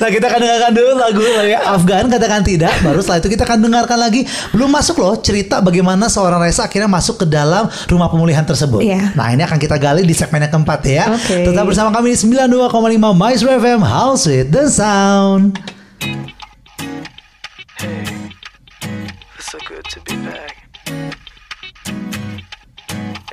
nah, 0.00 0.08
kita 0.08 0.24
akan 0.24 0.40
dengarkan 0.40 0.72
dulu 0.72 0.90
lagu 0.94 1.20
ya 1.44 1.58
Afgan 1.68 2.04
katakan 2.08 2.40
tidak. 2.40 2.72
Baru 2.80 2.98
setelah 2.98 3.18
itu 3.18 3.28
kita 3.28 3.42
akan 3.44 3.58
dengarkan 3.60 3.98
lagi. 4.00 4.20
Belum 4.50 4.70
masuk 4.70 4.96
loh 4.96 5.14
cerita 5.18 5.60
bagaimana 5.60 6.08
seorang 6.08 6.40
Reza 6.40 6.64
akhirnya 6.64 6.88
masuk 6.88 7.20
ke 7.20 7.26
dalam 7.26 7.68
rumah 7.86 8.08
pemulihan 8.08 8.42
tersebut. 8.42 8.80
Iya. 8.80 9.12
Nah, 9.12 9.28
ini 9.28 9.42
akan 9.42 9.58
kita 9.58 9.76
gali 9.76 10.02
di 10.02 10.14
segmen 10.14 10.40
yang 10.40 10.52
keempat 10.52 10.80
ya. 10.86 11.04
Oke. 11.10 11.44
Tetap 11.44 11.64
bersama 11.64 11.90
kami 11.90 12.10
di 12.10 12.18
92,5 12.18 13.12
Maestro 13.12 13.50
FM 13.50 13.82
House 14.14 14.28
with 14.28 14.52
the 14.52 14.68
Sound. 14.68 15.58
It's 19.34 19.50
so 19.50 19.58
good 19.66 19.84
to 19.86 20.00
be 20.02 20.14
back. 20.22 20.68
And 20.86 21.16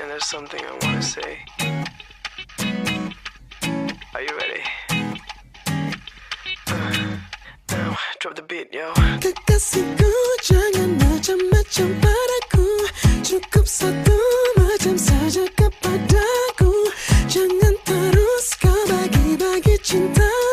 there's 0.10 0.26
something 0.26 0.60
I 0.60 0.72
want 0.82 1.04
to 1.04 1.06
say. 1.08 1.38
Are 4.15 4.24
you 4.24 4.36
ready? 4.41 4.63
Uh, 6.65 7.17
now, 7.70 7.96
drop 8.20 8.34
the 8.34 8.41
beat, 8.41 8.74
yo. 8.74 8.91
Kekasihku 9.22 10.10
jangan 10.41 10.98
macam-macam 10.98 11.88
padaku 12.02 12.89
Cukup 13.22 13.70
satu 13.70 14.17
macam 14.58 14.98
saja 14.98 15.46
kepadaku 15.54 16.74
Jangan 17.30 17.78
terus 17.86 18.58
kau 18.58 18.82
bagi-bagi 18.89 19.78
cintamu 19.86 20.50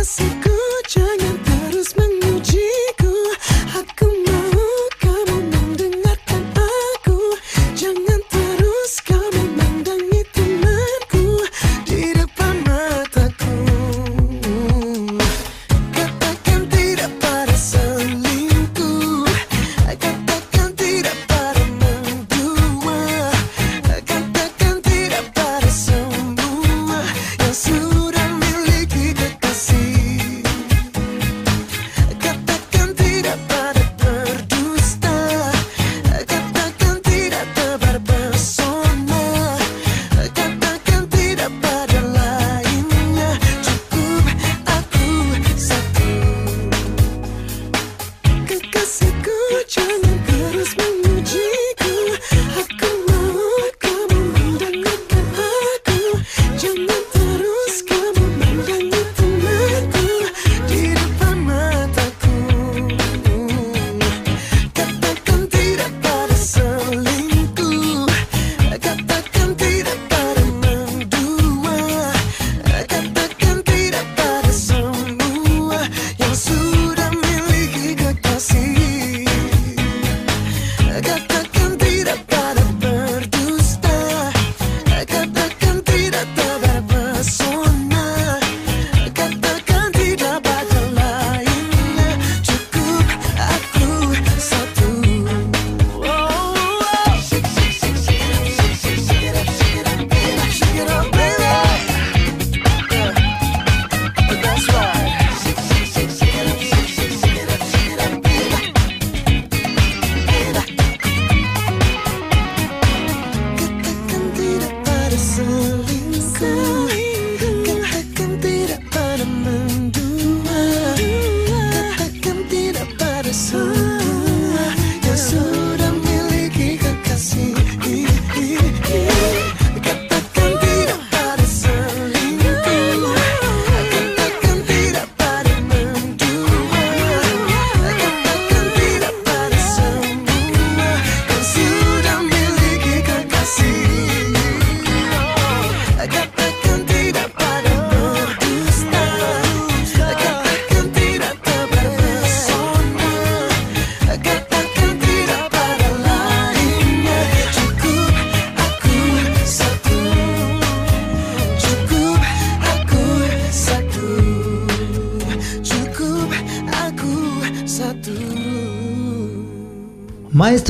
Kekasihku 0.00 0.56
jangan 0.88 1.49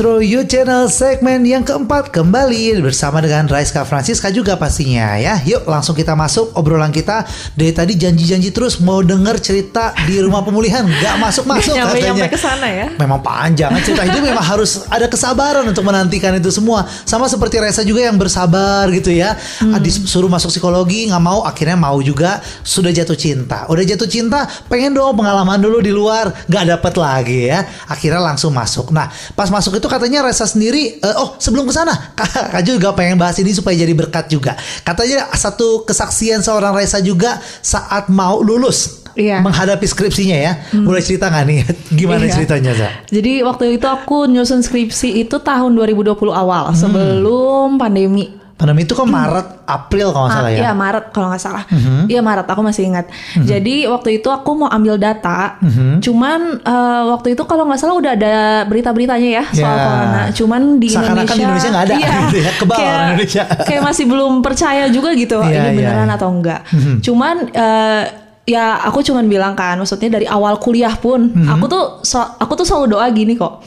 Maestro 0.01 0.17
You 0.17 0.41
Channel 0.49 0.89
segmen 0.89 1.45
yang 1.45 1.61
keempat 1.61 2.09
kembali 2.09 2.73
bersama 2.81 3.21
dengan 3.21 3.45
Raiska 3.45 3.85
Francisca 3.85 4.33
juga 4.33 4.57
pastinya 4.57 5.13
ya. 5.13 5.37
Yuk 5.45 5.69
langsung 5.69 5.93
kita 5.93 6.17
masuk 6.17 6.57
obrolan 6.57 6.89
kita. 6.89 7.21
Dari 7.53 7.69
tadi 7.69 7.93
janji-janji 8.01 8.49
terus 8.49 8.81
mau 8.81 9.05
denger 9.05 9.37
cerita 9.37 9.93
di 10.09 10.17
rumah 10.17 10.41
pemulihan 10.41 10.89
nggak 10.89 11.21
masuk-masuk 11.21 11.77
Nyampe 11.77 12.01
katanya. 12.01 12.17
nyampe 12.17 12.33
ke 12.33 12.39
sana 12.41 12.65
ya. 12.73 12.89
Memang 12.97 13.21
panjang 13.21 13.69
cerita 13.85 14.01
itu 14.09 14.25
memang 14.25 14.41
harus 14.41 14.89
ada 14.89 15.05
kesabaran 15.05 15.69
untuk 15.69 15.85
menantikan 15.85 16.33
itu 16.33 16.49
semua. 16.49 16.81
Sama 17.05 17.29
seperti 17.29 17.61
Reza 17.61 17.85
juga 17.85 18.01
yang 18.01 18.17
bersabar 18.17 18.89
gitu 18.89 19.13
ya. 19.13 19.37
Hmm. 19.61 19.77
Disuruh 19.77 20.33
masuk 20.33 20.49
psikologi 20.49 21.13
nggak 21.13 21.21
mau 21.21 21.45
akhirnya 21.45 21.77
mau 21.77 22.01
juga 22.01 22.41
sudah 22.65 22.89
jatuh 22.89 23.13
cinta. 23.13 23.69
Udah 23.69 23.85
jatuh 23.85 24.09
cinta 24.09 24.49
pengen 24.65 24.97
dong 24.97 25.13
pengalaman 25.13 25.61
dulu 25.61 25.77
di 25.77 25.93
luar 25.93 26.33
nggak 26.49 26.65
dapet 26.73 26.93
lagi 26.97 27.53
ya. 27.53 27.69
Akhirnya 27.85 28.17
langsung 28.17 28.49
masuk. 28.49 28.89
Nah 28.89 29.05
pas 29.37 29.45
masuk 29.53 29.77
itu 29.77 29.90
katanya 29.91 30.23
Reza 30.23 30.47
sendiri 30.47 30.97
eh, 30.97 31.15
oh 31.19 31.35
sebelum 31.35 31.67
ke 31.67 31.73
sana 31.75 31.91
Kak 32.17 32.55
Kak 32.55 32.63
juga 32.63 32.95
pengen 32.95 33.19
bahas 33.19 33.35
ini 33.37 33.51
supaya 33.51 33.75
jadi 33.75 33.91
berkat 33.91 34.31
juga. 34.31 34.55
Katanya 34.81 35.27
satu 35.35 35.83
kesaksian 35.83 36.39
seorang 36.39 36.71
Reza 36.71 37.03
juga 37.03 37.35
saat 37.59 38.07
mau 38.07 38.39
lulus 38.39 39.03
Iya. 39.11 39.43
menghadapi 39.43 39.83
skripsinya 39.83 40.37
ya. 40.39 40.53
Boleh 40.71 41.03
cerita 41.03 41.27
nggak 41.27 41.43
nih 41.43 41.59
gimana 41.99 42.23
Iya. 42.23 42.31
ceritanya 42.31 42.71
Za? 42.71 42.89
Jadi 43.11 43.43
waktu 43.43 43.75
itu 43.75 43.83
aku 43.83 44.23
nyusun 44.23 44.63
skripsi 44.63 45.19
itu 45.19 45.35
tahun 45.35 45.75
2020 45.75 46.15
awal 46.31 46.71
sebelum 46.71 47.75
pandemi. 47.75 48.40
Pandemi 48.61 48.85
itu 48.85 48.93
kan 48.93 49.09
Maret, 49.09 49.65
April 49.65 50.07
kalau 50.09 50.23
nggak 50.23 50.35
salah 50.35 50.45
Ah, 50.45 50.53
ya. 50.53 50.53
Mhm. 50.53 50.61
Iya 50.61 50.71
Maret 50.75 51.05
kalau 51.09 51.27
nggak 51.27 51.41
salah. 51.41 51.63
Iya 52.05 52.21
Maret 52.21 52.45
aku 52.45 52.61
masih 52.61 52.83
ingat. 52.85 53.05
Jadi 53.35 53.75
waktu 53.85 54.09
itu 54.15 54.29
aku 54.29 54.49
mau 54.55 54.69
ambil 54.69 54.95
data. 54.95 55.57
Mhm. 55.57 55.97
Cuman 55.99 56.39
eh, 56.59 57.01
waktu 57.07 57.33
itu 57.33 57.43
kalau 57.43 57.65
nggak 57.65 57.79
salah 57.79 57.95
udah 57.95 58.11
ada 58.13 58.35
berita-beritanya 58.63 59.29
ya 59.33 59.45
soal 59.49 59.73
Ya. 59.73 59.81
corona. 59.81 60.21
Cuman 60.31 60.61
di 60.77 60.87
Seakan-akan 60.87 61.09
Indonesia 61.17 61.33
di 61.33 61.41
Indonesia 61.41 61.69
nggak 61.69 61.83
ada 61.83 61.95
gitu 62.21 62.37
ya, 62.37 62.51
kebal 62.55 62.77
kayak, 62.77 62.91
orang 62.91 63.07
Indonesia. 63.09 63.43
kayak 63.67 63.81
masih 63.83 64.05
belum 64.05 64.33
percaya 64.39 64.83
juga 64.87 65.09
gitu 65.13 65.37
Iya, 65.39 65.49
ini 65.49 65.57
iya, 65.57 65.71
beneran 65.73 66.05
iya. 66.05 66.15
atau 66.15 66.29
enggak. 66.29 66.61
Cuman 67.01 67.35
eh, 67.49 68.03
ya 68.43 68.65
aku 68.81 69.01
cuman 69.01 69.25
bilang 69.25 69.53
kan, 69.53 69.73
maksudnya 69.75 70.09
dari 70.11 70.25
awal 70.25 70.57
kuliah 70.57 70.93
pun 70.93 71.29
Mhm. 71.29 71.49
aku 71.51 71.65
tuh 71.67 71.83
so- 72.01 72.31
aku 72.35 72.53
tuh 72.55 72.63
selalu 72.63 72.85
doa 72.91 73.09
gini 73.09 73.33
kok. 73.33 73.65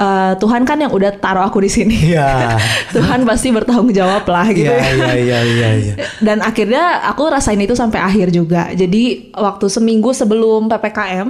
Eh, 0.00 0.32
Tuhan 0.40 0.64
kan 0.64 0.80
yang 0.80 0.88
udah 0.88 1.12
taruh 1.12 1.44
aku 1.44 1.60
di 1.60 1.68
sini. 1.68 2.16
Iya. 2.16 2.56
Tuhan 2.96 3.20
pasti 3.28 3.52
bertanggung 3.52 3.92
jawab 3.92 4.24
lah 4.24 4.48
gitu. 4.48 4.72
Iya, 4.72 4.80
iya, 4.96 5.12
iya, 5.12 5.38
iya, 5.44 5.68
iya. 5.76 5.94
Dan 6.26 6.40
akhirnya 6.40 7.04
aku 7.04 7.28
rasain 7.28 7.60
itu 7.60 7.76
sampai 7.76 8.00
akhir 8.00 8.32
juga. 8.32 8.72
Jadi 8.72 9.28
waktu 9.36 9.68
seminggu 9.68 10.16
sebelum 10.16 10.72
ppkm 10.72 11.28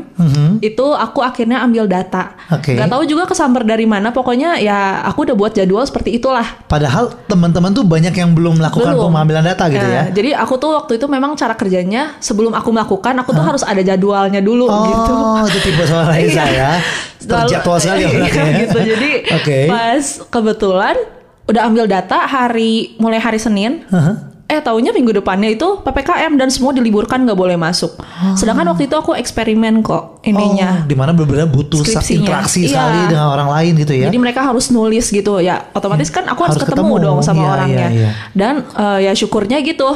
itu 0.63 0.87
aku 0.87 1.19
akhirnya 1.19 1.67
ambil 1.67 1.91
data. 1.91 2.39
Oke. 2.47 2.79
Gak 2.79 2.87
tahu 2.87 3.03
juga 3.05 3.27
kesamber 3.27 3.67
dari 3.67 3.91
mana. 3.91 4.15
Pokoknya 4.15 4.63
ya 4.63 5.03
aku 5.03 5.27
udah 5.27 5.35
buat 5.35 5.51
jadwal 5.51 5.83
seperti 5.83 6.23
itulah. 6.23 6.47
Padahal 6.71 7.11
teman-teman 7.27 7.75
tuh 7.75 7.83
banyak 7.83 8.15
yang 8.15 8.39
belum 8.39 8.63
melakukan 8.63 8.95
Belum. 8.95 9.11
pengambilan 9.11 9.43
data 9.43 9.67
gitu 9.67 9.83
Nah, 9.83 9.95
ya. 9.99 10.03
Jadi 10.15 10.31
aku 10.31 10.55
tuh 10.57 10.79
waktu 10.79 10.95
itu 10.95 11.11
memang 11.11 11.35
cara 11.35 11.59
kerjanya 11.59 12.15
sebelum 12.23 12.55
aku 12.55 12.71
melakukan 12.71 13.19
aku 13.19 13.35
tuh 13.35 13.43
harus 13.43 13.67
ada 13.67 13.83
jadwalnya 13.83 14.39
dulu 14.39 14.71
gitu. 14.71 15.11
Oh, 15.11 15.43
itu 15.43 15.59
tipe 15.59 15.83
soal 15.91 16.07
Reza 16.07 16.47
ya. 16.47 16.79
Selalu- 17.21 17.53
Terjadwal 17.53 17.77
sekali 17.77 18.01
Iya, 18.01 18.09
orangnya 18.09 18.33
ya. 18.33 18.60
Gitu. 18.63 18.79
Jadi 18.93 19.11
Oke. 19.33 19.59
pas 19.67 20.03
kebetulan 20.27 20.97
udah 21.45 21.63
ambil 21.67 21.85
data 21.85 22.23
hari 22.23 22.95
mulai 22.97 23.19
hari 23.19 23.37
Senin. 23.37 23.83
Hah? 23.89 24.31
Eh 24.47 24.59
taunya 24.59 24.91
minggu 24.91 25.15
depannya 25.15 25.47
itu 25.49 25.79
PPKM 25.79 26.35
dan 26.35 26.51
semua 26.51 26.75
diliburkan 26.75 27.23
nggak 27.23 27.39
boleh 27.39 27.55
masuk. 27.55 27.95
Sedangkan 28.35 28.67
waktu 28.67 28.91
itu 28.91 28.99
aku 28.99 29.15
eksperimen 29.15 29.79
kok 29.79 30.19
ininya. 30.23 30.83
Oh, 30.83 30.91
di 30.91 30.99
mana 30.99 31.15
benar-benar 31.15 31.47
butuh 31.47 31.87
Skripsinya. 31.87 32.19
interaksi 32.27 32.67
Iya. 32.67 32.71
sekali 32.75 33.01
dengan 33.07 33.31
orang 33.31 33.47
lain 33.49 33.73
gitu 33.79 33.95
ya. 33.95 34.11
Jadi 34.11 34.19
mereka 34.19 34.43
harus 34.43 34.67
nulis 34.69 35.07
gitu 35.07 35.39
ya. 35.39 35.71
Otomatis 35.71 36.11
kan 36.11 36.27
aku 36.27 36.43
harus, 36.43 36.59
Harus 36.59 36.67
ketemu, 36.67 36.83
ketemu. 36.93 37.07
dong 37.07 37.19
sama 37.23 37.39
Iya, 37.41 37.51
orangnya. 37.55 37.89
iya, 37.89 37.89
iya. 37.95 38.11
Dan 38.35 38.55
eh, 38.67 38.99
ya 39.07 39.13
syukurnya 39.15 39.63
gitu. 39.63 39.87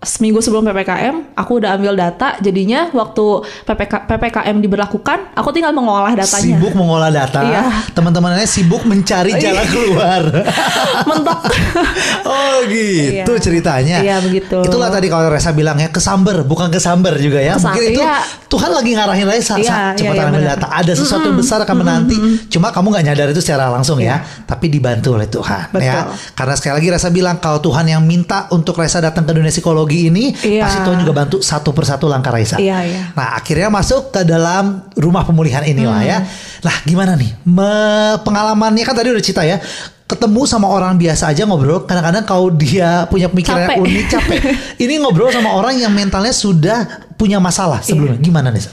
Seminggu 0.00 0.40
sebelum 0.40 0.64
PPKM, 0.64 1.36
aku 1.36 1.60
udah 1.60 1.76
ambil 1.76 1.92
data. 1.92 2.32
Jadinya 2.40 2.88
waktu 2.90 3.20
PPK, 3.68 4.08
PPKM 4.08 4.56
diberlakukan, 4.58 5.36
aku 5.36 5.52
tinggal 5.52 5.76
mengolah 5.76 6.16
datanya. 6.16 6.56
Sibuk 6.56 6.72
mengolah 6.72 7.12
data, 7.12 7.44
Iya. 7.44 7.62
teman-temannya 7.92 8.48
sibuk 8.48 8.80
mencari 8.82 9.36
jalan 9.36 9.60
keluar. 9.68 10.24
Mentok. 11.08 11.40
oh 12.32 12.64
gitu 12.64 13.28
Iya. 13.28 13.42
ceritanya. 13.44 14.00
Iya, 14.00 14.24
begitu. 14.24 14.64
Itulah 14.64 14.88
tadi 14.88 15.04
kalau 15.06 15.28
Reza 15.28 15.52
bilang 15.52 15.76
ya 15.76 15.92
kesamber, 15.92 16.48
bukan 16.48 16.72
kesamber 16.72 17.20
juga 17.20 17.36
ya. 17.36 17.60
Kesam- 17.60 17.68
Mungkin 17.68 17.92
itu 17.92 18.00
iya. 18.00 18.24
Tuhan 18.48 18.70
lagi 18.72 18.90
ngarahin 18.96 19.26
Reza, 19.28 19.60
Iya, 19.60 19.68
"Sa, 19.68 19.76
iya, 19.76 20.00
cepat 20.00 20.14
iya, 20.16 20.22
ambil 20.24 20.40
benar. 20.40 20.56
data. 20.56 20.66
Ada 20.72 20.92
sesuatu 20.96 21.28
yang 21.28 21.36
besar 21.36 21.60
akan 21.60 21.76
menanti. 21.76 22.16
Cuma 22.48 22.72
kamu 22.72 22.88
nggak 22.88 23.04
nyadar 23.04 23.26
itu 23.28 23.44
secara 23.44 23.68
langsung 23.68 24.00
ya, 24.00 24.16
tapi 24.48 24.72
dibantu 24.72 25.12
oleh 25.12 25.28
Tuhan 25.28 25.68
Betul. 25.68 25.84
ya. 25.84 26.08
Karena 26.32 26.56
sekali 26.56 26.72
lagi 26.74 26.88
Reza 26.88 27.12
bilang 27.12 27.36
kalau 27.36 27.60
Tuhan 27.60 27.84
yang 27.84 28.00
minta 28.00 28.48
untuk 28.48 28.80
Reza 28.80 28.96
datang 28.98 29.22
ke 29.22 29.36
dunia 29.36 29.52
psikologi 29.52 29.88
ini, 29.92 30.30
Iya. 30.36 30.62
pasti 30.62 30.78
Tuhan 30.80 30.98
juga 30.98 31.14
bantu 31.16 31.36
satu 31.40 31.70
persatu 31.70 32.04
langkah 32.04 32.30
Reza. 32.30 32.56
Iya, 32.56 32.78
iya. 32.82 33.02
Nah 33.12 33.34
akhirnya 33.34 33.66
masuk 33.66 34.10
ke 34.10 34.22
dalam 34.22 34.86
rumah 34.94 35.22
pemulihan 35.22 35.62
inilah 35.62 36.00
ya. 36.00 36.18
Nah 36.60 36.76
gimana 36.82 37.14
nih 37.14 37.32
Me- 37.42 38.20
pengalamannya 38.20 38.82
kan 38.82 38.92
tadi 38.92 39.08
udah 39.08 39.20
cerita 39.20 39.42
ya. 39.42 39.58
Ketemu 40.04 40.42
sama 40.42 40.66
orang 40.66 40.94
biasa 40.94 41.30
aja 41.30 41.42
ngobrol. 41.42 41.84
Kadang-kadang 41.84 42.22
kalau 42.22 42.50
dia 42.50 43.06
punya 43.06 43.26
pemikiran 43.26 43.62
yang 43.64 43.78
unik 43.80 44.06
capek. 44.08 44.40
Ini 44.82 44.98
ngobrol 44.98 45.30
sama 45.30 45.54
orang 45.54 45.74
yang 45.74 45.90
mentalnya 45.90 46.30
sudah 46.30 46.78
punya 47.14 47.38
masalah 47.38 47.78
sebelumnya. 47.78 48.18
Iya. 48.18 48.24
Gimana 48.24 48.50
nih? 48.50 48.58
Sa? 48.58 48.70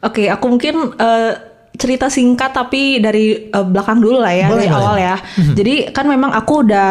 Oke, 0.00 0.30
aku 0.30 0.46
mungkin 0.46 0.94
eh, 0.94 1.32
cerita 1.74 2.06
singkat 2.06 2.54
tapi 2.54 2.98
dari 2.98 3.50
eh, 3.50 3.64
belakang 3.66 3.98
dulu 3.98 4.22
lah 4.22 4.30
ya, 4.30 4.46
Boleh, 4.46 4.62
dari 4.62 4.70
boleh. 4.70 4.78
awal 4.78 4.96
ya. 4.96 5.16
Jadi 5.50 5.74
kan 5.90 6.06
memang 6.06 6.30
aku 6.30 6.62
udah 6.62 6.90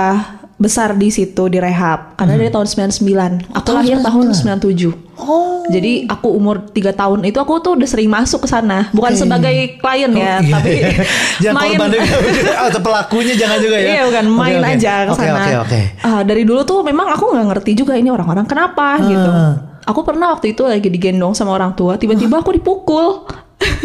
besar 0.58 0.98
di 0.98 1.14
situ 1.14 1.54
di 1.54 1.62
rehab 1.62 2.18
karena 2.18 2.34
dari 2.34 2.50
tahun 2.50 2.66
99. 2.66 3.54
Aku 3.54 3.62
tahun 3.62 3.78
lahir 3.78 3.98
tahun 4.02 4.26
99. 4.34 4.98
97. 5.14 5.22
Oh. 5.22 5.62
Jadi 5.70 6.10
aku 6.10 6.34
umur 6.34 6.66
3 6.74 6.94
tahun 6.94 7.20
itu 7.26 7.38
aku 7.38 7.62
tuh 7.62 7.78
udah 7.78 7.86
sering 7.86 8.10
masuk 8.10 8.46
ke 8.46 8.50
sana, 8.50 8.90
bukan 8.90 9.14
Oke. 9.14 9.22
sebagai 9.22 9.56
klien 9.78 10.12
ya, 10.14 10.38
Oh, 10.38 10.46
iya. 10.46 10.54
tapi 10.58 10.72
jangan 11.46 11.62
main 11.62 11.78
atau 12.70 12.80
pelakunya 12.82 13.34
jangan 13.38 13.58
juga 13.62 13.78
ya. 13.78 13.88
Iya 13.88 14.02
bukan 14.10 14.26
main 14.34 14.60
oke. 14.62 14.72
aja 14.78 14.94
ke 15.06 15.14
sana. 15.14 15.38
Oke 15.38 15.54
oke. 15.62 15.80
Ah, 16.02 16.22
dari 16.26 16.42
dulu 16.42 16.62
tuh 16.66 16.82
memang 16.82 17.10
aku 17.14 17.34
nggak 17.34 17.46
ngerti 17.54 17.72
juga 17.78 17.94
ini 17.94 18.10
orang-orang 18.10 18.46
kenapa 18.50 18.98
gitu. 19.06 19.30
Ah. 19.30 19.54
Aku 19.88 20.02
pernah 20.04 20.36
waktu 20.36 20.52
itu 20.52 20.66
lagi 20.68 20.90
digendong 20.90 21.32
sama 21.32 21.54
orang 21.54 21.72
tua, 21.78 21.96
tiba-tiba 21.96 22.42
aku 22.42 22.52
dipukul. 22.52 23.24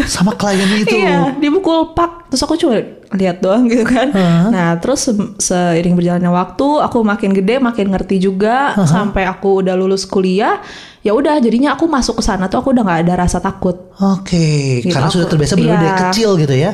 Sama 0.05 0.37
klien 0.37 0.69
itu. 0.75 0.93
Iya, 0.95 1.33
dipukul 1.35 1.93
pak. 1.93 2.29
Terus 2.29 2.43
aku 2.43 2.57
cuma 2.57 2.77
lihat 3.13 3.41
doang 3.41 3.65
gitu 3.65 3.85
kan. 3.85 4.09
Nah, 4.49 4.77
terus 4.77 5.05
se- 5.05 5.33
seiring 5.39 5.97
berjalannya 5.97 6.29
waktu, 6.29 6.67
aku 6.79 7.01
makin 7.01 7.33
gede, 7.33 7.57
makin 7.57 7.89
ngerti 7.89 8.17
juga. 8.19 8.77
Sampai 8.85 9.25
aku 9.25 9.61
udah 9.61 9.73
lulus 9.73 10.05
kuliah, 10.05 10.61
ya 11.01 11.13
udah 11.13 11.37
jadinya 11.39 11.73
aku 11.73 11.85
masuk 11.85 12.21
ke 12.21 12.23
sana 12.23 12.49
tuh 12.49 12.61
aku 12.61 12.73
udah 12.73 12.85
nggak 12.85 13.01
ada 13.05 13.15
rasa 13.19 13.37
takut. 13.39 13.93
Oke, 13.99 14.81
Gitu, 14.81 14.93
karena 14.93 15.09
aku- 15.09 15.15
sudah 15.15 15.27
terbiasa 15.27 15.55
benar 15.57 15.73
dari 15.75 15.89
iya. 15.89 15.97
kecil 16.03 16.31
gitu 16.37 16.55
ya. 16.55 16.71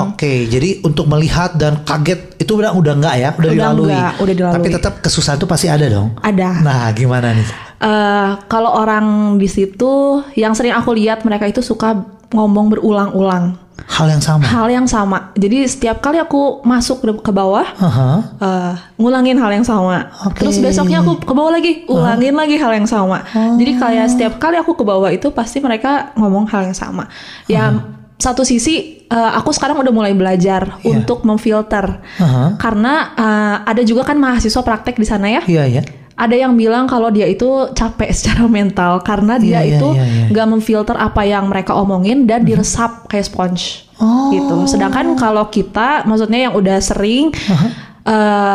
Oke, 0.00 0.32
jadi 0.46 0.82
untuk 0.82 1.06
melihat 1.06 1.54
dan 1.54 1.82
kaget 1.82 2.38
itu 2.38 2.52
udah 2.54 2.70
udah 2.72 2.92
enggak 2.94 3.14
ya, 3.16 3.30
udah, 3.32 3.38
Udah 3.40 3.50
dilalui. 3.52 3.90
enggak, 3.92 4.12
udah 4.16 4.34
dilalui. 4.34 4.56
Tapi 4.56 4.68
tetap 4.72 4.94
kesusahan 5.00 5.38
itu 5.38 5.46
pasti 5.46 5.66
ada 5.66 5.86
dong. 5.86 6.14
Ada. 6.18 6.48
Nah, 6.60 6.86
gimana 6.90 7.34
nih? 7.34 7.48
Eh, 7.78 8.30
kalau 8.46 8.74
orang 8.74 9.06
di 9.38 9.46
situ 9.46 9.90
yang 10.34 10.50
sering 10.50 10.74
aku 10.74 10.90
lihat 10.92 11.22
mereka 11.22 11.46
itu 11.46 11.62
suka 11.62 12.17
ngomong 12.30 12.68
berulang-ulang 12.68 13.56
Hal 13.88 14.04
yang 14.06 14.20
sama. 14.20 14.44
hal 14.44 14.68
yang 14.68 14.84
sama. 14.84 15.32
Jadi 15.32 15.64
setiap 15.64 16.04
kali 16.04 16.18
aku 16.18 16.60
masuk 16.60 17.00
ke- 17.18 17.32
bawah, 17.32 17.64
Aha. 17.74 18.10
eh, 18.36 18.72
ngulangin 18.96 19.38
hal 19.38 19.48
yang 19.50 19.64
sama. 19.64 20.12
Oke. 20.28 20.44
Terus 20.44 20.60
besoknya 20.60 21.00
aku 21.00 21.16
ke 21.18 21.32
bawah 21.32 21.48
lagi, 21.50 21.88
ulangin 21.88 22.36
lagi 22.36 22.58
hal 22.58 22.74
yang 22.74 22.84
sama. 22.84 23.24
Jadi 23.32 23.72
kayak 23.74 24.06
setiap 24.10 24.32
kali 24.36 24.54
aku 24.54 24.74
ke 24.74 24.84
bawah 24.84 25.08
itu 25.08 25.30
pasti 25.30 25.58
mereka 25.58 26.12
ngomong 26.14 26.44
hal 26.46 26.68
yang 26.68 26.76
sama. 26.76 27.08
Ya 27.46 27.72
satu 28.18 28.42
sisi 28.42 29.06
eh, 29.08 29.30
aku 29.32 29.54
sekarang 29.54 29.78
udah 29.78 29.94
mulai 29.94 30.12
belajar 30.12 30.76
Iya. 30.82 31.00
untuk 31.00 31.24
memfilter. 31.24 32.02
Aha. 32.18 32.58
Karena 32.60 32.92
eh, 33.14 33.56
ada 33.64 33.82
juga 33.82 34.04
kan 34.04 34.20
mahasiswa 34.20 34.60
praktek 34.60 35.00
di 35.00 35.06
sana 35.06 35.30
ya. 35.30 35.40
Iya 35.46 35.64
ya. 35.64 35.82
Ada 36.18 36.34
yang 36.34 36.58
bilang 36.58 36.90
kalau 36.90 37.08
dia 37.08 37.24
itu 37.24 37.46
capek 37.72 38.10
secara 38.18 38.44
mental 38.44 38.98
karena 39.00 39.38
dia 39.38 39.58
Iya, 39.58 39.60
iya, 39.62 39.72
itu 39.78 39.88
iya, 39.94 40.04
iya. 40.04 40.24
nggak 40.28 40.46
memfilter 40.50 40.96
apa 40.98 41.22
yang 41.22 41.46
mereka 41.46 41.72
omongin 41.72 42.26
dan 42.26 42.42
diresap 42.42 43.06
kayak 43.06 43.24
sponge 43.24 43.86
Oh. 43.98 44.30
gitu. 44.30 44.70
Sedangkan 44.70 45.18
kalau 45.18 45.50
kita, 45.50 46.06
maksudnya 46.06 46.46
yang 46.46 46.54
udah 46.54 46.78
sering, 46.78 47.34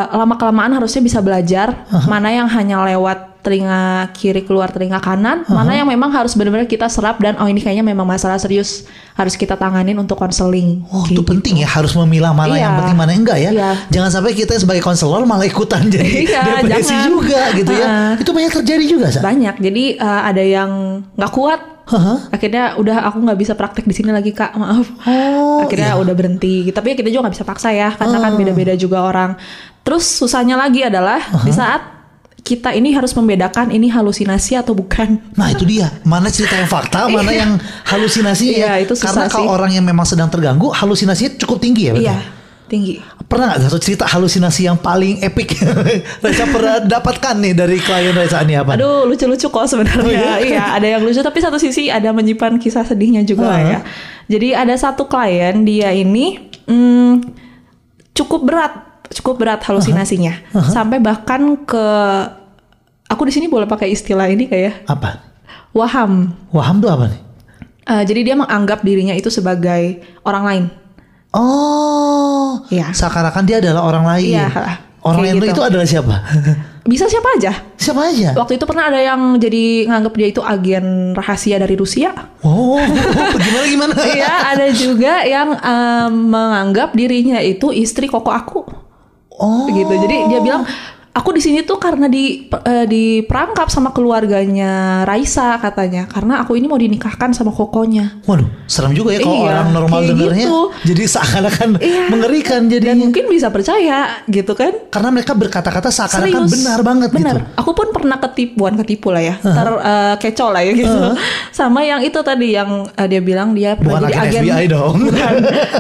lama 0.10 0.36
kelamaan 0.36 0.74
harusnya 0.74 1.00
bisa 1.00 1.20
belajar 1.20 1.86
mana 2.06 2.30
yang 2.30 2.48
hanya 2.48 2.82
lewat 2.84 3.34
telinga 3.44 4.08
kiri 4.16 4.48
keluar 4.48 4.72
telinga 4.72 5.04
kanan, 5.04 5.44
mana 5.46 5.76
yang 5.76 5.84
memang 5.84 6.08
harus 6.10 6.32
benar-benar 6.32 6.64
kita 6.64 6.88
serap 6.88 7.20
dan 7.20 7.36
oh 7.36 7.44
ini 7.44 7.60
kayaknya 7.60 7.84
memang 7.84 8.08
masalah 8.08 8.40
serius 8.40 8.88
harus 9.14 9.36
kita 9.36 9.60
tanganin 9.60 10.00
untuk 10.00 10.16
konseling. 10.16 10.80
Oh, 10.88 11.04
itu 11.04 11.20
Gitu. 11.20 11.28
penting 11.28 11.60
ya 11.60 11.68
harus 11.68 11.92
memilah 11.94 12.32
mana 12.32 12.56
Iya. 12.56 12.64
yang 12.64 12.74
penting 12.80 12.96
mana 12.96 13.12
yang 13.12 13.22
enggak 13.28 13.40
ya. 13.44 13.52
Iya. 13.52 13.70
Jangan 13.92 14.10
sampai 14.16 14.32
kita 14.32 14.56
sebagai 14.56 14.80
konselor 14.80 15.28
malah 15.28 15.44
ikutan 15.44 15.92
jadi 15.92 16.08
Iya, 16.24 16.42
depresi 16.64 16.96
jangan. 16.96 17.04
juga 17.12 17.42
gitu 17.52 17.72
ya. 17.76 17.84
Heeh. 17.84 18.12
Itu 18.24 18.32
banyak 18.32 18.52
terjadi 18.64 18.86
juga, 18.88 19.06
Sa? 19.12 19.20
Banyak. 19.20 19.56
Jadi 19.60 19.84
uh, 20.00 20.22
ada 20.24 20.40
yang 20.40 20.72
nggak 21.12 21.32
kuat 21.36 21.60
Hah? 21.84 22.32
Akhirnya 22.32 22.80
udah 22.80 23.04
aku 23.12 23.20
nggak 23.20 23.40
bisa 23.40 23.54
praktek 23.60 23.84
di 23.84 23.96
sini 23.96 24.16
lagi 24.16 24.32
kak, 24.32 24.56
maaf. 24.56 24.88
Oh, 25.04 25.68
Akhirnya 25.68 26.00
udah 26.00 26.16
berhenti. 26.16 26.72
Tapi 26.72 26.94
ya 26.94 26.96
kita 26.96 27.10
juga 27.12 27.28
nggak 27.28 27.36
bisa 27.36 27.46
paksa 27.46 27.70
ya, 27.76 27.92
karena 27.94 28.18
kan 28.24 28.32
beda-beda 28.40 28.74
juga 28.80 29.04
orang. 29.04 29.36
Terus 29.84 30.08
susahnya 30.08 30.56
lagi 30.56 30.80
adalah 30.88 31.20
di 31.44 31.52
saat 31.52 31.94
kita 32.44 32.76
ini 32.76 32.92
harus 32.92 33.16
membedakan 33.16 33.72
ini 33.72 33.88
halusinasi 33.88 34.60
atau 34.60 34.76
bukan. 34.76 35.16
Nah 35.40 35.48
itu 35.56 35.64
dia, 35.64 35.92
mana 36.04 36.28
cerita 36.28 36.60
yang 36.60 36.68
fakta, 36.68 37.08
mana 37.16 37.32
yang 37.32 37.56
halusinasi 37.88 38.46
ya. 38.52 38.80
Iya, 38.80 38.88
itu 38.88 38.94
susah 39.00 39.28
Karena 39.28 39.32
kalau 39.32 39.48
sih. 39.48 39.56
orang 39.56 39.72
yang 39.76 39.86
memang 39.88 40.04
sedang 40.04 40.28
terganggu, 40.28 40.72
halusinasinya 40.72 41.40
cukup 41.40 41.64
tinggi 41.64 41.88
ya. 41.88 41.92
berarti? 41.96 42.08
Iya, 42.08 42.18
tinggi. 42.66 42.98
Pernah 43.24 43.54
nggak 43.54 43.62
satu 43.66 43.78
cerita 43.78 44.06
halusinasi 44.06 44.66
yang 44.66 44.78
paling 44.78 45.20
epic 45.20 45.58
Reza 46.24 46.46
pernah 46.46 46.80
dapatkan 46.80 47.36
nih 47.38 47.54
dari 47.54 47.78
klien 47.78 48.12
Reza 48.12 48.42
ini 48.42 48.56
apa? 48.56 48.74
Aduh 48.74 49.06
lucu-lucu 49.06 49.48
kok 49.48 49.66
sebenarnya. 49.66 50.04
Oh, 50.04 50.10
iya? 50.10 50.34
iya, 50.50 50.64
ada 50.74 50.88
yang 50.88 51.02
lucu 51.02 51.20
tapi 51.20 51.38
satu 51.38 51.58
sisi 51.58 51.88
ada 51.88 52.10
menyimpan 52.10 52.58
kisah 52.58 52.84
sedihnya 52.84 53.22
juga 53.22 53.48
lah 53.48 53.60
Ah. 53.60 53.70
ya. 53.70 53.80
Jadi 54.28 54.48
ada 54.52 54.74
satu 54.74 55.06
klien 55.06 55.62
dia 55.62 55.92
ini 55.92 56.40
hmm, 56.66 57.14
cukup 58.14 58.42
berat, 58.46 58.74
cukup 59.12 59.36
berat 59.38 59.62
halusinasinya. 59.62 60.54
Sampai 60.70 60.98
bahkan 60.98 61.42
ke 61.62 61.86
aku 63.06 63.28
di 63.28 63.34
sini 63.34 63.46
boleh 63.46 63.66
pakai 63.66 63.90
istilah 63.90 64.26
ini 64.26 64.48
kayak 64.48 64.86
Apa? 64.86 65.22
waham. 65.74 66.34
Waham 66.50 66.80
tuh 66.80 66.90
apa 66.90 67.06
nih? 67.10 67.22
Eh, 67.84 68.04
jadi 68.08 68.22
dia 68.24 68.36
menganggap 68.40 68.80
dirinya 68.80 69.12
itu 69.12 69.28
sebagai 69.28 70.00
orang 70.24 70.44
lain. 70.46 70.66
Oh, 71.34 72.43
Iya. 72.68 72.92
seakan-akan 72.92 73.44
dia 73.44 73.58
adalah 73.60 73.82
orang 73.84 74.06
lain. 74.06 74.34
Iya, 74.36 74.48
Orang 75.04 75.20
kayak 75.20 75.36
lain 75.36 75.44
gitu. 75.44 75.52
itu 75.52 75.62
adalah 75.62 75.84
siapa? 75.84 76.16
Bisa 76.92 77.08
siapa 77.08 77.28
aja. 77.36 77.52
siapa 77.76 78.02
aja? 78.08 78.30
Waktu 78.36 78.56
itu 78.56 78.64
pernah 78.64 78.88
ada 78.88 79.00
yang 79.00 79.36
jadi 79.36 79.88
nganggap 79.88 80.14
dia 80.16 80.28
itu 80.28 80.40
agen 80.40 81.12
rahasia 81.12 81.56
dari 81.56 81.76
Rusia. 81.76 82.12
Oh, 82.40 82.80
gimana 83.36 83.66
gimana? 83.68 83.94
Iya, 84.16 84.32
ada 84.52 84.68
juga 84.72 85.24
yang 85.24 85.56
em, 85.56 86.12
menganggap 86.28 86.92
dirinya 86.92 87.40
itu 87.40 87.72
istri 87.72 88.08
koko 88.08 88.32
aku. 88.32 88.62
Oh, 89.34 89.68
Gitu. 89.68 89.92
Jadi 89.92 90.18
dia 90.28 90.40
bilang, 90.40 90.64
aku 91.14 91.30
di 91.30 91.40
sini 91.40 91.62
tuh 91.62 91.78
karena 91.78 92.06
di 92.06 92.46
eh, 92.46 92.86
diperangkap 92.86 93.70
sama 93.70 93.94
keluarganya 93.94 95.02
Raisa 95.04 95.56
katanya, 95.58 96.06
karena 96.06 96.42
aku 96.42 96.54
ini 96.54 96.66
mau 96.66 96.76
dinikahkan 96.76 97.32
sama 97.32 97.50
kokonya. 97.50 98.18
waduh, 98.24 98.50
serem 98.66 98.92
juga 98.92 99.14
ya 99.14 99.22
kalau 99.22 99.38
Iya, 99.38 99.50
orang 99.52 99.70
normal 99.72 100.00
kayak 100.00 100.10
dengernya. 100.12 100.46
gitu. 100.46 100.60
Jadi 100.84 101.04
seakan-akan 101.06 101.70
Iya. 101.78 102.04
mengerikan 102.10 102.62
Dan 102.62 102.72
jadinya. 102.72 102.96
mungkin 103.00 103.24
bisa 103.28 103.48
percaya, 103.48 104.00
gitu 104.26 104.54
kan? 104.54 104.74
Karena 104.90 105.10
mereka 105.10 105.34
berkata-kata 105.34 105.90
seakan-akan 105.90 106.44
benar 106.48 106.80
banget 106.82 107.10
Benar. 107.10 107.36
gitu. 107.38 107.58
Aku 107.58 107.72
pun 107.72 107.88
pernah 107.90 108.18
ketipu, 108.20 108.54
bukan 108.60 108.76
ketipu 108.80 109.08
lah 109.10 109.22
ya. 109.22 109.36
Terkecoh 109.38 110.50
lah 110.50 110.62
ya 110.62 110.74
gitu. 110.74 110.98
Sama 111.52 111.82
yang 111.82 112.02
itu 112.02 112.18
tadi 112.20 112.52
yang 112.52 112.90
eh, 112.90 113.08
dia 113.08 113.22
bilang 113.22 113.54
dia 113.54 113.76
Bukan 113.76 114.08
jadi 114.08 114.16
agen 114.20 114.42
FBI 114.44 114.66
dong. 114.68 114.96
Bukan. 115.08 115.34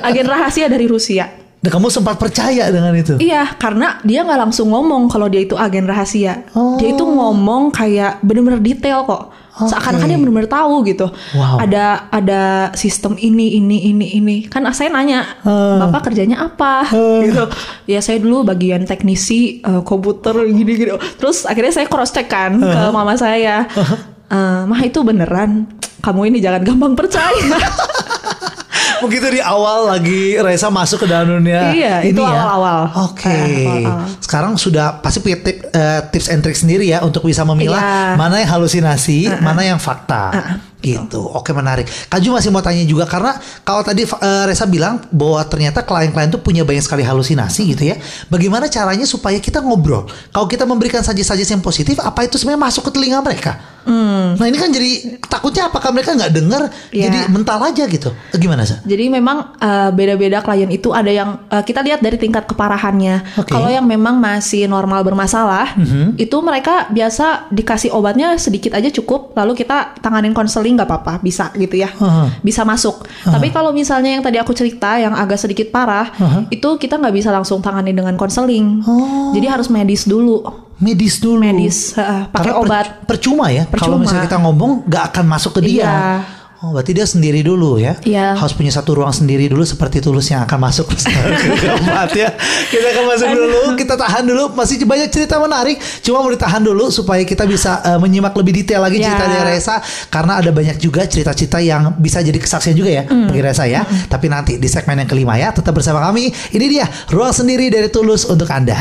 agen 0.03 0.25
rahasia 0.25 0.69
dari 0.69 0.85
Rusia. 0.85 1.42
Dan 1.63 1.79
kamu 1.79 1.87
sempat 1.87 2.19
percaya 2.19 2.67
dengan 2.67 2.91
itu? 2.91 3.15
Iya, 3.23 3.55
karena 3.55 3.95
dia 4.03 4.27
nggak 4.27 4.35
langsung 4.35 4.67
ngomong 4.67 5.07
kalau 5.07 5.31
dia 5.31 5.47
itu 5.47 5.55
agen 5.55 5.87
rahasia. 5.87 6.43
Oh. 6.51 6.75
Dia 6.75 6.91
itu 6.91 7.07
ngomong 7.07 7.71
kayak 7.71 8.19
bener-bener 8.19 8.59
detail 8.59 9.07
kok. 9.07 9.31
Seakan-akan 9.53 10.09
dia 10.11 10.19
bener-bener 10.19 10.51
tahu 10.51 10.83
gitu. 10.83 11.07
Wow. 11.37 11.63
Ada 11.63 12.11
ada 12.11 12.43
sistem 12.75 13.15
ini 13.15 13.55
ini 13.63 13.95
ini 13.95 14.07
ini. 14.19 14.37
Kan 14.51 14.67
saya 14.75 14.91
nanya, 14.91 15.23
bapak 15.79 16.11
kerjanya 16.11 16.51
apa? 16.51 16.83
gitu. 17.31 17.47
Ya 17.87 18.03
saya 18.03 18.19
dulu 18.19 18.43
bagian 18.43 18.83
teknisi 18.83 19.63
eh, 19.63 19.81
komputer 19.87 20.35
gini-gini. 20.51 20.99
Terus 21.15 21.47
akhirnya 21.47 21.79
saya 21.79 21.87
cross 21.87 22.11
check 22.11 22.27
kan 22.27 22.59
ke 22.59 22.79
mama 22.91 23.15
saya. 23.15 23.63
Eh, 24.33 24.61
Mah 24.65 24.81
itu 24.81 24.97
beneran. 25.05 25.69
Kamu 26.01 26.25
ini 26.25 26.41
jangan 26.41 26.65
gampang 26.65 26.97
percaya. 26.97 27.53
Begitu 29.03 29.27
di 29.29 29.41
awal 29.41 29.89
lagi 29.89 30.35
Reza 30.35 30.67
masuk 30.67 31.03
ke 31.03 31.07
dalam 31.07 31.27
dunia 31.33 31.71
Iya, 31.71 31.95
ini 32.01 32.11
itu 32.11 32.21
ya. 32.21 32.29
awal-awal. 32.29 32.79
Oke. 33.07 33.27
Eh, 33.27 33.67
awal-awal. 33.67 34.07
Sekarang 34.17 34.53
sudah 34.55 34.97
pasti 34.97 35.19
punya 35.19 35.37
tip- 35.37 35.63
eh, 35.67 35.99
tips 36.07 36.27
and 36.27 36.39
trick 36.39 36.55
sendiri 36.55 36.85
ya 36.85 37.01
untuk 37.01 37.23
bisa 37.23 37.43
memilah 37.43 37.77
Iya. 37.77 38.15
mana 38.15 38.39
yang 38.39 38.51
halusinasi, 38.51 39.27
mana 39.39 39.61
yang 39.63 39.77
fakta. 39.77 40.31
Gitu. 40.83 41.21
Oke, 41.23 41.55
menarik. 41.55 41.87
Kaju 42.11 42.35
masih 42.35 42.51
mau 42.51 42.59
tanya 42.59 42.83
juga 42.83 43.07
karena 43.07 43.39
kalau 43.63 43.79
tadi 43.81 44.03
eh, 44.03 44.43
Reza 44.43 44.67
bilang 44.67 44.99
bahwa 45.15 45.39
ternyata 45.47 45.79
klien-klien 45.87 46.27
tuh 46.27 46.43
punya 46.43 46.67
banyak 46.67 46.83
sekali 46.83 47.07
halusinasi 47.07 47.71
gitu 47.71 47.83
ya. 47.87 47.95
Bagaimana 48.27 48.67
caranya 48.67 49.07
supaya 49.07 49.39
kita 49.39 49.63
ngobrol? 49.63 50.11
Kalau 50.35 50.45
kita 50.51 50.67
memberikan 50.67 50.99
saji-saji 50.99 51.47
yang 51.47 51.63
positif, 51.63 52.03
apa 52.03 52.27
itu 52.27 52.35
sebenarnya 52.35 52.67
masuk 52.67 52.91
ke 52.91 52.99
telinga 52.99 53.23
mereka? 53.23 53.73
Nah 53.83 54.47
ini 54.47 54.55
kan 54.55 54.71
jadi 54.71 55.19
takutnya 55.27 55.67
apakah 55.67 55.91
mereka 55.91 56.15
nggak 56.15 56.31
dengar 56.31 56.61
Hmm. 56.63 56.95
Iya. 56.95 57.03
jadi 57.11 57.19
mental 57.27 57.59
aja 57.59 57.83
gitu? 57.83 58.09
Gimana 58.31 58.63
sih? 58.63 58.79
Jadi 58.87 59.11
memang 59.11 59.59
uh, 59.59 59.89
beda-beda 59.91 60.39
klien 60.39 60.71
itu 60.71 60.95
ada 60.95 61.11
yang 61.11 61.43
uh, 61.51 61.59
kita 61.59 61.83
lihat 61.83 61.99
dari 61.99 62.15
tingkat 62.15 62.47
keparahannya. 62.47 63.43
Mhm. 63.43 63.49
Kalau 63.51 63.67
yang 63.67 63.83
memang 63.83 64.17
masih 64.23 64.71
normal 64.71 65.03
bermasalah, 65.03 65.75
itu 66.15 66.37
mereka 66.39 66.87
biasa 66.89 67.51
dikasih 67.51 67.91
obatnya 67.91 68.39
sedikit 68.39 68.71
aja 68.77 68.87
cukup, 68.87 69.35
lalu 69.35 69.59
kita 69.59 69.99
tanganin 69.99 70.31
konseling 70.31 70.72
nggak 70.73 70.89
apa-apa, 70.89 71.13
bisa 71.19 71.49
gitu 71.53 71.77
ya, 71.77 71.89
Aha. 71.93 72.41
bisa 72.41 72.61
masuk. 72.63 73.05
Tapi 73.23 73.47
kalau 73.49 73.71
misalnya 73.71 74.13
yang 74.13 74.21
tadi 74.21 74.37
aku 74.37 74.51
cerita 74.51 74.97
yang 74.97 75.13
agak 75.13 75.37
sedikit 75.37 75.69
parah, 75.69 76.09
itu 76.49 76.67
kita 76.77 76.97
nggak 76.97 77.13
bisa 77.13 77.29
langsung 77.29 77.61
tangani 77.61 77.93
dengan 77.93 78.13
konseling. 78.13 78.81
Oh. 78.83 79.31
Jadi 79.31 79.45
harus 79.47 79.69
medis 79.69 80.03
dulu, 80.03 80.41
Medis 80.77 81.21
dulu. 81.21 81.39
medis, 81.39 81.93
uh, 81.95 82.27
pakai 82.27 82.51
obat. 82.51 83.05
percuma 83.07 83.47
ya. 83.47 83.63
Kalau 83.69 83.95
Percuma. 83.95 84.03
misalnya 84.03 84.23
kita 84.27 84.39
ngomong 84.41 84.71
nggak 84.89 85.03
akan 85.13 85.25
masuk 85.29 85.51
ke 85.57 85.61
dia. 85.63 85.85
Iya. 85.85 85.97
Oh, 86.63 86.71
berarti 86.71 86.95
dia 86.95 87.03
sendiri 87.03 87.43
dulu 87.43 87.75
ya. 87.75 87.99
Iya. 88.07 88.39
Harus 88.39 88.55
punya 88.55 88.71
satu 88.71 88.95
ruang 88.95 89.11
sendiri 89.11 89.51
dulu 89.51 89.67
seperti 89.67 89.99
tulus 89.99 90.31
yang 90.31 90.47
akan 90.47 90.59
masuk 90.63 90.87
keempat 91.59 92.09
ya. 92.15 92.31
Kita 92.71 92.87
akan 92.87 93.03
masuk 93.03 93.29
dulu, 93.29 93.59
kita 93.75 93.99
tahan 93.99 94.23
dulu. 94.23 94.55
Masih 94.55 94.79
banyak 94.81 95.11
cerita 95.11 95.43
menarik. 95.43 95.75
Cuma 95.99 96.23
mau 96.23 96.31
ditahan 96.31 96.63
dulu 96.63 96.87
supaya 96.87 97.19
kita 97.21 97.43
bisa 97.43 97.83
eh, 97.83 97.99
menyimak 97.99 98.31
lebih 98.31 98.63
detail 98.63 98.79
lagi 98.79 99.03
Iya. 99.03 99.11
cerita 99.11 99.25
dari 99.27 99.43
Reza 99.51 99.75
karena 100.07 100.39
ada 100.39 100.55
banyak 100.55 100.79
juga 100.79 101.03
cerita-cerita 101.03 101.59
yang 101.59 101.99
bisa 101.99 102.23
jadi 102.23 102.39
kesaksian 102.39 102.79
juga 102.79 102.91
ya 102.93 103.03
Hmm. 103.03 103.27
bagi 103.27 103.43
Reza 103.43 103.67
ya. 103.67 103.83
Tapi 103.83 104.31
nanti 104.31 104.55
di 104.55 104.71
segmen 104.71 105.03
yang 105.03 105.09
kelima 105.11 105.35
ya, 105.35 105.51
tetap 105.51 105.75
bersama 105.75 105.99
kami. 105.99 106.31
Ini 106.31 106.65
dia 106.71 106.87
ruang 107.11 107.35
sendiri 107.35 107.67
dari 107.67 107.91
tulus 107.91 108.23
untuk 108.23 108.47
Anda. 108.47 108.79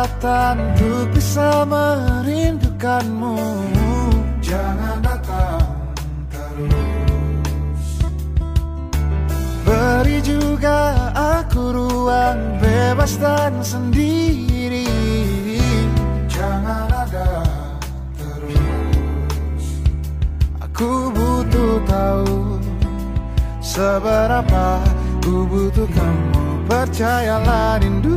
Kesempatan 0.00 0.56
untuk 0.72 1.12
bisa 1.12 1.68
merindukanmu. 1.68 3.36
Jangan 4.40 4.96
datang 5.04 5.60
terus. 6.32 7.84
Beri 9.60 10.18
juga 10.24 10.96
aku 11.12 11.76
ruang 11.76 12.40
bebas 12.58 13.20
dan 13.20 13.60
sendiri. 13.60 14.88
Jangan 16.32 16.88
ada 16.88 17.44
terus. 18.16 19.84
Aku 20.64 21.12
butuh 21.12 21.76
tahu 21.84 22.56
Seberapa 23.60 24.80
ku 25.20 25.44
butuh 25.44 25.84
kamu 25.92 26.64
Percayalah 26.64 27.76
rindu 27.84 28.16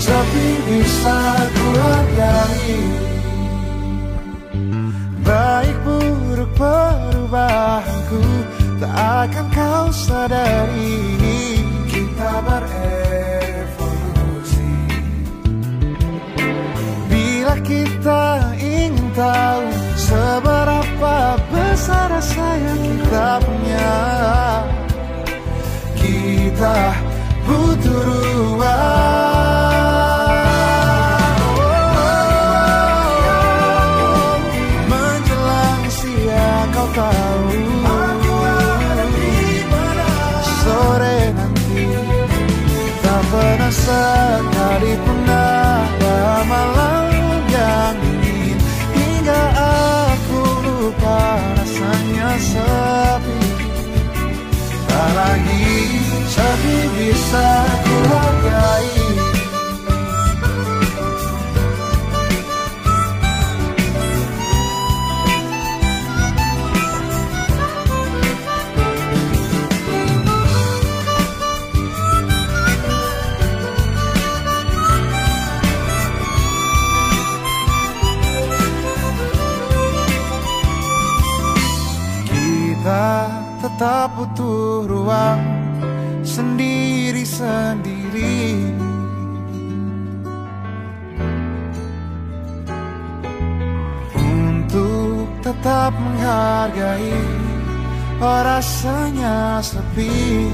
Tapi 0.00 0.46
bisa 0.64 1.20
ku 1.52 1.66
hargai. 1.76 2.80
Baik 5.20 5.76
buruk 5.86 6.50
perubahanku 6.58 8.24
Tak 8.80 9.28
akan 9.28 9.46
kau 9.54 9.92
sadari. 9.92 11.62
Kita 11.86 12.42
berevolusi. 12.42 13.78
Bila 17.06 17.54
kita 17.60 18.56
ingin 18.58 18.96
tahu 19.14 19.66
Seberapa 19.98 21.38
besar 21.50 22.10
rasa 22.10 22.48
kita 22.78 23.38
punya 23.42 23.92
Kita 25.98 26.99
butuh 84.16 84.88
ruang 84.88 85.40
sendiri-sendiri 86.24 88.72
Untuk 94.14 95.26
tetap 95.42 95.90
menghargai 95.94 97.18
rasanya 98.20 99.64
sepi 99.64 100.52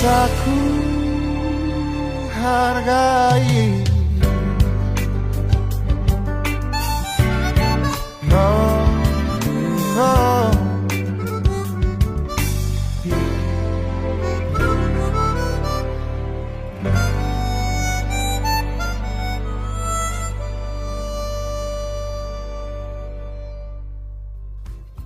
bisa 0.00 0.24
ku 0.40 0.56
hargai 2.32 3.79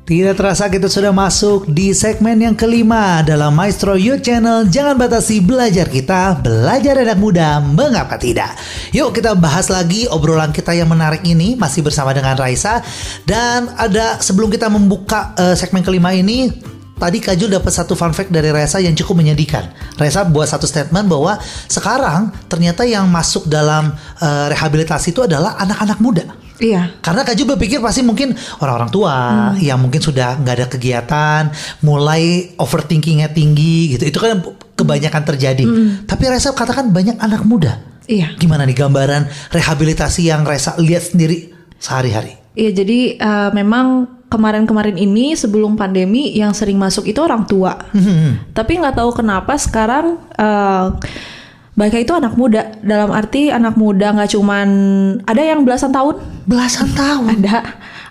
Tidak 0.04 0.36
terasa 0.36 0.68
kita 0.68 0.84
sudah 0.84 1.16
masuk 1.16 1.64
di 1.64 1.96
segmen 1.96 2.36
yang 2.36 2.52
kelima 2.52 3.24
dalam 3.24 3.56
Maestro 3.56 3.96
Youth 3.96 4.20
Channel. 4.20 4.68
Jangan 4.68 5.00
batasi 5.00 5.40
belajar 5.40 5.88
kita, 5.88 6.44
belajar 6.44 7.00
anak 7.00 7.16
muda, 7.16 7.56
mengapa 7.64 8.20
tidak? 8.20 8.52
Yuk 8.92 9.16
kita 9.16 9.32
bahas 9.32 9.72
lagi 9.72 10.04
obrolan 10.12 10.52
kita 10.52 10.76
yang 10.76 10.92
menarik 10.92 11.24
ini 11.24 11.56
masih 11.56 11.80
bersama 11.80 12.12
dengan 12.12 12.36
Raisa 12.36 12.84
dan 13.24 13.72
ada 13.80 14.20
sebelum 14.20 14.52
kita 14.52 14.68
membuka 14.68 15.32
eh, 15.40 15.56
segmen 15.56 15.80
kelima 15.80 16.12
ini 16.12 16.52
Tadi 16.94 17.18
Kajul 17.24 17.50
dapat 17.50 17.72
satu 17.72 17.96
fun 17.96 18.12
fact 18.12 18.28
dari 18.28 18.54
Reza 18.54 18.78
yang 18.78 18.92
cukup 18.94 19.18
menyedihkan. 19.24 19.72
Reza 19.98 20.22
buat 20.28 20.46
satu 20.46 20.68
statement 20.68 21.08
bahwa 21.08 21.40
sekarang 21.66 22.30
ternyata 22.46 22.84
yang 22.84 23.08
masuk 23.08 23.48
dalam 23.48 23.96
eh, 24.20 24.46
rehabilitasi 24.52 25.16
itu 25.16 25.24
adalah 25.24 25.56
anak-anak 25.64 25.98
muda. 26.04 26.43
Iya. 26.62 26.94
Karena 27.02 27.26
Kak 27.26 27.34
juga 27.34 27.58
berpikir 27.58 27.82
pasti 27.82 28.06
mungkin 28.06 28.34
orang-orang 28.62 28.90
tua 28.90 29.16
yang 29.58 29.82
mungkin 29.82 29.98
sudah 29.98 30.38
nggak 30.38 30.54
ada 30.54 30.66
kegiatan, 30.70 31.42
mulai 31.82 32.54
overthinkingnya 32.58 33.34
tinggi 33.34 33.94
gitu. 33.96 34.06
Itu 34.06 34.18
kan 34.22 34.42
kebanyakan 34.78 35.22
terjadi. 35.34 35.64
Tapi 36.06 36.22
Reza 36.30 36.54
katakan 36.54 36.94
banyak 36.94 37.18
anak 37.18 37.42
muda. 37.42 37.82
Iya. 38.06 38.36
Gimana 38.36 38.68
nih 38.68 38.76
gambaran 38.76 39.26
rehabilitasi 39.50 40.30
yang 40.30 40.44
Reza 40.46 40.76
lihat 40.78 41.10
sendiri 41.10 41.50
sehari-hari? 41.80 42.36
Iya, 42.54 42.70
jadi 42.84 43.18
eh, 43.18 43.50
memang 43.50 44.06
kemarin-kemarin 44.30 44.98
ini 44.98 45.38
sebelum 45.38 45.78
pandemi 45.78 46.34
yang 46.34 46.50
sering 46.50 46.74
masuk 46.74 47.06
itu 47.06 47.22
orang 47.22 47.46
tua. 47.46 47.78
Tapi 48.50 48.72
nggak 48.82 48.98
tahu 48.98 49.10
kenapa 49.14 49.54
sekarang 49.54 50.18
eh 50.34 50.86
mereka 51.74 51.96
itu 51.98 52.12
anak 52.14 52.38
muda. 52.38 52.78
Dalam 52.80 53.10
arti 53.10 53.50
anak 53.50 53.74
muda 53.74 54.14
nggak 54.14 54.30
cuman 54.34 54.68
ada 55.26 55.42
yang 55.42 55.66
belasan 55.66 55.90
tahun, 55.90 56.22
Belasan 56.46 56.88
tahun. 56.94 57.42
ada 57.42 57.56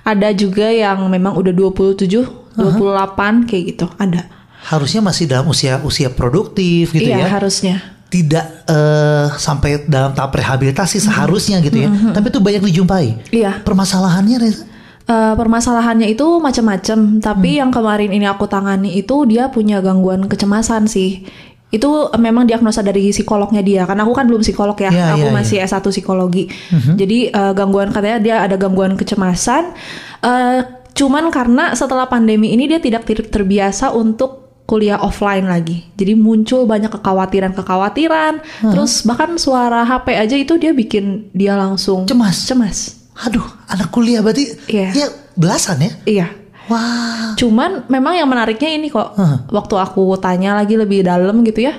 ada 0.03 0.30
juga 0.36 0.68
yang 0.68 1.07
memang 1.07 1.32
udah 1.39 1.55
27, 1.55 2.59
28 2.59 3.47
kayak 3.47 3.64
gitu, 3.76 3.86
ada. 3.95 4.28
Harusnya 4.64 4.99
masih 5.03 5.28
dalam 5.28 5.47
usia 5.47 5.80
usia 5.84 6.11
produktif 6.11 6.91
gitu 6.91 7.07
iya, 7.07 7.24
ya. 7.24 7.28
harusnya. 7.32 7.76
Tidak 8.11 8.45
eh, 8.70 9.28
sampai 9.41 9.89
dalam 9.89 10.14
tahap 10.14 10.38
rehabilitasi 10.38 11.01
seharusnya 11.01 11.64
gitu 11.64 11.88
ya. 11.88 11.89
Tapi 11.89 12.30
itu 12.30 12.39
banyak 12.43 12.61
dijumpai. 12.61 13.34
Iya. 13.34 13.66
Permasalahannya 13.66 14.38
Reza? 14.38 14.64
Eh, 15.03 15.34
permasalahannya 15.36 16.07
itu 16.16 16.24
macam-macam, 16.39 17.20
tapi 17.20 17.59
yang 17.59 17.76
kemarin 17.76 18.07
ini 18.16 18.24
aku 18.24 18.47
tangani 18.47 18.95
itu 18.95 19.28
dia 19.28 19.51
punya 19.51 19.84
gangguan 19.84 20.32
kecemasan 20.32 20.88
sih. 20.88 21.28
Itu 21.74 22.07
eh, 22.07 22.21
memang 22.21 22.45
diagnosa 22.45 22.80
dari 22.80 23.09
psikolognya 23.09 23.59
dia. 23.59 23.82
Karena 23.84 24.05
aku 24.05 24.13
kan 24.13 24.30
belum 24.30 24.45
psikolog 24.45 24.78
ya, 24.78 24.88
Iya, 24.88 25.17
aku 25.17 25.28
iya, 25.28 25.34
masih 25.34 25.57
S1 25.59 25.82
psikologi. 25.84 26.45
Jadi 26.93 27.28
eh, 27.28 27.51
gangguan 27.51 27.89
katanya 27.89 28.19
dia 28.21 28.36
ada 28.39 28.53
gangguan 28.53 28.93
kecemasan. 28.93 29.74
Eh, 30.21 30.59
cuman 30.93 31.34
karena 31.34 31.74
setelah 31.74 32.05
pandemi 32.05 32.53
ini 32.53 32.69
dia 32.69 32.78
tidak 32.78 33.03
ter- 33.03 33.26
terbiasa 33.26 33.89
untuk 33.91 34.45
kuliah 34.63 34.95
offline 34.95 35.43
lagi. 35.43 35.84
Jadi 35.93 36.15
muncul 36.15 36.63
banyak 36.63 36.88
kekhawatiran-kekhawatiran. 36.89 38.39
Terus 38.63 39.03
bahkan 39.03 39.36
suara 39.36 39.84
HP 39.84 40.07
aja 40.15 40.36
itu 40.36 40.55
dia 40.55 40.71
bikin 40.71 41.34
dia 41.34 41.57
langsung 41.57 42.05
Cemas. 42.05 42.47
Cemas. 42.47 42.78
Aduh, 43.26 43.43
anak 43.67 43.91
kuliah 43.91 44.24
berarti 44.24 44.49
Iya. 44.65 44.89
ya 44.95 45.07
belasan 45.36 45.78
ya? 45.82 45.91
Iya. 46.05 46.28
Wah. 46.72 47.36
Cuman 47.36 47.88
memang 47.91 48.14
yang 48.16 48.30
menariknya 48.30 48.70
ini 48.72 48.88
kok. 48.88 49.16
Hah. 49.18 49.47
Waktu 49.51 49.76
aku 49.80 50.16
tanya 50.20 50.55
lagi 50.55 50.80
lebih 50.80 51.03
dalam 51.03 51.43
gitu 51.43 51.68
ya. 51.68 51.76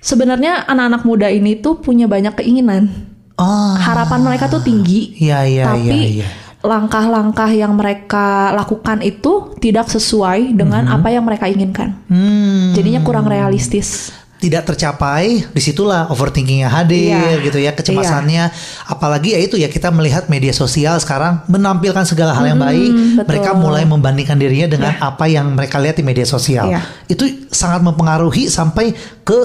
Sebenarnya 0.00 0.64
anak-anak 0.64 1.02
muda 1.04 1.28
ini 1.28 1.60
tuh 1.60 1.76
punya 1.80 2.08
banyak 2.08 2.40
keinginan. 2.40 2.88
Oh. 3.36 3.76
Harapan 3.76 4.20
mereka 4.24 4.48
tuh 4.48 4.64
tinggi. 4.64 5.16
Iya, 5.16 5.44
iya, 5.48 5.64
tapi 5.68 6.20
iya, 6.20 6.24
iya. 6.24 6.28
langkah-langkah 6.60 7.48
yang 7.52 7.72
mereka 7.76 8.52
lakukan 8.52 9.00
itu 9.00 9.56
tidak 9.60 9.88
sesuai 9.88 10.56
dengan 10.56 10.88
apa 10.88 11.08
yang 11.12 11.24
mereka 11.24 11.48
inginkan. 11.48 11.96
Hmm. 12.08 12.76
Jadinya 12.76 13.00
kurang 13.04 13.28
realistis. 13.28 14.12
Tidak 14.40 14.64
tercapai, 14.64 15.44
di 15.52 15.60
situlah 15.60 16.08
overthinkingnya 16.08 16.72
hadir 16.72 17.12
Iya. 17.12 17.44
gitu 17.44 17.60
ya, 17.60 17.76
kecemasannya. 17.76 18.48
Apalagi 18.88 19.36
ya 19.36 19.40
itu 19.44 19.60
ya 19.60 19.68
kita 19.68 19.92
melihat 19.92 20.32
media 20.32 20.56
sosial 20.56 20.96
sekarang 20.96 21.44
menampilkan 21.44 22.08
segala 22.08 22.32
hal 22.32 22.48
yang 22.48 22.56
baik. 22.56 23.20
betul. 23.20 23.28
Mereka 23.28 23.50
mulai 23.52 23.84
membandingkan 23.84 24.40
dirinya 24.40 24.68
dengan 24.72 24.92
apa 24.96 25.28
yang 25.28 25.52
mereka 25.52 25.76
lihat 25.76 26.00
di 26.00 26.04
media 26.08 26.24
sosial. 26.24 26.72
Iya. 26.72 26.80
Itu 27.04 27.28
sangat 27.52 27.84
mempengaruhi 27.84 28.48
sampai 28.48 28.96
ke 29.20 29.38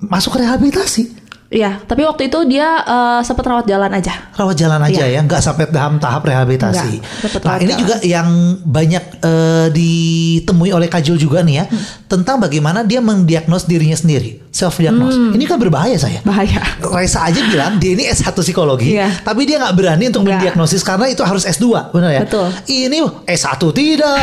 masuk 0.00 0.40
rehabilitasi. 0.40 1.17
Iya, 1.48 1.80
tapi 1.80 2.04
waktu 2.04 2.28
itu 2.28 2.44
dia 2.44 2.76
eh, 2.78 3.20
sempat 3.22 3.40
rawat 3.42 3.64
jalan 3.64 3.88
aja. 3.88 4.12
rawat 4.32 4.52
jalan 4.54 4.78
aja 4.78 5.00
Iya. 5.00 5.16
ya, 5.16 5.20
nggak 5.24 5.40
sampai 5.40 5.64
dalam 5.66 5.96
tahap 5.96 6.20
rehabilitasi. 6.22 7.00
Nggak, 7.00 7.30
tetap 7.32 7.40
Nah 7.42 7.56
ini 7.56 7.66
jalan. 7.68 7.80
juga 7.80 7.94
yang 8.04 8.28
banyak 8.60 9.04
eh, 9.18 9.66
ditemui 9.72 10.70
oleh 10.70 10.86
Kajul 10.86 11.16
juga 11.16 11.40
nih 11.40 11.54
ya, 11.54 11.64
Hmm. 11.64 11.80
tentang 12.06 12.36
bagaimana 12.38 12.82
dia 12.82 13.00
mendiagnos 13.00 13.64
dirinya 13.64 13.94
sendiri, 13.94 14.44
self 14.50 14.76
diagnose. 14.76 15.16
Hmm. 15.16 15.32
Ini 15.32 15.44
kan 15.44 15.56
berbahaya 15.56 15.96
saya. 15.96 16.20
Bahaya. 16.20 16.60
Raisa 16.78 17.24
aja 17.24 17.40
bilang 17.42 17.76
dia 17.76 17.92
ini 17.92 18.04
S1 18.04 18.36
psikologi, 18.36 18.92
Iya. 18.92 19.08
tapi 19.18 19.42
dia 19.42 19.56
nggak 19.56 19.72
berani 19.72 20.04
untuk 20.06 20.22
Nggak. 20.22 20.44
mendiagnosis 20.52 20.82
karena 20.82 21.08
itu 21.08 21.24
harus 21.24 21.42
S2, 21.42 21.64
benar 21.90 22.12
ya? 22.12 22.20
Betul. 22.28 22.52
Ini 22.66 23.00
S1 23.24 23.72
tidak, 23.72 24.20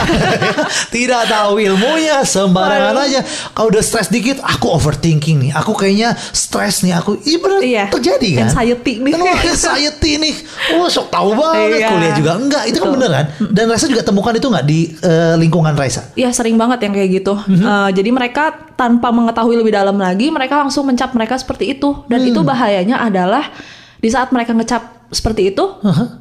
tidak 0.94 1.26
tahu 1.26 1.58
ilmunya, 1.60 2.22
sembarangan 2.22 2.96
aja. 3.00 3.26
Kalau 3.52 3.68
udah 3.68 3.82
stres 3.82 4.08
dikit, 4.08 4.38
aku 4.40 4.70
overthinking 4.70 5.42
nih, 5.42 5.52
aku 5.52 5.74
kayaknya 5.74 6.14
stres 6.32 6.82
nih, 6.82 6.94
aku, 6.94 7.15
iya 7.22 7.38
benar 7.38 7.60
Iya. 7.62 7.84
terjadi 7.90 8.30
kan? 8.34 8.44
Anxiety 8.48 8.94
nih. 8.98 9.12
Kan, 9.12 9.20
wah, 9.22 9.40
anxiety 9.40 10.12
nih, 10.18 10.34
oh 10.74 10.88
sok 10.88 11.08
tahu 11.08 11.30
banget 11.32 11.78
Iya. 11.78 11.90
kuliah 11.90 12.14
juga 12.14 12.32
enggak, 12.36 12.64
itu 12.66 12.78
kan 12.78 12.86
Betul. 12.86 12.96
bener 12.98 13.10
kan? 13.12 13.26
Dan 13.48 13.66
Raisa 13.68 13.86
juga 13.86 14.02
temukan 14.02 14.34
itu 14.34 14.48
nggak 14.48 14.66
di 14.66 14.80
eh, 14.98 15.36
lingkungan 15.36 15.74
Raisa? 15.74 16.02
Iya 16.14 16.30
sering 16.30 16.56
banget 16.56 16.82
yang 16.82 16.92
kayak 16.92 17.10
gitu. 17.14 17.34
Mhm. 17.38 17.62
Eh, 17.62 17.90
jadi 17.94 18.10
mereka 18.10 18.44
tanpa 18.74 19.08
mengetahui 19.10 19.56
lebih 19.56 19.72
dalam 19.72 19.96
lagi, 19.96 20.28
mereka 20.28 20.58
langsung 20.58 20.84
mencap 20.84 21.12
mereka 21.12 21.36
seperti 21.36 21.72
itu. 21.72 22.04
Dan 22.06 22.20
Hmm. 22.20 22.30
itu 22.30 22.40
bahayanya 22.42 23.00
adalah 23.00 23.48
di 23.96 24.10
saat 24.10 24.30
mereka 24.30 24.52
ngecap 24.52 24.84
seperti 25.08 25.50
itu, 25.50 25.64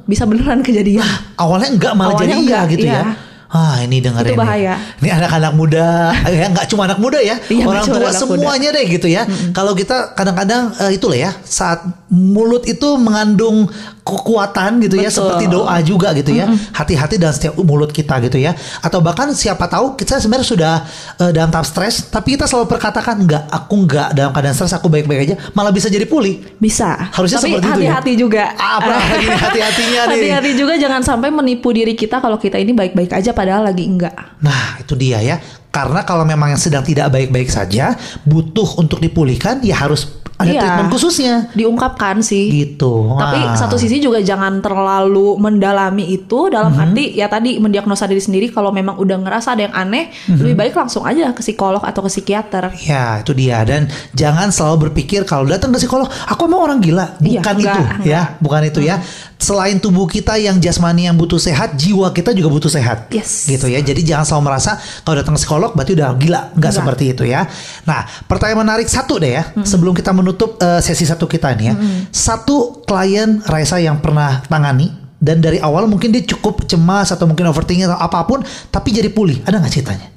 bisa 0.05 0.23
beneran 0.23 0.61
kejadian. 0.61 1.03
Awalnya 1.35 1.69
enggak 1.69 1.93
malah 1.93 2.13
Awalnya 2.13 2.23
jadi 2.23 2.33
iya 2.33 2.39
enggak, 2.39 2.63
gitu 2.69 2.85
iya. 2.85 2.93
ya. 2.95 3.05
Ah 3.47 3.79
ini 3.79 4.01
dengerin 4.01 4.33
Itu 4.33 4.35
nih. 4.35 4.41
bahaya. 4.41 4.73
Ini 4.99 5.09
anak-anak 5.15 5.53
muda, 5.53 6.11
ya 6.41 6.45
nggak 6.49 6.65
cuma 6.67 6.89
anak 6.89 6.99
muda 6.99 7.19
ya, 7.21 7.37
Iya, 7.45 7.63
orang 7.63 7.83
nggak 7.85 8.01
tua 8.01 8.09
anak 8.09 8.19
semuanya 8.19 8.69
deh 8.73 8.85
gitu 8.89 9.07
ya. 9.07 9.23
Kalau 9.51 9.71
kita 9.71 10.11
kadang-kadang 10.11 10.73
eh, 10.81 10.97
itulah 10.97 11.15
ya, 11.15 11.31
saat 11.41 11.85
mulut 12.09 12.65
itu 12.65 12.97
mengandung 12.97 13.69
kekuatan 14.05 14.85
gitu 14.85 14.97
ya, 14.97 15.09
Betul. 15.09 15.17
seperti 15.17 15.45
doa 15.47 15.75
juga 15.81 16.13
gitu 16.13 16.31
ya. 16.31 16.45
Hati-hati 16.73 17.17
dalam 17.17 17.33
setiap 17.33 17.53
mulut 17.57 17.89
kita 17.89 18.17
gitu 18.21 18.37
ya. 18.37 18.53
Atau 18.79 19.01
bahkan 19.01 19.29
siapa 19.31 19.65
tahu 19.65 19.93
kita 19.93 20.17
sebenarnya 20.17 20.45
sudah 20.45 20.73
eh, 21.21 21.31
dalam 21.31 21.49
tahap 21.49 21.65
stres, 21.65 22.09
tapi 22.09 22.37
kita 22.37 22.45
selalu 22.45 22.65
perkatakan 22.67 23.17
enggak, 23.17 23.45
aku 23.49 23.73
enggak 23.81 24.13
dalam 24.13 24.33
keadaan 24.33 24.53
stres, 24.53 24.73
aku 24.73 24.89
baik-baik 24.89 25.19
aja, 25.21 25.35
malah 25.53 25.69
bisa 25.69 25.87
jadi 25.87 26.05
pulih. 26.05 26.41
Bisa. 26.57 27.09
Harusnya 27.13 27.37
Tapi 27.39 27.49
seperti 27.51 27.65
itu 27.65 27.69
ya. 27.69 27.93
hati-hati 27.93 28.13
juga. 28.17 28.43
Apa 28.53 28.93
hati-hatinya 29.49 30.01
nih? 30.09 30.17
Hati-hati 30.17 30.51
juga 30.53 30.73
jangan 30.77 31.01
sampai 31.01 31.29
menipu 31.29 31.69
diri 31.69 31.93
kita 31.93 32.17
kalau 32.19 32.37
kita 32.37 32.57
ini 32.57 32.71
baik-baik 32.73 33.11
aja 33.11 33.34
padahal 33.35 33.67
lagi 33.67 33.83
enggak. 33.83 34.15
Nah, 34.39 34.79
itu 34.79 34.95
dia 34.95 35.19
ya. 35.19 35.37
Karena 35.69 36.07
kalau 36.07 36.23
memang 36.23 36.55
yang 36.55 36.61
sedang 36.61 36.87
tidak 36.87 37.11
baik-baik 37.11 37.51
saja, 37.51 37.99
butuh 38.23 38.79
untuk 38.79 39.03
dipulihkan, 39.03 39.59
ya 39.59 39.83
harus 39.83 40.23
ada 40.35 40.51
Iya. 40.51 40.59
treatment 40.59 40.89
khususnya. 40.91 41.33
Diungkapkan 41.51 42.19
sih. 42.19 42.51
Gitu. 42.51 42.93
Tapi 43.11 43.39
Wah. 43.41 43.55
satu 43.55 43.75
sisi 43.75 43.97
juga 43.97 44.19
jangan 44.19 44.59
terlalu 44.59 45.39
mendalami 45.39 46.11
itu 46.11 46.51
dalam 46.51 46.71
Mhm. 46.71 46.81
arti 46.81 47.03
ya 47.15 47.27
tadi 47.27 47.55
mendiagnosa 47.55 48.03
diri 48.03 48.19
sendiri 48.19 48.47
kalau 48.49 48.69
memang 48.69 48.95
udah 48.95 49.15
ngerasa 49.15 49.55
ada 49.55 49.67
yang 49.67 49.75
aneh 49.75 50.11
Mhm. 50.27 50.37
lebih 50.37 50.55
baik 50.57 50.73
langsung 50.75 51.03
aja 51.03 51.31
ke 51.31 51.39
psikolog 51.39 51.79
atau 51.79 52.03
ke 52.03 52.09
psikiater. 52.09 52.75
Ya, 52.81 53.19
itu 53.19 53.31
dia. 53.31 53.63
Dan 53.63 53.87
jangan 54.11 54.51
selalu 54.51 54.89
berpikir 54.89 55.23
kalau 55.23 55.45
datang 55.45 55.71
ke 55.71 55.79
psikolog, 55.79 56.05
aku 56.07 56.41
emang 56.45 56.61
orang 56.61 56.79
gila. 56.79 57.15
Iya, 57.19 57.39
Bukan 57.39 57.55
enggak, 57.55 57.71
itu, 57.71 57.81
enggak. 57.81 57.99
ya. 58.03 58.21
Bukan 58.37 58.61
itu 58.65 58.79
ya. 58.81 58.95
Selain 59.35 59.77
tubuh 59.77 60.07
kita 60.07 60.35
yang 60.35 60.59
jasmani 60.59 61.05
yang 61.05 61.15
butuh 61.15 61.37
sehat, 61.37 61.75
jiwa 61.75 62.11
kita 62.11 62.31
juga 62.31 62.47
butuh 62.49 62.71
sehat. 62.71 63.11
Yes. 63.11 63.45
Gitu 63.45 63.67
ya. 63.67 63.79
Jadi 63.79 64.01
jangan 64.01 64.23
selalu 64.23 64.43
merasa 64.45 64.75
kalau 65.03 65.15
datang 65.15 65.35
ke 65.35 65.43
psikolog 65.43 65.71
berarti 65.71 65.93
udah 65.93 66.09
gila. 66.15 66.41
Enggak. 66.51 66.73
seperti 66.75 67.11
itu 67.11 67.23
ya. 67.23 67.47
Nah, 67.83 68.03
pertanyaan 68.27 68.67
menarik 68.67 68.87
satu 68.87 69.15
deh 69.15 69.31
ya. 69.31 69.43
Sebelum 69.61 69.93
kita 69.93 70.11
menutup 70.25 70.57
eh, 70.57 70.81
sesi 70.81 71.05
satu 71.05 71.29
kita 71.29 71.53
nih 71.53 71.65
ya. 71.69 71.73
Satu 72.09 72.81
klien 72.81 73.45
Raisa 73.45 73.77
yang 73.77 74.01
pernah 74.01 74.41
tangani 74.49 74.89
dan 75.21 75.39
dari 75.39 75.61
awal 75.61 75.85
mungkin 75.85 76.09
dia 76.09 76.25
cukup 76.25 76.65
cemas 76.65 77.13
atau 77.13 77.29
mungkin 77.29 77.45
overthinking 77.49 77.85
atau 77.85 78.01
apa 78.01 78.25
pun, 78.25 78.41
tapi 78.73 78.89
jadi 78.89 79.13
pulih. 79.13 79.39
Ada 79.45 79.61
nggak 79.61 79.73
ceritanya? 79.73 80.07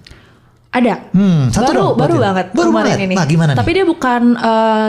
Ada. 0.69 0.95
Hmm, 1.17 1.49
satu 1.49 1.71
baru 1.73 1.77
dong, 1.81 1.93
baru 1.97 1.97
berarti. 1.97 2.25
banget 2.25 2.47
Baru 2.53 2.71
kemarin 2.73 2.93
banget. 2.93 3.07
ini. 3.09 3.15
Nah, 3.17 3.27
gimana 3.29 3.51
nih? 3.53 3.59
Tapi 3.61 3.71
dia 3.73 3.85
bukan 3.89 4.23
eh, 4.37 4.89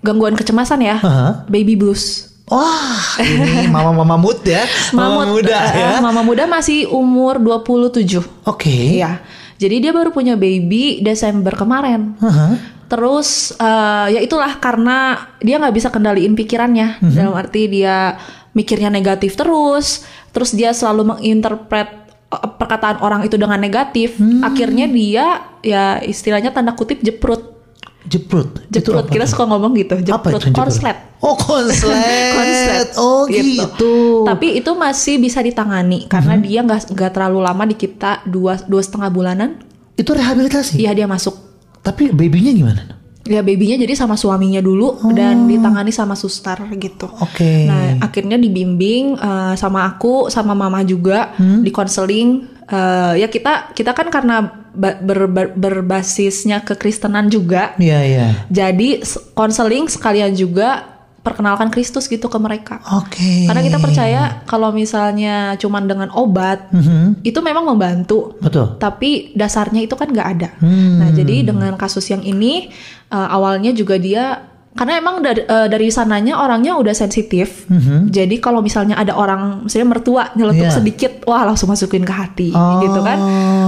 gangguan 0.00 0.34
kecemasan 0.38 0.80
ya. 0.84 0.96
Aha. 1.02 1.28
Baby 1.50 1.74
blues. 1.76 2.32
Wah, 2.48 3.20
ini 3.20 3.68
mama-mama 3.76 4.16
mood 4.16 4.40
ya. 4.40 4.64
Mama 4.96 5.28
muda 5.28 5.58
eh, 5.68 5.84
ya. 5.84 6.00
Mama 6.00 6.24
muda 6.24 6.48
masih 6.48 6.88
umur 6.88 7.36
27. 7.36 8.24
Oke. 8.48 8.72
Iya. 9.04 9.20
Jadi 9.60 9.84
dia 9.84 9.92
baru 9.92 10.14
punya 10.14 10.38
baby 10.38 11.04
Desember 11.04 11.52
kemarin. 11.52 12.16
Aha. 12.24 12.77
Terus 12.88 13.52
eh, 13.54 14.06
ya 14.10 14.20
itulah 14.20 14.56
karena 14.56 14.98
dia 15.38 15.60
nggak 15.60 15.76
bisa 15.76 15.88
kendaliin 15.88 16.32
pikirannya 16.32 17.04
Mhm. 17.04 17.12
dalam 17.12 17.34
arti 17.36 17.68
dia 17.68 18.16
mikirnya 18.50 18.88
negatif 18.88 19.36
terus, 19.36 20.02
terus 20.32 20.50
dia 20.50 20.72
selalu 20.72 21.14
menginterpret 21.14 21.88
eh, 22.28 22.48
perkataan 22.56 23.00
orang 23.00 23.22
itu 23.22 23.36
dengan 23.36 23.56
negatif. 23.56 24.16
Hmm. 24.16 24.40
Akhirnya 24.42 24.88
dia 24.88 25.26
ya 25.60 26.00
istilahnya 26.00 26.50
tanda 26.50 26.72
kutip 26.72 27.00
jeprut. 27.00 27.60
Jeprut. 28.08 28.64
Itu 28.66 28.80
Jeprut 28.88 29.04
apa 29.04 29.12
kita 29.12 29.26
suka 29.28 29.44
ngomong 29.44 29.76
gitu, 29.76 29.92
Apa 29.92 30.32
jeprut 30.32 30.40
itu 30.40 30.48
jeprut? 30.48 30.56
konslet. 30.64 30.96
Oh, 31.20 31.36
konslet. 31.36 32.32
Konslet. 32.38 32.88
Oh, 32.96 33.26
gitu. 33.28 34.22
Tapi 34.24 34.56
itu 34.56 34.70
masih 34.72 35.18
bisa 35.18 35.42
ditangani 35.42 36.06
karena 36.06 36.38
dia 36.38 36.62
nggak 36.62 36.88
nggak 36.88 37.10
terlalu 37.10 37.42
lama 37.42 37.64
di 37.66 37.74
kita 37.74 38.22
dua 38.24 38.56
dua 38.64 38.80
setengah 38.80 39.10
bulanan. 39.10 39.60
Itu 39.92 40.14
rehabilitasi. 40.14 40.78
Iya 40.78 40.94
dia 40.94 41.04
masuk. 41.04 41.36
Tapi 41.80 42.10
babynya 42.10 42.52
gimana? 42.52 42.82
Ya 43.24 43.40
babynya 43.40 43.76
jadi 43.76 43.92
sama 43.92 44.16
suaminya 44.16 44.58
dulu 44.58 45.04
dan 45.12 45.44
ditangani 45.44 45.92
sama 45.92 46.14
suster 46.14 46.56
gitu. 46.74 47.04
Oh. 47.06 47.22
Oke. 47.22 47.68
Nah 47.68 48.00
akhirnya 48.00 48.36
dibimbing 48.36 49.14
eh, 49.14 49.54
sama 49.54 49.84
aku 49.86 50.28
sama 50.28 50.52
mama 50.52 50.80
juga 50.80 51.36
Hmm? 51.36 51.60
di 51.60 51.68
konseling. 51.68 52.48
Eh, 52.64 53.14
ya 53.18 53.28
kita 53.28 53.72
kita 53.72 53.92
kan 53.92 54.08
karena 54.08 54.44
ber- 54.72 55.00
ber- 55.26 55.52
berbasisnya 55.52 56.60
kekristenan 56.62 57.28
juga. 57.28 57.72
Iya, 57.76 58.00
iya. 58.02 58.26
Jadi 58.48 59.00
s- 59.00 59.20
konseling 59.32 59.88
sekalian 59.88 60.32
juga 60.32 60.97
perkenalkan 61.28 61.68
Kristus 61.68 62.08
gitu 62.08 62.26
ke 62.26 62.38
mereka. 62.40 62.80
Oke. 62.96 63.44
Karena 63.44 63.60
kita 63.60 63.76
percaya 63.76 64.20
kalau 64.48 64.72
misalnya 64.72 65.52
cuman 65.60 65.84
dengan 65.84 66.08
obat 66.16 66.72
Mhm. 66.72 67.20
itu 67.20 67.38
memang 67.44 67.68
membantu. 67.68 68.40
Betul. 68.40 68.80
Tapi 68.80 69.36
dasarnya 69.36 69.84
itu 69.84 69.92
kan 69.92 70.08
nggak 70.08 70.28
ada. 70.40 70.50
Hmm. 70.56 71.04
Nah 71.04 71.12
jadi 71.12 71.44
dengan 71.44 71.76
kasus 71.76 72.08
yang 72.08 72.24
ini 72.24 72.72
eh, 73.08 73.28
awalnya 73.28 73.72
juga 73.72 73.96
dia 73.96 74.48
karena 74.78 75.02
emang 75.02 75.18
dari, 75.18 75.42
eh, 75.42 75.66
dari 75.66 75.90
sananya 75.90 76.38
orangnya 76.38 76.78
udah 76.78 76.94
sensitif. 76.94 77.66
Mhm. 77.66 78.14
Jadi 78.14 78.38
kalau 78.38 78.62
misalnya 78.62 78.94
ada 78.94 79.18
orang 79.18 79.66
misalnya 79.66 79.88
mertua 79.90 80.30
nyeletuk 80.38 80.70
Iya. 80.70 80.76
sedikit, 80.78 81.12
wah 81.26 81.42
langsung 81.42 81.66
masukin 81.66 82.06
ke 82.06 82.14
hati 82.14 82.48
Oh. 82.54 82.78
gitu 82.78 83.02
kan. 83.02 83.18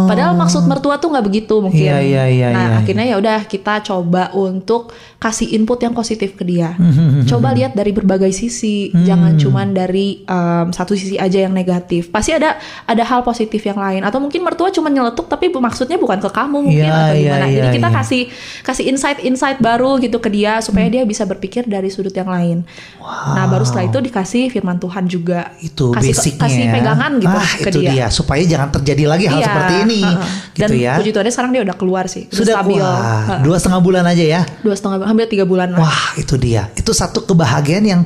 Padahal 0.06 0.38
maksud 0.38 0.70
mertua 0.70 1.02
tuh 1.02 1.10
nggak 1.10 1.26
begitu 1.26 1.58
mungkin. 1.58 1.82
Iya, 1.82 1.98
iya, 1.98 2.24
iya, 2.30 2.48
nah 2.54 2.66
iya, 2.66 2.76
akhirnya 2.78 3.06
ya 3.10 3.16
udah 3.18 3.38
kita 3.44 3.82
coba 3.82 4.30
untuk 4.32 4.94
kasih 5.18 5.52
input 5.52 5.82
yang 5.82 5.92
positif 5.92 6.32
ke 6.32 6.46
dia. 6.46 6.78
Mhm. 6.78 7.26
Coba 7.26 7.52
lihat 7.52 7.74
dari 7.74 7.90
berbagai 7.90 8.30
sisi, 8.30 8.88
jangan 8.94 9.34
cuman 9.36 9.74
dari 9.74 10.22
em, 10.24 10.70
satu 10.70 10.94
sisi 10.94 11.18
aja 11.18 11.42
yang 11.42 11.52
negatif. 11.52 12.08
Pasti 12.08 12.32
ada 12.32 12.56
ada 12.86 13.02
hal 13.02 13.20
positif 13.20 13.60
yang 13.66 13.76
lain. 13.76 14.00
Atau 14.00 14.22
mungkin 14.22 14.40
mertua 14.40 14.70
cuma 14.70 14.88
nyeletuk 14.88 15.26
tapi 15.26 15.50
maksudnya 15.50 15.98
bukan 15.98 16.22
ke 16.22 16.30
kamu 16.30 16.58
mungkin 16.62 16.86
Iya, 16.86 16.94
atau 16.94 17.16
iya, 17.16 17.22
gimana. 17.26 17.46
Jadi 17.50 17.68
iya, 17.68 17.74
kita 17.74 17.88
iya. 17.90 17.96
kasih 17.98 18.22
kasih 18.62 18.84
insight-insight 18.88 19.58
baru 19.58 19.98
gitu 19.98 20.18
ke 20.20 20.30
dia 20.30 20.62
supaya 20.62 20.86
dia 20.86 20.99
bisa 21.02 21.22
berpikir 21.22 21.64
dari 21.64 21.86
sudut 21.86 22.10
yang 22.10 22.26
lain. 22.26 22.64
Nah 23.00 23.44
baru 23.44 23.62
setelah 23.62 23.86
itu 23.86 23.98
dikasih 24.00 24.48
firman 24.48 24.76
Tuhan 24.76 25.04
juga. 25.04 25.52
Itu 25.58 25.90
kasih, 25.90 26.12
basicnya. 26.12 26.40
kasih 26.40 26.64
pegangan 26.70 27.12
gitu 27.16 27.36
ah, 27.36 27.50
ke 27.56 27.68
itu 27.68 27.78
dia. 27.82 28.06
supaya 28.08 28.42
jangan 28.42 28.68
terjadi 28.70 29.04
lagi 29.06 29.24
hal 29.24 29.36
Iya, 29.36 29.46
seperti 29.46 29.74
ini, 29.84 30.00
heeh. 30.00 30.28
gitu 30.52 30.60
Dan 30.60 30.68
ya. 30.76 30.92
puji 30.96 31.10
Tuhan 31.10 31.26
sekarang 31.28 31.50
dia 31.50 31.62
udah 31.62 31.76
keluar 31.76 32.04
sih, 32.06 32.24
udah 32.26 32.36
Sudah 32.36 32.54
stabil. 32.60 32.80
wah, 32.80 33.38
dua 33.40 33.56
setengah 33.56 33.80
bulan 33.80 34.04
aja 34.04 34.24
ya. 34.24 34.42
dua 34.60 34.74
setengah 34.74 34.96
hampir 35.02 35.26
tiga 35.28 35.44
bulan 35.44 35.72
lah. 35.72 35.80
Wah, 35.80 36.04
itu 36.16 36.34
dia. 36.36 36.68
Itu 36.74 36.90
satu 36.90 37.24
kebahagiaan 37.24 37.84
yang 37.84 38.02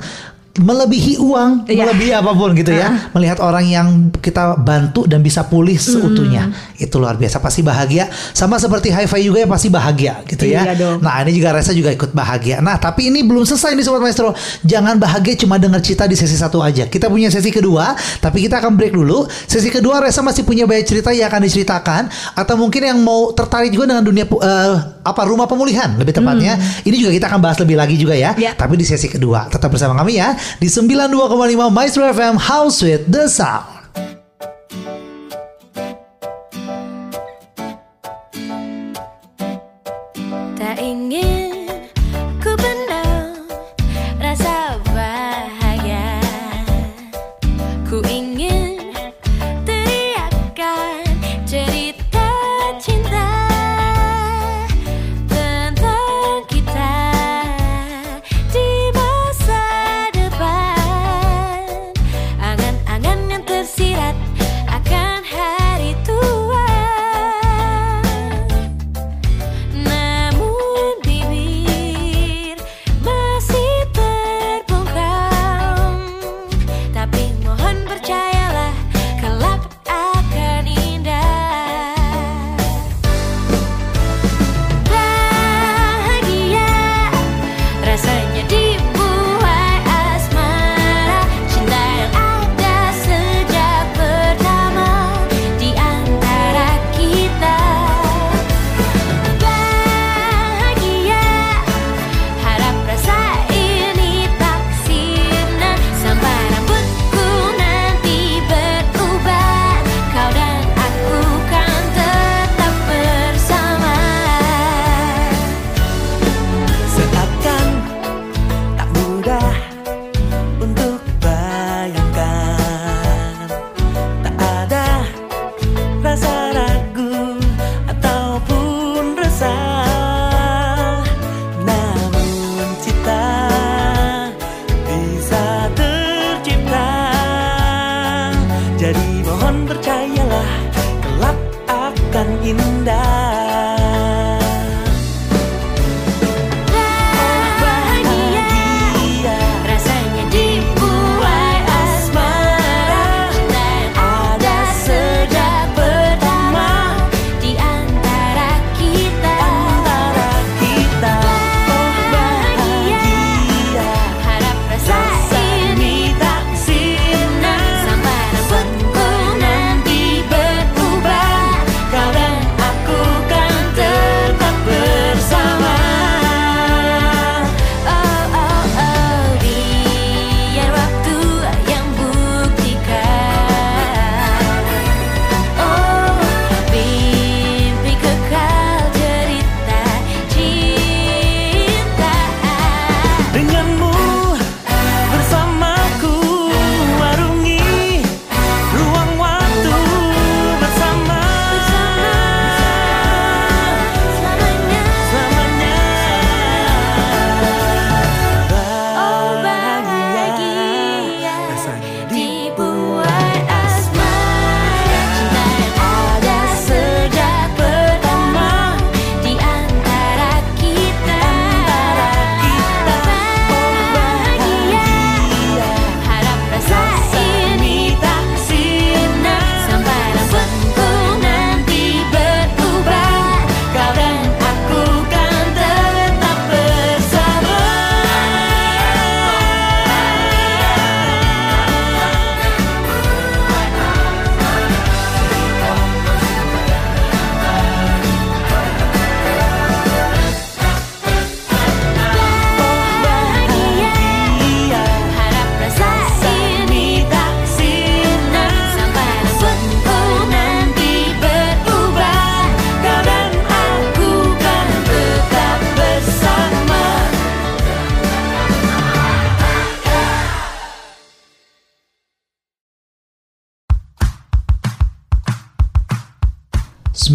melebihi 0.55 1.19
uang, 1.19 1.67
Iya. 1.67 1.83
melebihi 1.83 2.13
apa 2.15 2.31
pun 2.31 2.55
gitu 2.55 2.71
ya. 2.71 3.11
Melihat 3.11 3.43
orang 3.43 3.67
yang 3.67 3.89
kita 4.23 4.55
bantu 4.55 5.03
dan 5.11 5.19
bisa 5.19 5.43
pulih 5.43 5.75
seutuhnya. 5.75 6.55
Itu 6.79 7.03
luar 7.03 7.19
biasa, 7.19 7.43
pasti 7.43 7.67
bahagia. 7.67 8.07
Sama 8.31 8.63
seperti 8.63 8.95
Hi-Fi 8.95 9.19
juga 9.19 9.43
ya 9.43 9.49
pasti 9.51 9.67
bahagia 9.67 10.23
gitu 10.31 10.47
ya. 10.47 10.63
Iya 10.63 10.75
dong. 10.79 10.99
Nah, 11.03 11.27
ini 11.27 11.35
juga 11.35 11.59
Reza 11.59 11.75
juga 11.75 11.91
ikut 11.91 12.15
bahagia. 12.15 12.63
Nah, 12.63 12.79
tapi 12.79 13.11
ini 13.11 13.27
belum 13.27 13.43
selesai 13.43 13.75
nih 13.75 13.83
Sobat 13.83 14.07
Maestro. 14.07 14.31
Jangan 14.63 14.95
bahagia 14.95 15.35
cuma 15.43 15.59
dengar 15.59 15.83
cerita 15.83 16.07
di 16.07 16.15
sesi 16.15 16.39
satu 16.39 16.63
aja. 16.63 16.87
Kita 16.87 17.11
punya 17.11 17.35
sesi 17.35 17.51
kedua, 17.51 17.99
tapi 18.23 18.47
kita 18.47 18.63
akan 18.63 18.79
break 18.79 18.95
dulu. 18.95 19.27
Sesi 19.51 19.75
kedua 19.75 19.99
Reza 19.99 20.23
masih 20.23 20.47
punya 20.47 20.71
banyak 20.71 20.87
cerita 20.87 21.11
yang 21.11 21.35
akan 21.35 21.43
diceritakan 21.51 22.03
atau 22.39 22.55
mungkin 22.55 22.95
yang 22.95 22.99
mau 23.03 23.35
tertarik 23.35 23.75
juga 23.75 23.91
dengan 23.91 24.07
dunia 24.07 24.23
eh, 24.23 24.77
apa 25.03 25.21
rumah 25.27 25.51
pemulihan 25.51 25.99
lebih 25.99 26.15
tepatnya. 26.15 26.55
Ini 26.87 26.95
juga 26.95 27.11
kita 27.11 27.27
akan 27.27 27.41
bahas 27.43 27.59
lebih 27.59 27.75
lagi 27.75 27.99
juga 27.99 28.15
ya. 28.15 28.39
Ya. 28.39 28.55
Tapi 28.55 28.79
di 28.79 28.87
sesi 28.87 29.11
kedua 29.11 29.51
tetap 29.51 29.75
bersama 29.75 29.99
kami 29.99 30.23
ya 30.23 30.44
di 30.59 30.67
92,5 30.67 31.71
Maestro 31.71 32.13
FM 32.13 32.37
House 32.39 32.83
with 32.83 33.11
the 33.11 33.29
Sound. 33.29 33.84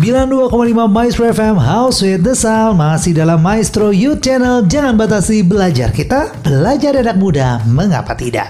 92,5 0.09 0.89
Maestro 0.89 1.29
FM 1.29 1.61
House 1.61 2.01
with 2.01 2.25
the 2.25 2.33
Sound. 2.33 2.81
Masih 2.81 3.13
dalam 3.13 3.37
Maestro 3.45 3.93
Youth 3.93 4.25
Channel. 4.25 4.65
Jangan 4.65 4.97
batasi 4.97 5.45
belajar 5.45 5.93
kita 5.93 6.33
Belajar 6.41 6.97
anak 6.97 7.13
muda. 7.21 7.61
Mengapa 7.69 8.17
tidak 8.17 8.49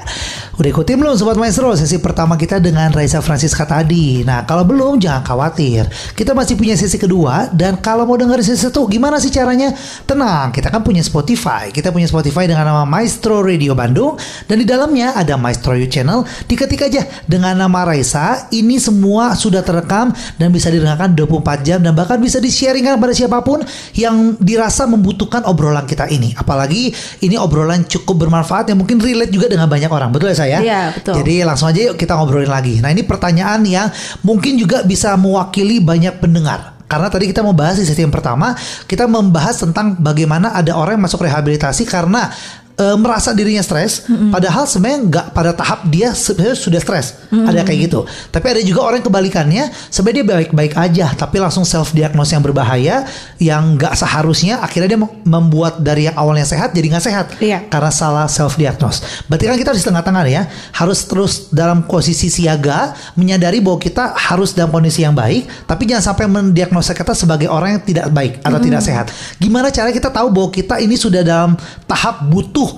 Udah 0.59 0.75
ikutin 0.75 0.99
belum 0.99 1.15
Sobat 1.15 1.39
Maestro? 1.39 1.71
Sesi 1.71 2.03
pertama 2.03 2.35
kita 2.35 2.59
dengan 2.59 2.91
Raisa 2.91 3.23
Francisca 3.23 3.63
tadi. 3.63 4.27
Nah 4.27 4.43
kalau 4.43 4.67
belum 4.67 4.99
jangan 4.99 5.23
khawatir. 5.23 5.87
Kita 6.11 6.35
masih 6.35 6.59
punya 6.59 6.75
sesi 6.75 6.99
kedua 6.99 7.47
Dan 7.47 7.79
kalau 7.79 8.03
mau 8.03 8.19
dengerin 8.19 8.43
sesi 8.43 8.67
satu 8.67 8.83
gimana 8.91 9.23
sih 9.23 9.31
caranya? 9.31 9.71
Tenang 10.03 10.51
kita 10.51 10.67
kan 10.67 10.83
punya 10.83 10.99
Spotify. 10.99 11.71
Kita 11.71 11.95
punya 11.95 12.11
Spotify 12.11 12.43
dengan 12.43 12.67
nama 12.67 12.83
Maestro 12.83 13.39
Radio 13.39 13.71
Bandung 13.71 14.19
Dan 14.51 14.59
di 14.59 14.67
dalamnya 14.67 15.15
ada 15.15 15.39
Maestro 15.39 15.79
Youth 15.79 15.95
Channel. 15.95 16.27
Diketik 16.27 16.91
aja 16.91 17.07
dengan 17.23 17.55
nama 17.55 17.87
Raisa. 17.87 18.51
Ini 18.51 18.83
semua 18.83 19.39
sudah 19.39 19.63
terekam 19.63 20.11
Dan 20.35 20.51
bisa 20.51 20.67
didengarkan 20.67 21.15
24 21.15 21.63
jam 21.63 21.79
Dan 21.79 21.95
bahkan 21.95 22.19
bisa 22.19 22.43
di-sharingkan 22.43 22.99
pada 22.99 23.15
siapa 23.15 23.39
pun 23.47 23.63
Yang 23.95 24.35
dirasa 24.43 24.83
membutuhkan 24.91 25.47
obrolan 25.47 25.87
kita 25.87 26.11
ini. 26.11 26.35
Apalagi 26.35 26.91
ini 27.23 27.39
obrolan 27.39 27.87
cukup 27.87 28.27
bermanfaat 28.27 28.67
Yang 28.67 28.83
mungkin 28.83 28.99
relate 28.99 29.31
juga 29.31 29.47
dengan 29.47 29.71
banyak 29.71 29.87
orang. 29.87 30.11
Betul 30.11 30.35
ya 30.35 30.48
saya? 30.48 30.48
Iya, 30.57 30.81
betul. 30.97 31.13
Jadi 31.21 31.45
langsung 31.45 31.69
aja 31.69 31.93
yuk 31.93 31.95
kita 31.95 32.17
ngobrolin 32.17 32.49
lagi. 32.49 32.81
Nah 32.81 32.89
ini 32.89 33.05
pertanyaan 33.05 33.61
yang 33.61 33.87
mungkin 34.25 34.57
juga 34.57 34.81
bisa 34.81 35.13
mewakili 35.13 35.77
banyak 35.77 36.17
pendengar. 36.17 36.81
Karena 36.89 37.05
tadi 37.05 37.29
kita 37.29 37.45
membahas 37.45 37.77
di 37.77 37.85
sesi 37.85 38.01
yang 38.01 38.09
pertama, 38.09 38.57
kita 38.89 39.05
membahas 39.05 39.61
tentang 39.61 39.93
bagaimana 40.01 40.57
ada 40.57 40.73
orang 40.73 40.97
yang 40.97 41.05
masuk 41.05 41.21
rehabilitasi 41.21 41.85
karena 41.85 42.33
eh, 42.79 42.95
merasa 42.95 43.35
dirinya 43.35 43.59
stres, 43.59 44.07
padahal 44.07 44.63
sebenarnya 44.63 44.99
nggak 45.05 45.25
pada 45.31 45.51
tahap 45.51 45.85
dia 45.87 46.15
sebenarnya 46.15 46.55
sudah 46.55 46.79
stres. 46.79 47.07
Ada 47.29 47.61
kayak 47.61 47.79
gitu. 47.85 47.99
Tapi 48.31 48.45
ada 48.49 48.61
juga 48.63 48.79
orang 48.81 49.03
yang 49.03 49.07
kebalikannya, 49.07 49.63
sebenarnya 49.91 50.17
dia 50.17 50.27
baik-baik 50.33 50.73
aja, 50.73 51.05
tapi 51.13 51.37
langsung 51.37 51.61
self 51.61 51.91
diagnose 51.91 52.33
yang 52.33 52.41
berbahaya, 52.41 53.05
yang 53.37 53.75
nggak 53.75 53.93
seharusnya, 53.93 54.57
akhirnya 54.59 54.95
dia 54.95 54.99
mem- 54.99 55.19
membuat 55.27 55.83
dari 55.83 56.09
yang 56.09 56.17
awalnya 56.17 56.47
sehat 56.47 56.73
jadi 56.73 56.87
nggak 56.89 57.05
sehat 57.05 57.25
Iya. 57.37 57.67
karena 57.69 57.91
salah 57.91 58.25
self 58.25 58.55
diagnose. 58.55 59.03
Berarti 59.27 59.45
kan 59.45 59.55
kita 59.59 59.69
harus 59.75 59.81
di 59.83 59.87
tengah-tengah 59.87 60.23
ya, 60.25 60.43
harus 60.73 60.99
terus 61.05 61.51
dalam 61.51 61.83
posisi 61.85 62.31
siaga, 62.31 62.95
menyadari 63.13 63.59
bahwa 63.59 63.77
kita 63.77 64.15
harus 64.15 64.55
dalam 64.55 64.71
kondisi 64.71 65.03
yang 65.03 65.13
baik, 65.13 65.67
tapi 65.67 65.85
jangan 65.85 66.13
sampai 66.13 66.25
mendiagnosa 66.25 66.95
kita 66.95 67.13
sebagai 67.13 67.51
orang 67.51 67.77
yang 67.77 67.83
tidak 67.83 68.07
baik 68.09 68.33
atau 68.41 68.57
tidak 68.57 68.81
sehat. 68.81 69.05
Gimana 69.37 69.69
cara 69.69 69.89
kita 69.91 70.09
tahu 70.09 70.31
bahwa 70.31 70.49
kita 70.49 70.79
ini 70.79 70.95
sudah 70.95 71.21
dalam 71.21 71.53
tahap 71.85 72.25
butuh 72.25 72.68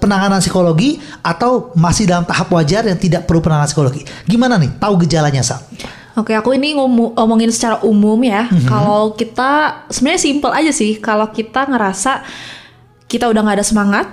penanganan 0.00 0.40
psikologi 0.40 0.96
atau 1.20 1.70
masih 1.76 2.08
dalam 2.08 2.24
tahap 2.24 2.48
wajar 2.50 2.88
yang 2.88 2.96
tidak 2.96 3.28
perlu 3.28 3.44
penanganan 3.44 3.68
psikologi? 3.68 4.02
Gimana 4.24 4.56
nih 4.56 4.80
tahu 4.80 5.04
gejalanya 5.04 5.44
Sa? 5.44 5.60
Oke, 6.18 6.34
aku 6.34 6.52
ini 6.52 6.74
ngomongin 6.74 7.48
secara 7.54 7.80
umum 7.86 8.18
ya. 8.20 8.50
Mhm. 8.50 8.66
Kalau 8.66 9.14
kita 9.14 9.84
sebenarnya 9.88 10.20
simple 10.20 10.52
aja 10.52 10.72
sih. 10.74 10.98
Kalau 10.98 11.30
kita 11.30 11.70
ngerasa 11.70 12.26
kita 13.06 13.30
udah 13.30 13.40
nggak 13.42 13.58
ada 13.62 13.66
semangat, 13.66 14.06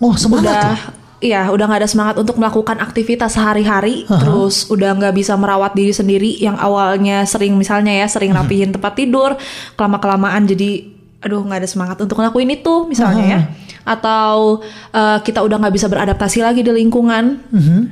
Oh 0.00 0.16
semangat 0.16 0.48
udah 0.48 0.64
loh. 0.74 0.80
iya 1.20 1.42
udah 1.52 1.64
nggak 1.68 1.80
ada 1.84 1.90
semangat 1.90 2.14
untuk 2.16 2.40
melakukan 2.40 2.80
aktivitas 2.80 3.36
sehari-hari, 3.36 4.08
terus 4.08 4.66
udah 4.72 4.96
nggak 4.96 5.14
bisa 5.14 5.36
merawat 5.36 5.76
diri 5.76 5.92
sendiri 5.92 6.40
yang 6.40 6.56
awalnya 6.56 7.28
sering 7.28 7.54
misalnya 7.54 7.92
ya 7.92 8.08
sering 8.08 8.32
rapihin 8.32 8.72
tempat 8.72 8.96
tidur, 8.96 9.36
kelama 9.76 10.00
kelamaan 10.00 10.48
jadi 10.48 10.99
aduh 11.20 11.44
nggak 11.44 11.60
ada 11.60 11.68
semangat 11.68 11.96
untuk 12.00 12.16
ngelakuin 12.16 12.48
itu 12.50 12.88
misalnya 12.88 13.24
ya. 13.24 13.40
Atau 13.84 14.60
eh, 14.92 15.18
kita 15.20 15.40
udah 15.40 15.56
nggak 15.60 15.74
bisa 15.74 15.86
beradaptasi 15.86 16.40
lagi 16.40 16.60
di 16.60 16.70
lingkungan, 16.70 17.44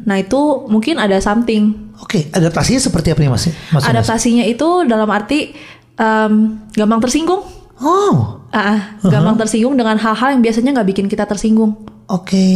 nah 0.04 0.16
itu 0.16 0.66
mungkin 0.66 0.96
ada 0.96 1.16
something 1.18 1.88
Oke, 1.98 2.30
adaptasinya 2.30 2.78
seperti 2.78 3.10
apa 3.10 3.20
nih 3.20 3.30
Mas? 3.30 3.50
Adaptasinya 3.74 4.46
itu 4.46 4.86
dalam 4.86 5.10
arti 5.10 5.50
em, 5.98 6.32
gampang 6.70 7.02
tersinggung. 7.02 7.42
Oh, 7.82 8.38
Ah, 8.48 8.62
ah, 8.64 8.80
gampang 9.02 9.36
tersinggung 9.36 9.76
dengan 9.76 9.98
hal-hal 9.98 10.32
yang 10.32 10.40
biasanya 10.40 10.78
nggak 10.78 10.88
bikin 10.94 11.06
kita 11.10 11.26
tersinggung. 11.26 11.74
Oke. 12.09 12.48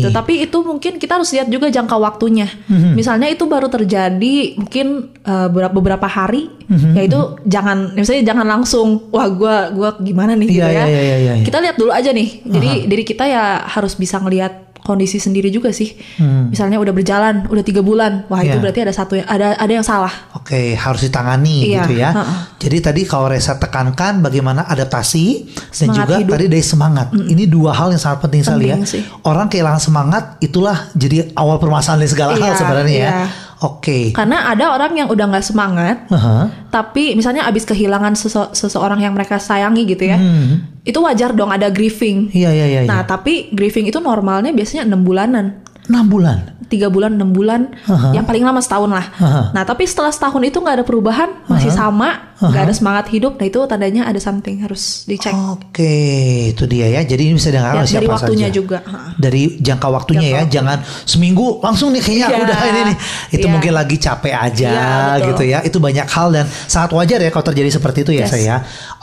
Gitu. 0.00 0.08
Tapi 0.08 0.44
itu 0.44 0.58
mungkin 0.60 0.96
kita 0.96 1.20
harus 1.20 1.30
lihat 1.30 1.48
juga 1.48 1.68
jangka 1.68 1.96
waktunya. 1.96 2.48
Mhm. 2.66 2.96
Misalnya 2.96 3.28
itu 3.28 3.44
baru 3.44 3.68
terjadi 3.68 4.56
mungkin 4.56 4.86
eh, 5.20 5.48
beberapa 5.52 6.08
hari, 6.08 6.48
Mhm, 6.64 6.94
ya 6.96 7.02
itu 7.04 7.20
jangan, 7.44 7.92
misalnya 7.92 8.24
jangan 8.30 8.46
langsung, 8.46 9.10
wah 9.10 9.26
gua 9.28 9.68
gua 9.68 9.90
gimana 9.98 10.32
nih 10.32 10.48
gitu 10.48 10.64
Iya, 10.64 10.70
ya. 10.70 10.84
iya, 10.86 11.00
iya, 11.02 11.02
iya, 11.02 11.32
iya. 11.36 11.44
Kita 11.44 11.58
lihat 11.60 11.76
dulu 11.76 11.90
aja 11.92 12.10
nih. 12.14 12.28
Jadi 12.46 12.70
diri 12.88 13.04
kita 13.04 13.24
ya 13.26 13.44
harus 13.66 13.94
bisa 13.94 14.16
ngelihat 14.16 14.69
kondisi 14.80 15.16
sendiri 15.16 15.48
juga 15.48 15.70
sih. 15.70 15.94
Misalnya 16.20 16.76
udah 16.76 16.90
berjalan, 16.90 17.46
udah 17.46 17.60
tiga 17.60 17.80
bulan, 17.80 18.24
wah 18.26 18.38
itu 18.38 18.48
Hmm. 18.48 18.52
Iya. 18.52 18.62
berarti 18.62 18.80
ada 18.80 18.92
satu 18.92 19.12
yang 19.14 19.26
ada 19.26 19.54
ada 19.54 19.72
yang 19.72 19.82
salah. 19.82 20.10
Oke, 20.32 20.72
harus 20.72 21.00
ditangani 21.00 21.68
Iya, 21.68 21.82
gitu 21.82 21.94
ya. 21.94 22.10
heeh. 22.12 22.38
Jadi 22.58 22.76
tadi 22.80 23.00
kalau 23.04 23.26
Reza 23.26 23.54
tekankan 23.54 24.18
bagaimana 24.18 24.64
adaptasi 24.64 25.26
dan 25.46 25.70
Semangat 25.70 25.96
juga 26.00 26.14
hidup. 26.18 26.32
tadi 26.34 26.44
dari 26.48 26.64
semangat. 26.64 27.06
Ini 27.12 27.44
dua 27.46 27.70
hal 27.72 27.88
yang 27.90 28.00
sangat 28.00 28.20
penting 28.22 28.42
sekali 28.42 28.66
ya. 28.66 28.76
Sih. 28.82 29.02
Orang 29.22 29.46
kehilangan 29.46 29.78
semangat 29.78 30.24
itulah 30.40 30.88
jadi 30.92 31.30
awal 31.32 31.56
permasalahan 31.56 32.00
dari 32.00 32.10
segala 32.10 32.32
hal 32.32 32.42
Iya, 32.42 32.54
sebenarnya 32.54 32.98
ya. 32.98 33.12
Oke. 33.60 34.16
Karena 34.16 34.48
ada 34.48 34.72
orang 34.72 34.96
yang 34.96 35.08
udah 35.08 35.26
nggak 35.28 35.44
semangat, 35.44 36.08
Heeh. 36.08 36.44
tapi 36.72 37.12
misalnya 37.12 37.44
abis 37.44 37.68
kehilangan 37.68 38.16
sese- 38.16 38.56
seseorang 38.56 39.04
yang 39.04 39.12
mereka 39.12 39.36
sayangi 39.36 39.84
gitu 39.84 40.08
ya, 40.08 40.16
Hmm. 40.16 40.64
itu 40.80 40.96
wajar 40.96 41.36
dong 41.36 41.52
ada 41.52 41.68
grieving. 41.68 42.32
Iya 42.32 42.50
iya 42.50 42.66
iya. 42.66 42.80
Nah 42.88 43.04
iya. 43.04 43.06
tapi 43.06 43.52
grieving 43.52 43.86
itu 43.86 44.00
normalnya 44.00 44.50
biasanya 44.50 44.88
enam 44.88 45.04
bulanan, 45.04 45.60
6 45.90 46.06
bulan. 46.06 46.38
tiga 46.70 46.86
bulan, 46.86 47.18
enam 47.18 47.34
bulan, 47.34 47.74
Aha. 47.82 48.14
yang 48.14 48.22
paling 48.22 48.46
lama 48.46 48.62
setahun 48.62 48.86
lah. 48.86 49.02
Aha. 49.18 49.50
Nah 49.50 49.66
tapi 49.66 49.82
setelah 49.82 50.14
setahun 50.14 50.38
itu 50.40 50.54
nggak 50.54 50.76
ada 50.78 50.86
perubahan, 50.86 51.42
masih 51.50 51.66
sama, 51.68 52.30
nggak 52.38 52.62
ada 52.62 52.70
semangat 52.70 53.10
hidup, 53.10 53.34
nah 53.34 53.44
itu 53.44 53.58
tandanya 53.66 54.06
ada 54.06 54.22
something 54.22 54.62
harus 54.62 55.02
dicek. 55.02 55.34
Oke, 55.34 55.98
itu 56.50 56.64
dia 56.64 56.86
ya. 56.88 57.02
Jadi 57.02 57.22
ini 57.26 57.34
bisa 57.34 57.50
dengar 57.50 57.74
Ya, 57.74 57.82
oleh 57.82 57.90
dari 57.90 58.06
siapa 58.06 58.14
waktunya 58.14 58.46
saja. 58.46 58.54
juga. 58.54 58.78
Dari 59.18 59.42
jangka 59.58 59.88
waktunya 59.90 60.22
Jangka 60.22 60.30
ya, 60.30 60.40
waktu. 60.40 60.54
jangan 60.54 60.78
seminggu 61.04 61.46
langsung 61.58 61.90
nih 61.90 62.00
kayaknya 62.00 62.26
Iya. 62.28 62.38
udah 62.38 62.58
ini 62.62 62.80
nih. 62.86 62.96
Itu 63.32 63.46
Iya. 63.46 63.50
mungkin 63.50 63.72
lagi 63.74 63.96
capek 63.98 64.34
aja 64.36 64.70
betul. 64.70 65.26
gitu 65.26 65.42
ya. 65.48 65.58
Itu 65.60 65.78
banyak 65.80 66.06
hal 66.06 66.28
dan 66.30 66.46
sangat 66.64 66.90
wajar 66.92 67.18
ya 67.18 67.30
kalau 67.30 67.46
terjadi 67.46 67.70
seperti 67.72 67.98
itu 68.04 68.12
ya 68.14 68.24
Yes. 68.24 68.30
saya. 68.30 68.56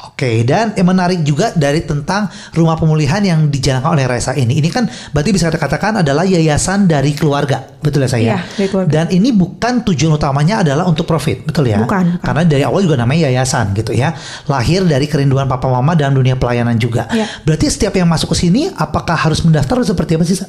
Oke, 0.07 0.41
dan 0.43 0.71
yang 0.73 0.87
menarik 0.87 1.19
juga 1.21 1.51
dari 1.51 1.83
tentang 1.83 2.25
rumah 2.51 2.73
pemulihan 2.73 3.19
yang 3.19 3.39
dijalankan 3.47 3.91
oleh 3.91 4.07
Reza 4.07 4.33
ini. 4.33 4.55
Ini 4.55 4.69
kan 4.69 4.83
berarti 5.11 5.29
bisa 5.29 5.47
dikatakan 5.47 5.99
adalah 5.99 6.23
yayasan 6.23 6.76
dari 6.85 7.17
keluarga, 7.17 7.65
betul 7.81 8.05
ya 8.05 8.09
saya? 8.11 8.23
Iya, 8.23 8.39
dari 8.53 8.67
keluarga. 8.69 8.91
Dan 8.93 9.05
ini 9.09 9.33
bukan 9.33 9.81
tujuan 9.87 10.13
utamanya 10.19 10.61
adalah 10.61 10.85
untuk 10.85 11.09
profit, 11.09 11.41
betul 11.47 11.65
ya? 11.65 11.81
Bukan, 11.81 12.21
bukan. 12.21 12.25
Karena 12.27 12.43
dari 12.45 12.63
awal 12.67 12.85
juga 12.85 13.01
namanya 13.01 13.25
yayasan 13.31 13.73
gitu 13.73 13.97
ya. 13.97 14.13
Lahir 14.45 14.85
dari 14.85 15.09
kerinduan 15.09 15.49
papa 15.49 15.65
mama 15.65 15.97
dalam 15.97 16.13
dunia 16.13 16.37
pelayanan 16.37 16.77
juga. 16.77 17.09
Iya. 17.09 17.25
Berarti 17.47 17.65
setiap 17.73 17.97
yang 17.97 18.05
masuk 18.05 18.37
ke 18.37 18.45
sini 18.45 18.69
apakah 18.69 19.17
harus 19.17 19.41
mendaftar 19.41 19.81
atau 19.81 19.89
seperti 19.97 20.19
apa 20.19 20.23
sih? 20.27 20.37
Sa? 20.37 20.45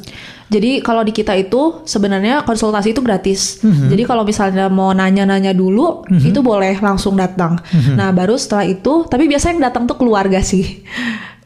Jadi 0.48 0.80
kalau 0.80 1.04
di 1.04 1.12
kita 1.12 1.36
itu 1.36 1.84
sebenarnya 1.84 2.42
konsultasi 2.42 2.96
itu 2.96 3.04
gratis. 3.04 3.60
Mhm. 3.60 3.88
Jadi 3.92 4.02
kalau 4.08 4.24
misalnya 4.24 4.66
mau 4.72 4.92
nanya-nanya 4.96 5.52
dulu 5.52 6.02
itu 6.10 6.40
boleh 6.40 6.80
langsung 6.80 7.14
datang. 7.16 7.60
Mhm. 7.70 7.94
Nah 7.94 8.10
baru 8.10 8.34
setelah 8.34 8.66
itu, 8.66 9.04
tapi 9.06 9.28
biasanya 9.30 9.60
yang 9.60 9.64
datang 9.70 9.84
tuh 9.86 9.96
keluarga 10.00 10.40
sih. 10.42 10.82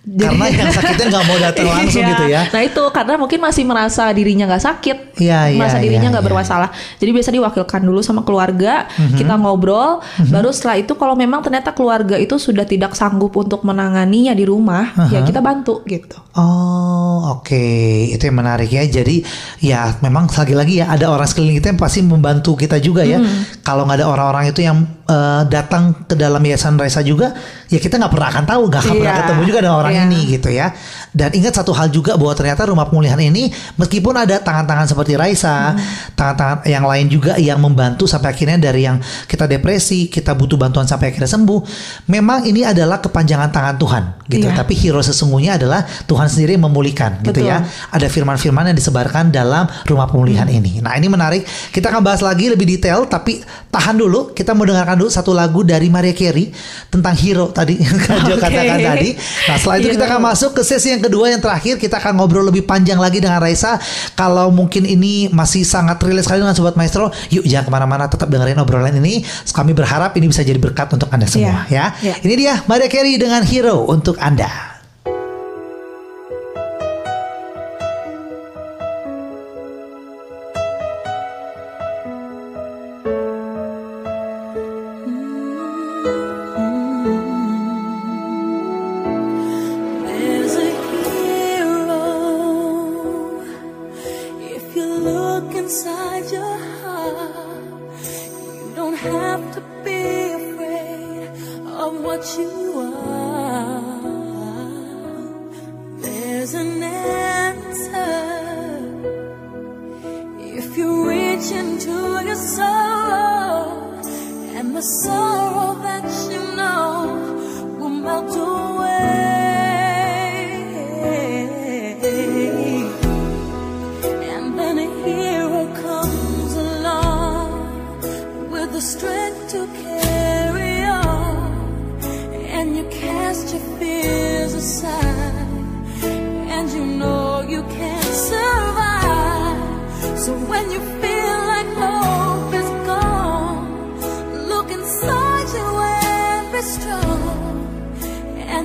Karena 0.02 0.50
yang 0.50 0.66
sakitnya 0.68 1.06
nggak 1.14 1.24
mau 1.24 1.38
datang 1.38 1.66
langsung 1.78 2.02
Iya. 2.02 2.10
gitu 2.10 2.24
ya. 2.26 2.42
Nah 2.50 2.62
itu 2.66 2.82
karena 2.90 3.14
mungkin 3.14 3.38
masih 3.38 3.62
merasa 3.62 4.10
dirinya 4.10 4.50
nggak 4.50 4.64
sakit, 4.64 4.96
Iya, 5.16 5.54
iya, 5.54 5.58
merasa 5.62 5.78
dirinya 5.78 6.10
iya, 6.10 6.12
nggak 6.18 6.24
iya. 6.26 6.30
bermasalah. 6.34 6.68
Jadi 6.98 7.10
biasa 7.14 7.30
diwakilkan 7.30 7.80
dulu 7.80 8.00
sama 8.02 8.26
keluarga, 8.26 8.90
Mhm. 8.98 9.14
kita 9.14 9.34
ngobrol. 9.38 10.02
Baru 10.26 10.50
setelah 10.50 10.76
itu 10.76 10.98
kalau 10.98 11.14
memang 11.14 11.38
ternyata 11.40 11.70
keluarga 11.70 12.18
itu 12.18 12.34
sudah 12.34 12.66
tidak 12.66 12.92
sanggup 12.92 13.30
untuk 13.32 13.62
menanganinya 13.62 14.34
di 14.34 14.42
rumah, 14.42 14.90
ya 15.06 15.22
kita 15.22 15.38
bantu 15.38 15.86
gitu. 15.86 16.18
Oh 16.34 17.38
oke 17.38 17.64
itu 18.08 18.22
yang 18.22 18.36
menarik 18.36 18.66
ya 18.66 18.82
jadi 18.82 19.22
ya 19.60 19.94
memang 20.00 20.26
lagi-lagi 20.26 20.82
ya 20.82 20.90
ada 20.90 21.06
orang 21.06 21.28
sekeliling 21.28 21.60
kita 21.60 21.70
yang 21.70 21.78
pasti 21.78 22.00
membantu 22.02 22.56
kita 22.56 22.76
juga 22.76 23.04
ya 23.04 23.22
kalau 23.60 23.86
nggak 23.86 24.00
ada 24.00 24.06
orang-orang 24.08 24.50
itu 24.50 24.64
yang 24.64 24.82
eh, 25.04 25.42
datang 25.46 26.02
ke 26.02 26.14
dalam 26.14 26.40
yayasan 26.40 26.74
Reza 26.74 27.00
juga 27.00 27.36
ya 27.72 27.80
kita 27.80 27.96
nggak 27.96 28.12
pernah 28.12 28.28
akan 28.28 28.44
tahu 28.44 28.62
nggak 28.68 28.80
akan 28.84 28.94
pernah 28.94 29.08
Iya. 29.10 29.20
ketemu 29.24 29.42
juga 29.48 29.58
dengan 29.64 29.76
orang 29.80 29.94
Iya. 29.96 30.04
ini 30.04 30.18
gitu 30.28 30.48
ya 30.48 30.66
dan 31.10 31.30
ingat 31.32 31.52
satu 31.56 31.72
hal 31.72 31.88
juga 31.88 32.12
bahwa 32.14 32.36
ternyata 32.36 32.68
rumah 32.68 32.84
pemulihan 32.84 33.16
ini 33.16 33.48
meskipun 33.74 34.12
ada 34.14 34.36
tangan-tangan 34.38 34.86
seperti 34.86 35.16
Raisa 35.16 35.72
tangan-tangan 36.12 36.68
yang 36.68 36.84
lain 36.84 37.06
juga 37.08 37.32
yang 37.36 37.56
membantu 37.56 38.04
sampai 38.04 38.30
akhirnya 38.30 38.60
dari 38.60 38.84
yang 38.84 39.00
kita 39.24 39.48
depresi 39.48 40.06
kita 40.06 40.36
butuh 40.36 40.54
bantuan 40.54 40.84
sampai 40.84 41.10
akhirnya 41.10 41.26
sembuh 41.26 41.60
memang 42.06 42.44
ini 42.44 42.60
adalah 42.62 43.00
kepanjangan 43.00 43.48
tangan 43.48 43.76
Tuhan 43.76 44.02
gitu 44.28 44.46
Iya. 44.46 44.54
tapi 44.54 44.72
hero 44.76 45.00
sesungguhnya 45.00 45.56
adalah 45.56 45.80
Tuhan 46.04 46.28
sendiri 46.28 46.54
yang 46.54 46.64
memulihkan 46.66 47.22
gitu 47.22 47.40
Betul. 47.40 47.48
ya. 47.48 47.64
Ada 47.88 48.06
firman-firman 48.06 48.68
yang 48.68 48.76
disebarkan 48.76 49.30
dalam 49.30 49.64
rumah 49.84 50.04
pemulihan 50.04 50.44
Hmm. 50.44 50.58
ini. 50.58 50.72
Nah, 50.80 50.92
ini 50.94 51.06
menarik. 51.06 51.42
Kita 51.70 51.88
akan 51.88 52.02
bahas 52.02 52.20
lagi 52.20 52.48
lebih 52.48 52.66
detail 52.66 53.06
tapi 53.06 53.40
tahan 53.68 53.94
dulu. 53.94 54.32
Kita 54.32 54.52
mau 54.52 54.64
dengarkan 54.64 54.98
dulu 54.98 55.08
satu 55.08 55.30
lagu 55.30 55.62
dari 55.62 55.86
Maria 55.86 56.12
Carey 56.12 56.50
tentang 56.88 57.14
hero 57.14 57.48
tadi 57.62 57.78
yang 57.78 57.96
Kak 57.96 58.18
Jo 58.26 58.34
Oke. 58.34 58.42
katakan 58.42 58.78
tadi. 58.82 59.10
Nah, 59.16 59.56
setelah 59.56 59.76
itu 59.78 59.88
kita 59.94 60.04
Hero. 60.04 60.12
akan 60.18 60.20
masuk 60.34 60.50
ke 60.58 60.62
sesi 60.66 60.88
yang 60.90 61.02
kedua 61.02 61.30
yang 61.30 61.38
terakhir. 61.38 61.78
Kita 61.78 62.02
akan 62.02 62.18
ngobrol 62.18 62.50
lebih 62.50 62.66
panjang 62.66 62.98
lagi 62.98 63.22
dengan 63.22 63.38
Raisa. 63.38 63.78
Kalau 64.18 64.50
mungkin 64.50 64.82
ini 64.82 65.30
masih 65.30 65.62
sangat 65.62 66.02
relate 66.02 66.26
sekali 66.26 66.42
dengan 66.42 66.56
Sobat 66.58 66.74
Maestro, 66.74 67.14
yuk 67.30 67.46
jangan 67.46 67.68
ke 67.68 67.72
mana-mana 67.72 68.04
tetap 68.10 68.26
dengerin 68.26 68.58
obrolan 68.58 68.98
ini. 68.98 69.22
Kami 69.54 69.72
berharap 69.72 70.10
ini 70.18 70.26
bisa 70.26 70.42
jadi 70.42 70.58
berkat 70.58 70.90
untuk 70.92 71.06
Anda 71.14 71.30
semua 71.30 71.68
ya. 71.70 71.94
Iya. 72.02 72.18
Ini 72.24 72.34
dia 72.34 72.52
Maria 72.66 72.88
Carey 72.90 73.14
dengan 73.20 73.46
Hero 73.46 73.86
untuk 73.86 74.18
Anda. 74.18 74.71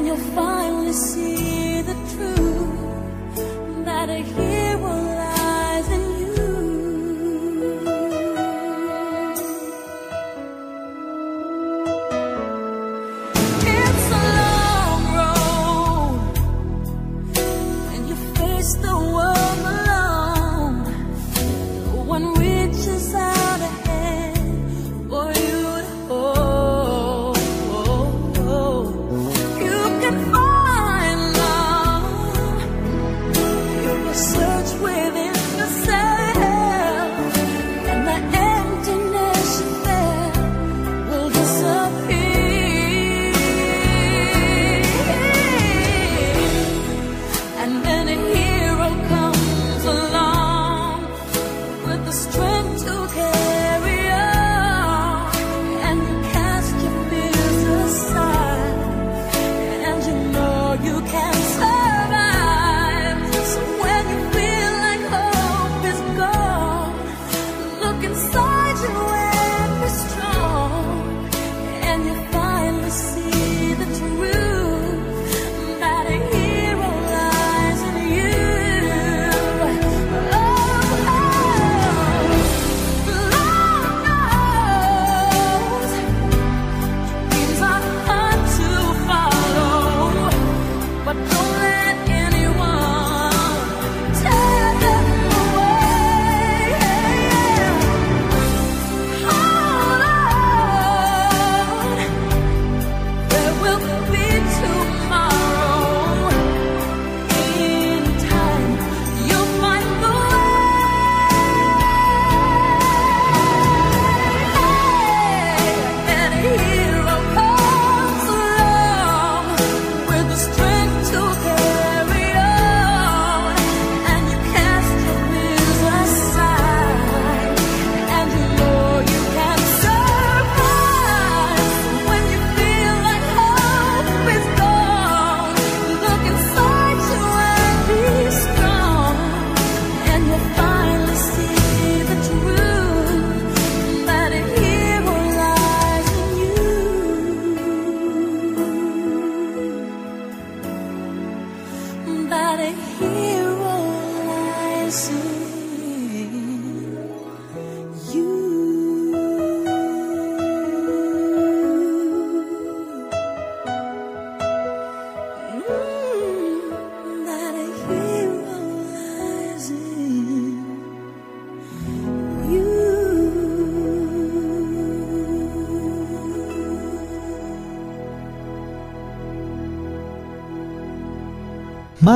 You'll 0.07 0.15
finally 0.33 0.93
see 0.93 1.81
the 1.81 1.93
truth 2.13 3.85
that 3.85 4.09
a 4.09 4.46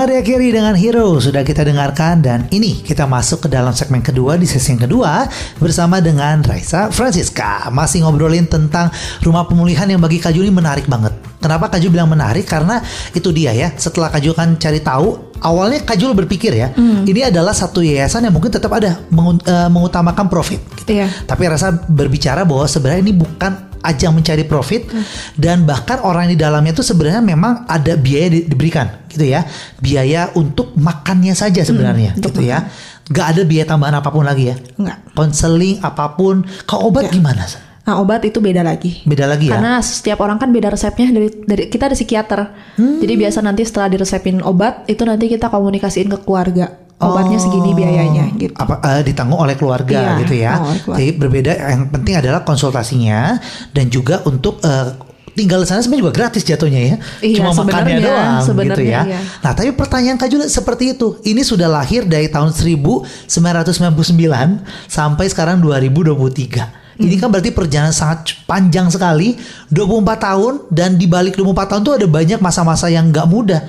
Maria 0.02 0.26
Carey 0.26 0.50
dengan 0.50 0.74
Hero 0.74 1.22
sudah 1.22 1.46
kita 1.46 1.62
dengarkan 1.62 2.26
dan 2.26 2.50
ini 2.50 2.82
kita 2.82 3.06
masuk 3.06 3.46
ke 3.46 3.54
dalam 3.54 3.70
segmen 3.70 4.02
kedua 4.02 4.34
di 4.34 4.50
sesi 4.50 4.74
yang 4.74 4.90
kedua 4.90 5.30
bersama 5.62 6.02
dengan 6.02 6.42
Raisa 6.42 6.90
Francisca 6.90 7.70
masih 7.70 8.02
ngobrolin 8.02 8.50
tentang 8.50 8.90
rumah 9.22 9.46
pemulihan 9.46 9.86
yang 9.86 10.02
bagi 10.02 10.18
Kak 10.18 10.34
Juli 10.34 10.50
menarik 10.50 10.90
banget. 10.90 11.14
Kenapa 11.38 11.70
Kak 11.70 11.86
Juli 11.86 12.02
bilang 12.02 12.10
menarik? 12.10 12.50
Karena 12.50 12.82
itu 13.14 13.30
dia 13.30 13.54
ya. 13.54 13.78
Setelah 13.78 14.10
Kak 14.10 14.26
Juli 14.26 14.34
kan 14.34 14.58
cari 14.58 14.82
tahu 14.82 15.38
awalnya 15.38 15.86
Kak 15.86 16.02
Juli 16.02 16.18
berpikir 16.18 16.50
ya, 16.50 16.74
ini 17.06 17.22
adalah 17.22 17.54
satu 17.54 17.86
yayasan 17.86 18.26
yang 18.26 18.34
mungkin 18.34 18.50
tetap 18.50 18.74
ada 18.74 18.98
eh, 19.06 19.70
mengutamakan 19.70 20.26
profit. 20.26 20.66
gitu. 20.82 20.98
Iya. 20.98 21.14
Tapi 21.30 21.46
rasa 21.46 21.78
berbicara 21.78 22.42
bahwa 22.42 22.66
sebenarnya 22.66 23.06
ini 23.06 23.14
bukan 23.14 23.71
ajang 23.82 24.14
mencari 24.18 24.46
profit 24.46 24.90
dan 25.38 25.66
bahkan 25.66 26.02
orang 26.02 26.30
di 26.30 26.38
dalamnya 26.38 26.74
itu 26.74 26.86
sebenarnya 26.86 27.22
memang 27.22 27.66
ada 27.66 27.98
biaya 27.98 28.30
di- 28.30 28.46
diberikan 28.48 29.06
gitu 29.10 29.26
ya. 29.28 29.46
Biaya 29.82 30.32
untuk 30.38 30.74
makannya 30.78 31.34
saja 31.34 31.62
sebenarnya 31.66 32.18
untuk 32.18 32.38
gitu 32.38 32.48
ya. 32.48 32.70
Gak 33.12 33.28
ada 33.36 33.42
biaya 33.44 33.66
tambahan 33.68 34.00
apa 34.00 34.10
pun 34.14 34.24
lagi 34.24 34.54
ya. 34.54 34.56
Enggak. 34.80 34.98
Konseling 35.18 35.84
apa 35.84 36.16
pun. 36.16 36.48
Kalau 36.64 36.94
obat 36.94 37.12
gimana? 37.12 37.44
Sa? 37.44 37.60
Nah, 37.82 37.98
obat 37.98 38.22
itu 38.22 38.38
beda 38.38 38.62
lagi. 38.62 39.02
Beda 39.10 39.26
lagi 39.26 39.50
ya. 39.50 39.58
Karena 39.58 39.82
setiap 39.82 40.22
orang 40.22 40.38
kan 40.38 40.54
beda 40.54 40.70
resepnya 40.70 41.10
dari 41.10 41.34
dari 41.34 41.64
kita 41.66 41.90
ada 41.90 41.98
psikiater. 41.98 42.40
Hmm. 42.78 43.02
Jadi 43.02 43.14
biasa 43.18 43.42
nanti 43.42 43.66
setelah 43.66 43.90
diresepin 43.90 44.46
obat 44.46 44.86
itu 44.86 45.02
nanti 45.02 45.26
kita 45.26 45.50
komunikasiin 45.50 46.08
ke 46.14 46.18
keluarga. 46.22 46.78
Obatnya 47.02 47.36
Oh. 47.36 47.42
segini 47.42 47.72
biayanya 47.72 48.24
gitu. 48.36 48.54
apa 48.54 48.74
eh, 48.92 49.02
ditanggung 49.04 49.40
oleh 49.40 49.54
keluarga 49.54 49.98
Iya, 49.98 50.18
gitu 50.22 50.34
ya. 50.36 50.52
keluarga. 50.56 50.96
Jadi 50.96 51.10
berbeda 51.14 51.52
yang 51.68 51.82
penting 51.90 52.14
adalah 52.16 52.40
konsultasinya 52.42 53.38
dan 53.70 53.86
juga 53.88 54.20
untuk 54.24 54.58
eh, 54.62 54.88
tinggal 55.32 55.58
di 55.58 55.66
sana 55.66 55.80
sebenarnya 55.80 56.04
juga 56.04 56.14
gratis 56.14 56.42
jatuhnya 56.44 56.82
ya. 56.84 56.96
Iya, 57.20 57.36
Cuma 57.38 57.50
makannya 57.54 57.98
sebenarnya, 57.98 58.04
doang 58.04 58.66
gitu 58.68 58.82
ya. 58.84 59.00
iya. 59.04 59.18
Nah, 59.40 59.52
tapi 59.52 59.70
pertanyaan 59.72 60.16
Kak 60.16 60.28
Jule 60.28 60.46
seperti 60.46 60.92
itu. 60.92 61.18
Ini 61.22 61.42
sudah 61.42 61.68
lahir 61.68 62.04
dari 62.04 62.28
tahun 62.28 62.52
1999 62.52 64.62
sampai 64.88 65.26
sekarang 65.26 65.58
2023. 65.58 66.70
Ini 66.94 67.10
Hmm. 67.10 67.18
kan 67.18 67.28
berarti 67.32 67.50
perjalanan 67.50 67.92
sangat 67.92 68.36
panjang 68.44 68.86
sekali, 68.88 69.34
24 69.68 70.22
tahun 70.22 70.54
dan 70.70 70.96
di 70.96 71.06
balik 71.06 71.34
24 71.34 71.68
tahun 71.68 71.82
tuh 71.82 71.94
ada 71.96 72.06
banyak 72.06 72.38
masa-masa 72.38 72.86
yang 72.88 73.10
nggak 73.10 73.26
mudah. 73.26 73.60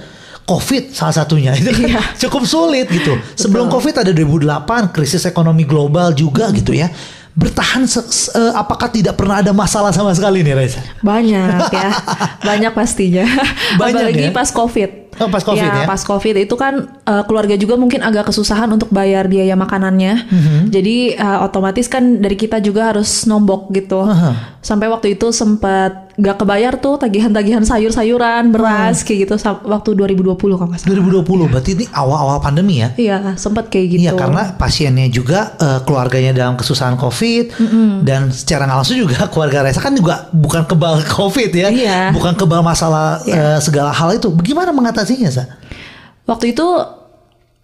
Covid 0.42 0.90
salah 0.90 1.14
satunya 1.14 1.54
itu 1.58 1.68
kan 1.68 1.88
Iya. 1.88 2.02
cukup 2.18 2.42
sulit 2.44 2.86
gitu. 2.86 3.14
Sebelum 3.34 3.66
Covid 3.66 3.94
ada 3.98 4.10
2008 4.10 4.90
krisis 4.90 5.22
ekonomi 5.22 5.62
global 5.62 6.10
juga 6.12 6.48
Hmm. 6.48 6.56
gitu 6.56 6.72
ya. 6.72 6.90
Bertahan 7.32 7.86
se- 7.86 8.04
se- 8.06 8.28
eh, 8.30 8.52
apakah 8.52 8.86
tidak 8.86 9.16
pernah 9.16 9.40
ada 9.40 9.50
masalah 9.50 9.88
sama 9.88 10.12
sekali 10.12 10.42
nih 10.42 10.52
Reza? 10.52 10.84
Banyak 11.00 11.70
ya. 11.70 11.90
Banyak 12.48 12.72
pastinya. 12.72 13.24
Banyak 13.74 14.04
Apalagi 14.04 14.24
ya? 14.28 14.30
pas 14.30 14.48
Covid. 14.48 15.01
Oh, 15.18 15.28
pas 15.28 15.40
COVID 15.40 15.60
ya? 15.60 15.84
Pas 15.84 16.00
COVID 16.00 16.34
itu 16.38 16.54
kan 16.54 16.74
uh, 17.04 17.22
keluarga 17.24 17.52
juga 17.54 17.74
mungkin 17.74 18.00
agak 18.00 18.28
kesusahan 18.28 18.68
untuk 18.68 18.88
bayar 18.88 19.28
biaya 19.28 19.52
makanannya. 19.52 20.14
Mhm. 20.24 20.58
Jadi 20.68 20.96
uh, 21.14 21.44
otomatis 21.44 21.84
kan 21.86 22.18
dari 22.18 22.34
kita 22.34 22.58
juga 22.58 22.94
harus 22.94 23.24
nombok 23.24 23.68
gitu. 23.72 24.02
Aha. 24.02 24.56
Sampai 24.60 24.86
waktu 24.86 25.14
itu 25.14 25.28
sempat 25.30 26.12
gak 26.12 26.38
kebayar 26.38 26.76
tuh 26.76 27.00
tagihan-tagihan 27.00 27.64
sayur-sayuran, 27.64 28.52
beras 28.52 29.00
Hmm. 29.00 29.06
kayak 29.08 29.18
gitu 29.26 29.34
waktu 29.64 29.90
2020 29.96 30.36
kalau 30.54 30.68
nggak 30.68 30.80
salah. 30.80 30.92
2020 30.94 31.48
berarti 31.48 31.70
ini 31.72 31.84
awal-awal 31.88 32.36
pandemi 32.38 32.84
ya? 32.84 32.88
Iya, 32.94 33.16
sempat 33.34 33.72
kayak 33.72 33.86
gitu. 33.90 34.02
Iya 34.04 34.12
karena 34.14 34.52
pasiennya 34.54 35.08
juga 35.08 35.56
eh, 35.56 35.80
keluarganya 35.82 36.30
dalam 36.30 36.54
kesusahan 36.54 36.94
COVID 36.94 37.56
dan 38.04 38.28
secara 38.28 38.68
langsung 38.68 39.00
juga 39.00 39.24
keluarga 39.32 39.64
Reza 39.64 39.80
kan 39.80 39.96
juga 39.96 40.28
bukan 40.30 40.68
kebal 40.68 41.00
COVID 41.16 41.50
ya, 41.50 41.68
Iya. 41.72 42.00
bukan 42.12 42.36
kebal 42.36 42.60
masalah 42.60 43.24
eh, 43.24 43.58
segala 43.58 43.90
hal 43.90 44.12
itu. 44.14 44.28
Bagaimana 44.28 44.70
mengatasinya, 45.02 45.30
Sa? 45.34 45.44
Waktu 46.22 46.54
itu 46.54 46.66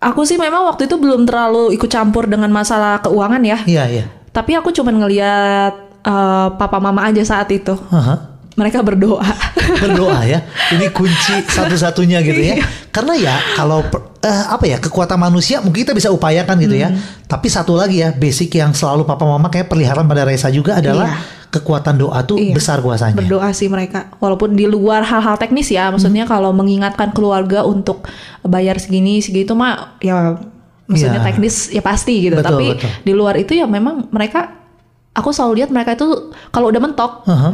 aku 0.02 0.26
sih 0.26 0.34
memang 0.34 0.66
waktu 0.66 0.90
itu 0.90 0.98
belum 0.98 1.22
terlalu 1.22 1.70
ikut 1.78 1.86
campur 1.86 2.26
dengan 2.26 2.50
masalah 2.50 2.98
keuangan 3.06 3.42
ya. 3.46 3.58
Iya 3.62 3.84
iya. 3.86 4.04
Tapi 4.34 4.58
aku 4.58 4.74
cuman 4.74 4.98
ngeliat 4.98 5.74
eh, 6.02 6.48
papa 6.58 6.78
mama 6.82 7.06
aja 7.06 7.22
saat 7.22 7.48
itu. 7.54 7.78
Aha. 7.94 8.34
Mereka 8.58 8.82
berdoa. 8.82 9.22
Berdoa 9.86 10.26
ya, 10.26 10.42
ini 10.74 10.90
kunci 10.90 11.46
satu-satunya 11.56 12.18
gitu 12.26 12.42
ya. 12.42 12.58
Iya. 12.58 12.66
Karena 12.90 13.14
ya 13.14 13.34
kalau 13.54 13.86
eh, 14.18 14.44
apa 14.50 14.66
ya 14.66 14.82
kekuatan 14.82 15.14
manusia 15.14 15.62
mungkin 15.62 15.86
kita 15.86 15.94
bisa 15.94 16.10
upayakan 16.10 16.58
gitu 16.66 16.74
ya. 16.74 16.90
Hmm. 16.90 16.98
Tapi 17.30 17.46
satu 17.46 17.78
lagi 17.78 18.02
ya 18.02 18.10
basic 18.10 18.58
yang 18.58 18.74
selalu 18.74 19.06
papa 19.06 19.22
mama 19.22 19.46
kayak 19.46 19.70
perlihatkan 19.70 20.10
pada 20.10 20.26
Reza 20.26 20.50
juga 20.50 20.82
adalah 20.82 21.06
Iya. 21.06 21.37
Kekuatan 21.48 21.96
doa 21.96 22.20
tuh 22.22 22.36
Iya. 22.36 22.52
besar 22.52 22.78
kuasanya. 22.78 23.16
berdoa 23.16 23.48
sih 23.50 23.66
mereka. 23.66 24.12
Walaupun 24.18 24.52
di 24.52 24.64
luar 24.64 25.00
hal-hal 25.02 25.36
teknis 25.36 25.68
ya, 25.68 25.88
maksudnya 25.88 26.24
Hmm. 26.24 26.32
kalau 26.32 26.50
mengingatkan 26.52 27.10
keluarga 27.10 27.64
untuk 27.64 28.04
bayar 28.42 28.76
segini 28.76 29.18
segitu 29.18 29.52
mah 29.52 29.96
ya 29.98 30.36
maksudnya 30.84 31.20
Iya. 31.20 31.26
teknis 31.26 31.68
ya 31.68 31.80
pasti 31.80 32.20
gitu. 32.22 32.36
Betul, 32.36 32.48
Tapi 32.52 32.66
betul. 32.76 32.90
di 33.02 33.12
luar 33.12 33.34
itu 33.36 33.52
ya 33.52 33.64
memang 33.64 34.08
mereka 34.08 34.60
aku 35.12 35.32
selalu 35.32 35.60
lihat 35.60 35.70
mereka 35.70 35.92
itu 35.92 36.08
kalau 36.48 36.68
udah 36.68 36.78
mentok 36.78 37.24
Aha. 37.24 37.50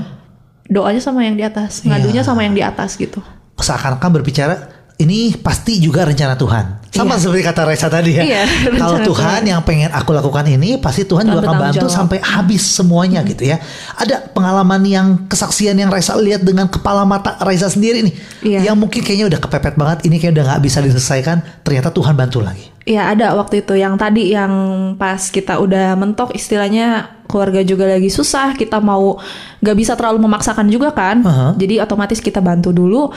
doanya 0.66 0.98
sama 0.98 1.22
yang 1.22 1.34
di 1.34 1.42
atas, 1.42 1.80
Iya. 1.80 1.94
ngadunya 1.94 2.22
sama 2.22 2.42
yang 2.42 2.54
di 2.54 2.62
atas 2.62 2.94
gitu. 2.94 3.22
seakan-akan 3.54 4.10
berbicara 4.12 4.54
ini 4.94 5.34
pasti 5.34 5.82
juga 5.82 6.06
rencana 6.06 6.34
Tuhan. 6.34 6.86
Sama 6.94 7.18
Iya. 7.18 7.26
seperti 7.26 7.42
kata 7.42 7.62
Reza 7.66 7.88
tadi 7.90 8.14
ya. 8.14 8.22
Iya, 8.22 8.42
Kalau 8.78 8.94
rencana 8.94 9.08
Tuhan 9.10 9.40
yang 9.50 9.60
pengen 9.66 9.90
aku 9.90 10.14
lakukan 10.14 10.46
ini, 10.46 10.78
pasti 10.78 11.02
Tuhan 11.02 11.26
Tuhan 11.26 11.34
juga 11.34 11.46
akan 11.50 11.56
bantu 11.58 11.86
jawab. 11.86 11.98
sampai 11.98 12.18
habis 12.22 12.62
semuanya 12.62 13.26
gitu 13.26 13.42
ya. 13.42 13.58
Ada 13.98 14.30
pengalaman 14.30 14.82
yang 14.86 15.06
kesaksian 15.26 15.74
yang 15.74 15.90
Reza 15.90 16.14
lihat 16.14 16.46
dengan 16.46 16.70
kepala 16.70 17.02
mata 17.02 17.34
Reza 17.42 17.66
sendiri 17.66 18.06
nih. 18.06 18.14
Iya. 18.42 18.60
Yang 18.70 18.76
mungkin 18.78 19.00
kayaknya 19.02 19.26
udah 19.34 19.40
kepepet 19.42 19.74
banget, 19.74 19.98
ini 20.06 20.16
kayak 20.18 20.38
udah 20.38 20.44
nggak 20.54 20.62
bisa 20.62 20.78
diselesaikan, 20.78 21.42
ternyata 21.62 21.90
Tuhan 21.90 22.14
bantu 22.14 22.38
lagi. 22.38 22.73
Iya 22.84 23.16
ada 23.16 23.32
waktu 23.32 23.64
itu. 23.64 23.80
Yang 23.80 23.94
tadi 23.96 24.22
yang 24.36 24.52
pas 25.00 25.32
kita 25.32 25.56
udah 25.56 25.96
mentok 25.96 26.36
istilahnya 26.36 27.16
keluarga 27.24 27.64
juga 27.64 27.88
lagi 27.88 28.12
susah 28.12 28.52
kita 28.52 28.78
mau 28.84 29.16
nggak 29.64 29.76
bisa 29.80 29.96
terlalu 29.96 30.28
memaksakan 30.28 30.68
juga 30.68 30.92
kan. 30.92 31.24
Aha. 31.24 31.48
jadi 31.56 31.80
otomatis 31.80 32.20
kita 32.20 32.44
bantu 32.44 32.76
dulu. 32.76 33.08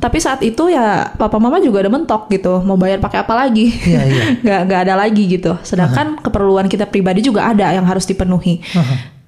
Tapi 0.00 0.18
saat 0.18 0.40
itu 0.40 0.72
ya 0.72 1.12
papa 1.20 1.36
mama 1.36 1.60
juga 1.60 1.84
udah 1.84 1.92
mentok 1.92 2.32
gitu. 2.32 2.64
Mau 2.64 2.80
bayar 2.80 2.96
pakai 2.98 3.20
apa 3.20 3.36
lagi? 3.36 3.68
Iya, 3.68 4.02
iya. 4.08 4.24
nggak 4.44 4.60
nggak 4.66 4.80
ada 4.88 4.94
lagi 4.96 5.22
gitu. 5.28 5.52
Sedangkan 5.60 6.16
keperluan 6.24 6.72
kita 6.72 6.88
pribadi 6.88 7.20
juga 7.20 7.44
ada 7.52 7.68
yang 7.76 7.84
harus 7.84 8.08
dipenuhi 8.08 8.64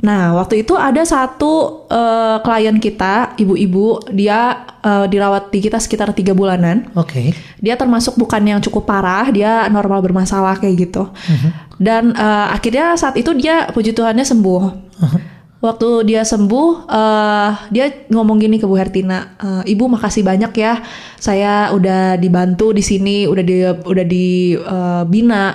Nah, 0.03 0.35
waktu 0.35 0.67
itu 0.67 0.75
ada 0.75 1.07
satu 1.07 1.87
eh, 1.87 2.37
klien 2.43 2.75
kita, 2.83 3.39
ibu-ibu, 3.39 4.03
dia 4.11 4.67
eh, 4.83 5.07
dirawat 5.07 5.55
di 5.55 5.63
kita 5.63 5.79
sekitar 5.79 6.11
tiga 6.11 6.35
bulanan 6.35 6.91
Oke. 6.99 7.31
dia 7.63 7.79
termasuk 7.79 8.19
bukan 8.19 8.43
yang 8.43 8.59
cukup 8.59 8.83
parah, 8.91 9.31
dia 9.31 9.71
normal 9.71 10.03
bermasalah 10.03 10.59
kayak 10.59 10.91
gitu. 10.91 11.07
Dan 11.79 12.19
eh, 12.19 12.47
akhirnya 12.51 12.99
saat 12.99 13.15
itu 13.15 13.31
dia 13.39 13.71
puji 13.71 13.95
Tuhannya 13.95 14.27
sembuh. 14.27 14.63
Waktu 15.63 16.11
dia 16.11 16.27
sembuh, 16.27 16.91
eh, 16.91 17.51
dia 17.71 17.87
ngomong 18.11 18.43
gini 18.43 18.59
ke 18.59 18.67
Bu 18.67 18.75
Hertina, 18.75 19.39
"Eh, 19.39 19.79
Ibu 19.79 19.87
makasih 19.87 20.27
banyak 20.27 20.51
ya, 20.59 20.83
saya 21.23 21.71
udah 21.71 22.19
dibantu 22.19 22.75
di 22.75 22.83
sini, 22.83 23.31
udah 23.31 23.45
di 23.47 23.63
udah 23.71 24.07
dibina. 24.11 25.55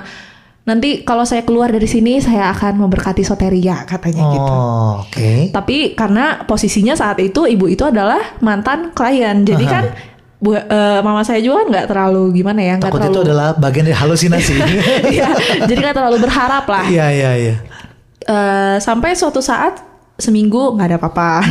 Nanti 0.67 1.07
kalau 1.07 1.23
saya 1.23 1.47
keluar 1.47 1.71
dari 1.71 1.87
sini, 1.87 2.19
saya 2.19 2.51
akan 2.51 2.83
memberkati 2.83 3.23
soteria 3.23 3.87
katanya 3.87 4.23
gitu. 4.35 4.51
Oh, 4.51 4.99
oke. 4.99 5.55
Tapi 5.55 5.95
karena 5.95 6.43
posisinya 6.43 6.91
saat 6.91 7.23
itu 7.23 7.47
ibu 7.47 7.71
itu 7.71 7.87
adalah 7.87 8.35
mantan 8.43 8.91
klien, 8.91 9.47
jadi 9.47 9.63
Aha. 9.63 9.71
kan 9.71 9.83
bu, 10.43 10.59
eh, 10.59 10.99
mama 11.07 11.23
saya 11.23 11.39
juga 11.39 11.63
nggak 11.71 11.85
terlalu 11.87 12.35
gimana 12.35 12.59
ya, 12.59 12.75
nggak 12.83 12.91
Takut 12.91 12.99
itu 12.99 13.07
terlalu. 13.15 13.27
adalah 13.31 13.49
bagian 13.55 13.83
dari 13.87 13.95
halusinasi. 13.95 14.55
Iya, 15.15 15.29
jadi 15.71 15.79
nggak 15.87 15.95
terlalu 15.95 16.17
berharap 16.19 16.67
lah. 16.67 16.83
Iya, 16.83 17.07
iya, 17.15 17.31
iya. 17.39 17.55
Eh, 18.27 18.75
sampai 18.83 19.15
suatu 19.15 19.39
saat 19.39 19.79
seminggu 20.19 20.75
nggak 20.75 20.87
ada 20.91 20.97
apa-apa, 20.99 21.47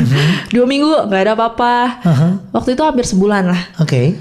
dua 0.53 0.67
minggu 0.69 1.09
nggak 1.09 1.23
ada 1.25 1.33
apa-apa. 1.33 1.75
Aha. 2.05 2.29
Waktu 2.53 2.77
itu 2.77 2.83
hampir 2.85 3.09
sebulan 3.09 3.49
lah. 3.49 3.63
Oke. 3.81 4.13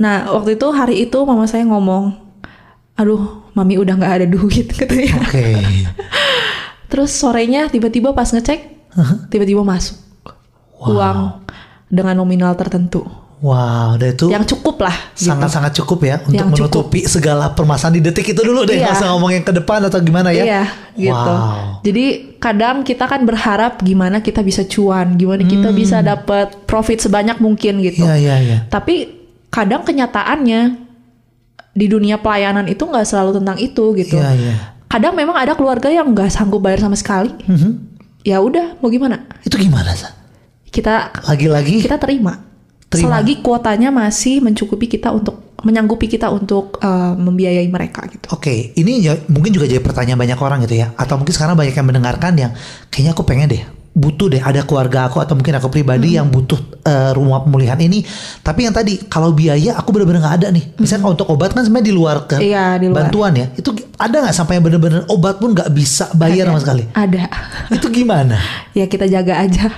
Nah 0.00 0.32
waktu 0.32 0.56
itu 0.56 0.66
hari 0.72 1.04
itu 1.04 1.18
mama 1.28 1.44
saya 1.44 1.68
ngomong, 1.68 2.16
aduh 2.92 3.48
mami 3.52 3.76
udah 3.76 3.94
nggak 3.94 4.14
ada 4.14 4.26
duit 4.26 4.68
katanya. 4.78 5.16
Oke. 5.22 5.44
Terus 6.86 7.10
sorenya 7.10 7.66
tiba-tiba 7.66 8.12
pas 8.12 8.28
ngecek, 8.28 8.60
tiba-tiba 9.28 9.64
masuk 9.64 9.96
uang 10.78 11.40
dengan 11.88 12.14
nominal 12.14 12.52
tertentu. 12.52 13.00
Wow, 13.42 13.98
udah 13.98 14.06
itu 14.06 14.30
yang 14.30 14.46
cukup 14.46 14.86
lah 14.86 14.94
gitu. 15.18 15.34
sangat-sangat 15.34 15.74
cukup 15.74 16.06
ya 16.06 16.22
untuk 16.22 16.30
Yang 16.30 16.46
cukup. 16.54 16.62
menutupi 16.86 17.00
segala 17.10 17.50
permasalahan 17.50 17.98
di 17.98 18.02
detik 18.06 18.30
itu 18.30 18.38
dulu 18.38 18.62
deh, 18.62 18.78
Iya. 18.78 18.86
nggak 18.86 19.02
usah 19.02 19.08
ngomong 19.10 19.30
yang 19.34 19.42
ke 19.42 19.50
depan 19.50 19.82
atau 19.82 19.98
gimana 19.98 20.30
ya. 20.30 20.44
Iya, 20.46 20.62
gitu. 20.94 21.32
Wow. 21.34 21.82
Jadi 21.82 22.04
kadang 22.38 22.86
kita 22.86 23.10
kan 23.10 23.26
berharap 23.26 23.82
gimana 23.82 24.22
kita 24.22 24.46
bisa 24.46 24.62
cuan, 24.62 25.18
gimana 25.18 25.42
kita 25.42 25.74
bisa 25.74 25.98
dapat 26.06 26.54
profit 26.70 27.02
sebanyak 27.02 27.42
mungkin 27.42 27.82
gitu. 27.82 28.06
Hmm. 28.06 28.14
Iya, 28.14 28.16
iya, 28.22 28.36
iya. 28.38 28.58
Tapi 28.70 29.10
kadang 29.50 29.82
kenyataannya 29.82 30.81
di 31.72 31.86
dunia 31.88 32.20
pelayanan 32.20 32.68
itu 32.68 32.84
nggak 32.84 33.04
selalu 33.04 33.40
tentang 33.40 33.56
itu 33.56 33.84
gitu. 33.96 34.16
Iya, 34.16 34.30
iya. 34.32 34.54
Kadang 34.86 35.16
memang 35.16 35.36
ada 35.36 35.56
keluarga 35.56 35.88
yang 35.88 36.12
nggak 36.12 36.28
sanggup 36.28 36.60
bayar 36.60 36.84
sama 36.84 36.96
sekali. 36.96 37.32
Mhm. 37.44 37.70
Ya 38.22 38.38
udah, 38.38 38.78
mau 38.78 38.92
gimana? 38.92 39.24
Itu 39.42 39.56
gimana, 39.56 39.96
Sa? 39.96 40.12
Kita 40.68 41.10
Lagi-lagi 41.26 41.80
kita 41.80 41.98
terima. 41.98 42.38
Terima. 42.86 43.08
Selagi 43.08 43.40
kuotanya 43.40 43.88
masih 43.88 44.40
mencukupi 44.40 44.86
kita 44.86 45.10
untuk 45.10 45.56
menyanggupi 45.64 46.06
kita 46.06 46.28
untuk 46.28 46.76
eh, 46.78 47.12
membiayai 47.16 47.66
mereka 47.66 48.04
gitu. 48.08 48.28
Oke, 48.30 48.76
ini 48.76 49.00
ya- 49.00 49.20
mungkin 49.26 49.50
juga 49.50 49.64
jadi 49.64 49.80
pertanyaan 49.80 50.20
banyak 50.20 50.38
orang 50.38 50.58
gitu 50.62 50.76
ya. 50.76 50.92
Atau 50.94 51.16
mungkin 51.16 51.32
sekarang 51.32 51.56
banyak 51.56 51.72
yang 51.72 51.88
mendengarkan 51.88 52.32
yang 52.36 52.52
kayaknya 52.88 53.12
aku 53.16 53.24
pengen 53.24 53.48
deh 53.48 53.62
butuh 53.92 54.24
deh 54.26 54.40
ada 54.40 54.64
keluarga 54.64 55.04
aku 55.04 55.20
atau 55.20 55.36
mungkin 55.36 55.52
aku 55.52 55.68
pribadi 55.68 56.16
yang 56.16 56.24
butuh 56.26 56.56
eh, 56.80 57.12
rumah 57.12 57.44
pemulihan 57.44 57.76
ini. 57.76 58.00
Tapi 58.40 58.64
yang 58.64 58.72
tadi 58.72 58.96
kalau 59.04 59.30
biaya 59.30 59.76
aku 59.76 59.92
bener-bener 59.92 60.24
nggak 60.24 60.36
ada 60.40 60.48
nih. 60.48 60.64
Misalnya 60.76 61.02
kalau 61.02 61.14
untuk 61.14 61.28
obat 61.28 61.52
kan 61.52 61.60
sebenarnya 61.60 61.86
di 61.86 61.94
luar 61.94 62.16
ke 62.24 62.40
Iya, 62.40 62.80
di 62.80 62.88
luar. 62.88 62.96
bantuan 63.04 63.32
ya. 63.34 63.46
Itu 63.52 63.70
ada 63.94 64.16
nggak 64.18 64.32
sampai 64.32 64.56
yang 64.56 64.64
bener-bener 64.64 65.04
obat 65.06 65.36
pun 65.36 65.52
nggak 65.52 65.68
bisa 65.70 66.08
bayar 66.12 66.48
sama 66.48 66.58
sekali. 66.58 66.88
Ada. 66.90 67.28
Itu 67.68 67.92
gimana? 67.92 68.40
ya 68.78 68.88
kita 68.88 69.04
jaga 69.04 69.44
aja. 69.44 69.68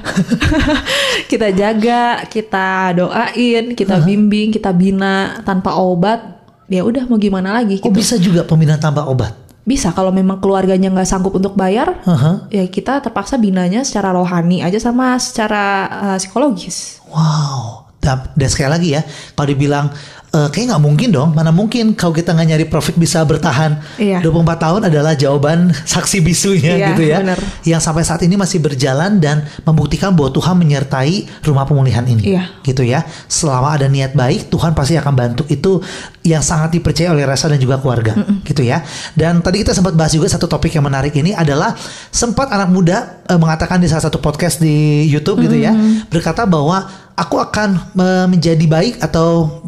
kita 1.31 1.51
jaga, 1.51 2.03
kita 2.25 2.69
doain, 2.95 3.75
kita 3.75 3.99
bimbing, 4.01 4.51
kita 4.51 4.71
bina 4.71 5.43
tanpa 5.43 5.75
obat. 5.75 6.23
Ya 6.65 6.81
udah 6.81 7.05
mau 7.05 7.19
gimana 7.19 7.53
lagi 7.53 7.77
Oh 7.77 7.91
gitu. 7.91 7.93
bisa 7.93 8.17
juga 8.17 8.41
pembinaan 8.41 8.81
tanpa 8.81 9.05
obat. 9.05 9.37
Bisa 9.65 9.97
kalau 9.97 10.13
memang 10.13 10.45
keluarganya 10.45 10.93
nggak 10.93 11.09
sanggup 11.09 11.33
untuk 11.33 11.57
bayar, 11.57 12.05
Aha. 12.05 12.53
ya 12.53 12.69
kita 12.69 13.01
terpaksa 13.01 13.41
binanya 13.41 13.81
secara 13.81 14.13
rohani 14.13 14.61
aja 14.61 14.77
sama 14.77 15.17
secara 15.17 15.89
uh, 15.89 16.19
psikologis. 16.21 17.01
Wow. 17.09 17.84
Dan, 18.05 18.29
dan 18.37 18.49
sekali 18.53 18.69
lagi 18.69 18.89
ya, 18.93 19.01
kalau 19.33 19.49
dibilang 19.49 19.87
eh, 20.35 20.49
kayak 20.51 20.67
nggak 20.75 20.83
mungkin 20.83 21.09
dong, 21.09 21.31
mana 21.33 21.49
mungkin 21.49 21.95
kalau 21.95 22.11
kita 22.11 22.35
nggak 22.35 22.49
nyari 22.53 22.67
profit 22.69 22.99
bisa 22.99 23.23
bertahan. 23.25 23.81
Iya. 23.97 24.19
24 24.21 24.61
tahun 24.61 24.81
adalah 24.91 25.15
jawaban 25.15 25.73
saksi 25.95 26.21
bisunya 26.21 26.75
Iya, 26.77 26.87
gitu 26.93 27.03
ya. 27.07 27.17
bener. 27.25 27.39
Yang 27.65 27.81
sampai 27.81 28.03
saat 28.05 28.21
ini 28.21 28.35
masih 28.35 28.59
berjalan 28.61 29.23
dan 29.23 29.47
membuktikan 29.63 30.13
bahwa 30.13 30.35
Tuhan 30.35 30.59
menyertai 30.59 31.15
rumah 31.47 31.65
pemulihan 31.65 32.05
ini. 32.05 32.35
Iya. 32.37 32.51
Gitu 32.61 32.83
ya. 32.85 33.07
Selama 33.25 33.79
ada 33.79 33.87
niat 33.89 34.13
baik, 34.13 34.51
Tuhan 34.51 34.75
pasti 34.75 34.99
akan 34.99 35.15
bantu. 35.15 35.43
Itu 35.47 35.81
yang 36.27 36.43
sangat 36.43 36.75
dipercaya 36.75 37.15
oleh 37.15 37.23
Rasa 37.25 37.49
dan 37.49 37.63
juga 37.63 37.79
keluarga. 37.79 38.13
Gitu 38.43 38.67
ya. 38.67 38.83
Dan 39.15 39.39
tadi 39.41 39.63
kita 39.63 39.71
sempat 39.73 39.95
bahas 39.95 40.13
juga 40.13 40.27
satu 40.27 40.45
topik 40.45 40.75
yang 40.75 40.85
menarik 40.85 41.15
ini 41.15 41.31
adalah 41.31 41.79
sempat 42.11 42.51
anak 42.51 42.69
muda 42.69 43.23
eh, 43.25 43.39
mengatakan 43.39 43.79
di 43.79 43.87
salah 43.87 44.11
satu 44.11 44.19
podcast 44.19 44.59
di 44.59 45.07
YouTube 45.07 45.47
gitu 45.47 45.55
ya, 45.57 45.71
berkata 46.11 46.43
bahwa 46.45 47.04
aku 47.15 47.39
akan 47.39 47.95
menjadi 48.29 48.67
baik 48.67 48.99
atau 48.99 49.63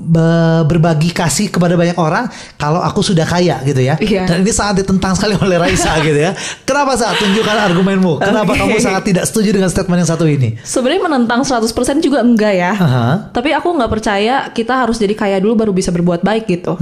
berbagi 0.67 1.15
kasih 1.15 1.51
kepada 1.51 1.79
banyak 1.79 1.95
orang 1.99 2.27
kalau 2.59 2.83
aku 2.83 3.03
sudah 3.03 3.23
kaya 3.23 3.63
gitu 3.63 3.83
ya. 3.83 3.95
Iya. 3.99 4.27
Dan 4.27 4.43
ini 4.43 4.51
sangat 4.51 4.83
ditentang 4.83 5.15
sekali 5.15 5.39
oleh 5.45 5.57
Raisa 5.59 5.99
gitu 6.03 6.19
ya. 6.19 6.35
Kenapa 6.67 6.99
saat 6.99 7.19
tunjukkan 7.23 7.57
argumenmu? 7.71 8.19
Kenapa 8.23 8.55
Oke. 8.55 8.61
kamu 8.63 8.77
sangat 8.83 9.03
tidak 9.07 9.25
setuju 9.31 9.55
dengan 9.55 9.71
statement 9.71 10.03
yang 10.03 10.11
satu 10.11 10.27
ini? 10.27 10.59
Sebenarnya 10.63 11.03
menentang 11.07 11.47
100% 11.47 11.67
juga 12.03 12.23
enggak 12.23 12.55
ya. 12.55 12.73
Aha. 12.75 13.09
Tapi 13.31 13.55
aku 13.55 13.71
nggak 13.75 13.91
percaya 13.91 14.51
kita 14.51 14.87
harus 14.87 14.99
jadi 14.99 15.15
kaya 15.15 15.39
dulu 15.39 15.55
baru 15.55 15.73
bisa 15.75 15.95
berbuat 15.95 16.27
baik 16.27 16.45
gitu. 16.51 16.75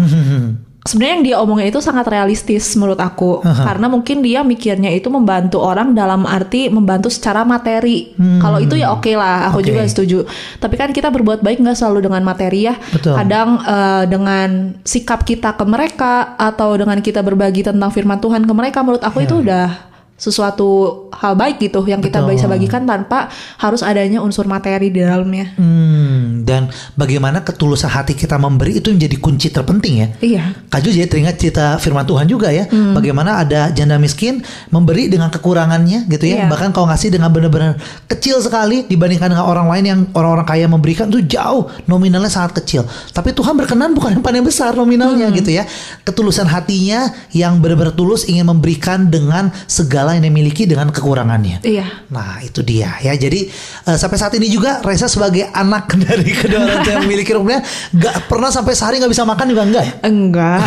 Sebenarnya 0.84 1.14
yang 1.16 1.24
dia 1.24 1.36
omongin 1.40 1.72
itu 1.72 1.80
sangat 1.80 2.04
realistis 2.12 2.76
menurut 2.76 3.00
aku. 3.00 3.40
Karena 3.40 3.88
mungkin 3.88 4.20
dia 4.20 4.44
mikirnya 4.44 4.92
itu 4.92 5.08
membantu 5.08 5.64
orang 5.64 5.96
dalam 5.96 6.28
arti 6.28 6.68
membantu 6.68 7.08
secara 7.08 7.40
materi. 7.40 8.12
Kalau 8.14 8.60
itu 8.60 8.76
ya 8.76 8.92
oke 8.92 9.08
lah, 9.16 9.48
aku 9.48 9.64
Oke. 9.64 9.72
juga 9.72 9.80
setuju. 9.88 10.28
Tapi 10.60 10.76
kan 10.76 10.92
kita 10.92 11.08
berbuat 11.08 11.40
baik 11.40 11.64
nggak 11.64 11.80
selalu 11.80 12.04
dengan 12.04 12.20
materi 12.20 12.68
ya. 12.68 12.76
Betul. 12.76 13.16
Kadang 13.16 13.64
eh, 13.64 14.04
dengan 14.12 14.48
sikap 14.84 15.24
kita 15.24 15.56
ke 15.56 15.64
mereka 15.64 16.36
atau 16.36 16.76
dengan 16.76 17.00
kita 17.00 17.24
berbagi 17.24 17.64
tentang 17.64 17.88
firman 17.88 18.20
Tuhan 18.20 18.44
ke 18.44 18.52
mereka, 18.52 18.84
menurut 18.84 19.00
aku 19.00 19.24
itu 19.24 19.40
udah 19.40 19.93
sesuatu 20.14 21.10
hal 21.10 21.34
baik 21.34 21.58
gitu 21.58 21.82
yang 21.90 21.98
kita 21.98 22.22
Betul. 22.22 22.38
bisa 22.38 22.46
bagikan 22.46 22.86
tanpa 22.86 23.26
harus 23.58 23.82
adanya 23.82 24.22
unsur 24.22 24.46
materi 24.46 24.86
di 24.94 25.02
dalamnya. 25.02 25.58
Hmm, 25.58 26.46
dan 26.46 26.70
bagaimana 26.94 27.42
ketulusan 27.42 27.90
hati 27.90 28.14
kita 28.14 28.38
memberi 28.38 28.78
itu 28.78 28.94
menjadi 28.94 29.16
kunci 29.18 29.50
terpenting 29.50 29.94
ya. 30.06 30.08
Iya. 30.22 30.42
Kak 30.70 30.86
Ju 30.86 30.94
jadi 30.94 31.10
teringat 31.10 31.34
cerita 31.42 31.64
firman 31.82 32.06
Tuhan 32.06 32.30
juga 32.30 32.54
ya. 32.54 32.70
Bagaimana 32.70 33.42
ada 33.42 33.74
janda 33.74 33.98
miskin 33.98 34.46
memberi 34.70 35.10
dengan 35.10 35.34
kekurangannya 35.34 36.06
gitu 36.06 36.30
ya. 36.30 36.46
Iya. 36.46 36.46
Bahkan 36.46 36.70
kalau 36.70 36.86
ngasih 36.94 37.10
dengan 37.10 37.34
benar-benar 37.34 37.74
kecil 38.06 38.38
sekali 38.38 38.86
dibandingkan 38.86 39.34
dengan 39.34 39.50
orang 39.50 39.66
lain 39.66 39.84
yang 39.84 40.00
orang-orang 40.14 40.46
kaya 40.46 40.66
memberikan 40.70 41.10
itu 41.10 41.26
jauh 41.26 41.66
nominalnya 41.90 42.30
sangat 42.30 42.62
kecil. 42.62 42.86
Tapi 43.10 43.34
Tuhan 43.34 43.58
berkenan 43.58 43.90
bukan 43.90 44.20
yang 44.20 44.22
paling 44.22 44.46
besar 44.46 44.78
nominalnya 44.78 45.26
gitu 45.34 45.50
ya. 45.50 45.66
Ketulusan 46.06 46.46
hatinya 46.46 47.10
yang 47.34 47.58
benar-benar 47.58 47.98
tulus 47.98 48.30
ingin 48.30 48.46
memberikan 48.46 49.10
dengan 49.10 49.50
segala 49.66 50.03
yang 50.12 50.20
dimiliki 50.22 50.68
dengan 50.68 50.92
kekurangannya. 50.92 51.64
Iya. 51.64 52.04
Nah 52.12 52.44
itu 52.44 52.60
dia 52.60 53.00
ya. 53.00 53.16
Jadi 53.16 53.48
eh, 53.80 53.96
sampai 53.96 54.18
saat 54.18 54.36
ini 54.36 54.46
juga 54.46 54.84
Reza 54.84 55.08
sebagai 55.08 55.48
anak 55.48 55.96
dari 56.04 56.28
kedua 56.28 56.60
orang 56.60 56.80
tua 56.82 56.92
yang 56.92 57.04
memiliki 57.04 57.32
rupiah 57.32 57.64
nggak 57.90 58.28
pernah 58.28 58.52
sampai 58.52 58.76
sehari 58.76 59.00
nggak 59.00 59.08
bisa 59.08 59.24
makan 59.24 59.46
juga 59.48 59.62
enggak? 59.64 59.86
Enggak. 60.04 60.60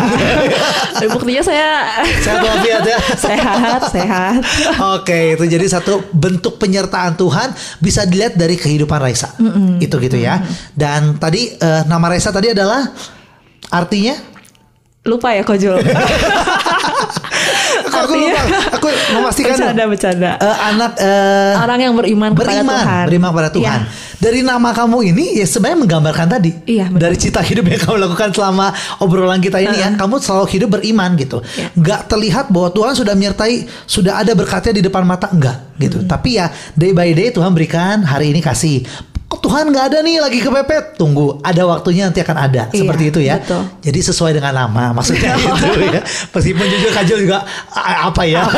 Tapi 0.94 1.06
buktinya 1.08 1.42
saya 1.42 1.68
Sehat 2.18 2.40
walafiat 2.40 2.82
ya. 2.82 2.98
sehat, 3.30 3.80
sehat. 3.88 4.40
Oke, 4.98 5.36
itu 5.36 5.44
jadi 5.46 5.66
satu 5.68 6.02
bentuk 6.10 6.58
penyertaan 6.58 7.14
Tuhan 7.14 7.52
bisa 7.78 8.02
dilihat 8.02 8.34
dari 8.34 8.56
kehidupan 8.56 8.98
Raisa. 8.98 9.30
Itu 9.78 10.00
gitu 10.00 10.16
ya. 10.16 10.42
Dan 10.72 11.14
tadi 11.16 11.52
eh, 11.52 11.82
nama 11.84 12.08
Raisa 12.08 12.32
tadi 12.32 12.50
adalah 12.50 12.82
artinya 13.68 14.16
Lupa 15.04 15.32
ya 15.32 15.40
Kojul. 15.40 15.78
Kok 15.78 15.88
aku 17.88 18.12
Artinya- 18.12 18.44
lupa. 18.44 18.67
Aku 18.88 19.12
memastikan 19.20 19.54
bercanda, 19.56 19.84
bercanda. 19.86 20.30
eh, 20.40 20.56
anak 20.72 20.90
eh, 20.98 21.54
Orang 21.58 21.78
yang 21.78 21.94
beriman, 21.94 22.30
kepada 22.32 22.48
beriman, 22.50 22.78
Tuhan. 22.82 23.04
beriman 23.08 23.28
kepada 23.32 23.50
Tuhan. 23.52 23.80
Iya. 23.84 24.06
Dari 24.18 24.40
nama 24.42 24.74
kamu 24.74 24.98
ini 25.14 25.38
ya 25.38 25.46
sebenarnya 25.46 25.78
menggambarkan 25.78 26.26
tadi. 26.26 26.50
Iya. 26.66 26.90
Dari 26.90 27.16
cita 27.16 27.38
hidup 27.38 27.70
yang 27.70 27.78
kamu 27.78 27.96
lakukan 28.02 28.34
selama 28.34 28.74
obrolan 28.98 29.38
kita 29.38 29.62
ini 29.62 29.78
ya, 29.78 29.94
kamu 29.94 30.18
selalu 30.18 30.46
hidup 30.58 30.68
beriman 30.74 31.14
gitu. 31.14 31.38
Iya. 31.54 31.70
Nggak 31.78 32.00
terlihat 32.10 32.46
bahwa 32.50 32.68
Tuhan 32.74 32.92
sudah 32.98 33.14
menyertai, 33.14 33.56
sudah 33.86 34.18
ada 34.18 34.34
berkatnya 34.34 34.74
di 34.74 34.82
depan 34.82 35.06
mata 35.06 35.30
enggak 35.30 35.70
gitu. 35.78 36.02
Tapi 36.02 36.34
ya 36.34 36.50
day 36.74 36.90
by 36.90 37.14
day 37.14 37.30
Tuhan 37.30 37.54
berikan, 37.54 38.02
hari 38.02 38.34
ini 38.34 38.42
kasih. 38.42 38.82
Kok 39.28 39.44
Tuhan 39.44 39.68
nggak 39.68 39.84
ada 39.86 39.98
nih 40.00 40.18
lagi 40.18 40.40
kepepet? 40.40 40.96
Tunggu, 40.96 41.36
ada 41.40 41.60
waktunya 41.62 42.08
nanti 42.08 42.18
akan 42.18 42.36
ada. 42.38 42.62
Iya, 42.68 42.80
Seperti 42.80 43.04
itu 43.06 43.20
ya. 43.20 43.36
betul. 43.36 43.60
Jadi 43.84 44.00
sesuai 44.02 44.32
dengan 44.32 44.56
nama 44.56 44.90
maksudnya 44.90 45.36
itu 45.68 45.80
ya. 45.84 46.00
Meskipun 46.32 46.64
jujur 46.66 46.90
kajul 46.90 47.18
juga 47.22 47.44
"A- 47.68 48.08
apa 48.08 48.24
ya? 48.24 48.48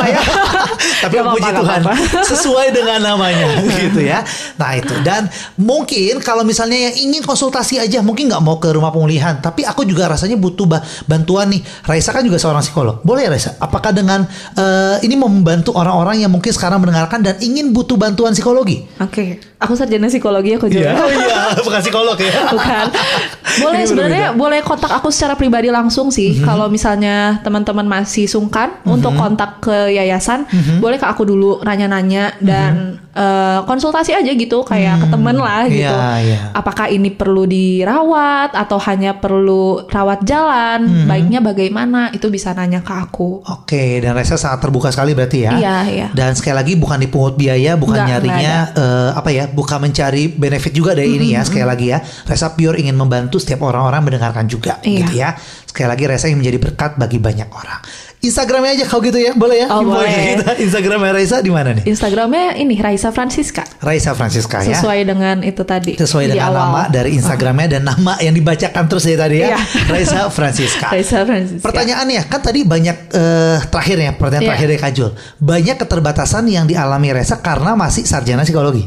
Tapi 1.02 1.14
Gak 1.16 1.26
puji 1.26 1.50
Tuhan 1.50 1.82
apa-apa. 1.82 1.92
sesuai 2.30 2.70
dengan 2.70 3.02
namanya 3.02 3.50
gitu 3.68 3.98
ya. 3.98 4.22
Nah 4.56 4.70
itu 4.72 4.94
dan 5.02 5.26
mungkin 5.56 6.20
kalau 6.20 6.42
misalnya 6.42 6.78
yang 6.86 6.94
ingin 7.02 7.22
konsultasi 7.22 7.76
aja 7.76 7.98
mungkin 8.00 8.30
nggak 8.30 8.38
mau 8.38 8.56
ke 8.56 8.70
rumah 8.70 8.88
pemulihan, 8.88 9.36
tapi 9.36 9.66
aku 9.66 9.82
juga 9.82 10.06
rasanya 10.06 10.38
butuh 10.38 10.70
ba- 10.70 10.86
bantuan 11.04 11.50
nih. 11.50 11.66
Raisa 11.82 12.14
kan 12.14 12.22
juga 12.22 12.38
seorang 12.38 12.62
psikolog. 12.62 13.02
Boleh 13.02 13.26
ya 13.26 13.30
Raisa? 13.32 13.58
Apakah 13.58 13.90
dengan 13.90 14.22
eh, 14.54 15.02
ini 15.02 15.18
membantu 15.18 15.74
orang-orang 15.74 16.22
yang 16.22 16.30
mungkin 16.30 16.54
sekarang 16.54 16.78
mendengarkan 16.78 17.20
dan 17.20 17.34
ingin 17.40 17.74
butuh 17.74 17.98
bantuan 17.98 18.30
psikologi? 18.30 18.86
Oke, 18.98 19.42
aku 19.56 19.74
sarjana 19.74 20.06
psikologi 20.06 20.59
ya 20.68 20.92
Kojul. 20.92 21.00
Oh 21.00 21.08
iya, 21.08 21.40
bukan 21.64 21.80
psikolog 21.80 22.16
ya. 22.20 22.32
Bukan. 22.52 22.86
Boleh 23.58 23.82
sebenarnya 23.82 24.30
boleh 24.30 24.62
kontak 24.62 24.92
aku 24.94 25.10
secara 25.10 25.34
pribadi 25.34 25.74
langsung 25.74 26.14
sih. 26.14 26.38
Kalau 26.38 26.70
misalnya 26.70 27.42
teman-teman 27.42 27.82
masih 27.82 28.30
sungkan 28.30 28.78
untuk 28.86 29.10
kontak 29.18 29.58
ke 29.58 29.90
yayasan, 29.90 30.46
boleh 30.78 30.96
ke 31.00 31.06
aku 31.06 31.26
dulu 31.26 31.58
nanya-nanya 31.66 32.38
dan 32.38 33.02
eh, 33.10 33.60
konsultasi 33.66 34.14
aja 34.14 34.30
gitu 34.30 34.62
kayak 34.62 35.02
ke 35.02 35.06
temen 35.10 35.36
lah 35.36 35.66
gitu. 35.66 35.82
Iya, 35.82 36.10
iya. 36.22 36.40
Apakah 36.54 36.94
ini 36.94 37.10
perlu 37.10 37.42
dirawat 37.48 38.54
atau 38.54 38.78
hanya 38.86 39.18
perlu 39.18 39.82
rawat 39.90 40.22
jalan? 40.22 41.10
Baiknya 41.10 41.42
bagaimana? 41.42 42.14
Itu 42.14 42.30
bisa 42.30 42.54
nanya 42.54 42.86
ke 42.86 42.92
aku. 42.94 43.42
Oke, 43.50 43.98
dan 43.98 44.14
Reza 44.14 44.38
sangat 44.38 44.62
terbuka 44.62 44.94
sekali 44.94 45.12
berarti 45.16 45.38
ya. 45.42 45.52
Iya, 45.58 45.76
iya. 45.90 46.08
Dan 46.14 46.38
sekali 46.38 46.54
lagi 46.54 46.72
bukan 46.78 47.02
dipungut 47.02 47.34
biaya, 47.34 47.74
bukan 47.74 47.98
Nggak, 47.98 48.08
nyarinya 48.14 48.54
eh, 48.78 49.10
apa 49.18 49.30
ya, 49.34 49.44
bukan 49.50 49.78
mencari 49.90 50.30
benefit 50.50 50.74
juga 50.74 50.92
dari 50.92 51.14
ini 51.14 51.32
ya. 51.32 51.46
Sekali 51.46 51.62
lagi 51.62 51.86
ya, 51.88 52.02
Reza 52.26 52.50
pure 52.52 52.76
ingin 52.76 52.98
membantu 52.98 53.38
setiap 53.38 53.62
orang-orang 53.62 54.02
mendengarkan 54.02 54.44
juga, 54.44 54.82
Iya. 54.82 54.98
gitu 55.00 55.12
ya. 55.14 55.30
Sekali 55.64 55.86
lagi 55.86 56.04
Reza 56.04 56.26
ingin 56.26 56.42
menjadi 56.42 56.58
berkat 56.58 56.98
bagi 56.98 57.16
banyak 57.16 57.46
orang. 57.46 57.78
Instagramnya 58.20 58.76
aja 58.76 58.84
kalau 58.84 59.00
gitu 59.00 59.16
ya, 59.16 59.32
boleh 59.32 59.64
ya? 59.64 59.66
Oh, 59.72 59.80
Info 59.80 59.96
boleh. 59.96 60.12
Kita. 60.36 60.52
Instagramnya 60.60 61.12
Reza 61.16 61.40
di 61.40 61.48
mana 61.48 61.72
nih? 61.72 61.88
Instagramnya 61.88 62.52
ini 62.60 62.76
Raisa 62.76 63.08
Francisca. 63.08 63.64
Raisa 63.80 64.12
Francisca 64.12 64.60
ya. 64.60 64.76
Sesuai 64.76 65.08
dengan 65.08 65.40
itu 65.40 65.64
tadi. 65.64 65.96
Sesuai 65.96 66.28
di 66.28 66.36
dengan 66.36 66.52
awal. 66.52 66.60
nama 66.68 66.82
dari 66.92 67.16
Instagramnya 67.16 67.80
dan 67.80 67.88
nama 67.88 68.20
yang 68.20 68.36
dibacakan 68.36 68.84
terus 68.92 69.08
ya 69.08 69.16
tadi 69.16 69.40
ya. 69.40 69.56
Iya. 69.56 69.58
Raisa 69.88 70.28
Francisca. 70.28 70.90
Raisa 70.94 71.24
Francisca. 71.24 71.64
Pertanyaannya 71.64 72.28
kan 72.28 72.40
tadi 72.44 72.60
banyak 72.60 72.96
eh, 73.08 73.56
terakhir 73.72 73.96
ya 73.96 74.12
pertanyaan 74.12 74.44
Iya. 74.44 74.48
terakhir 74.52 74.68
dari 74.68 74.80
Kajul. 74.84 75.10
Banyak 75.40 75.76
keterbatasan 75.80 76.44
yang 76.44 76.68
dialami 76.68 77.08
Reza 77.16 77.40
karena 77.40 77.72
masih 77.72 78.04
sarjana 78.04 78.44
psikologi. 78.44 78.84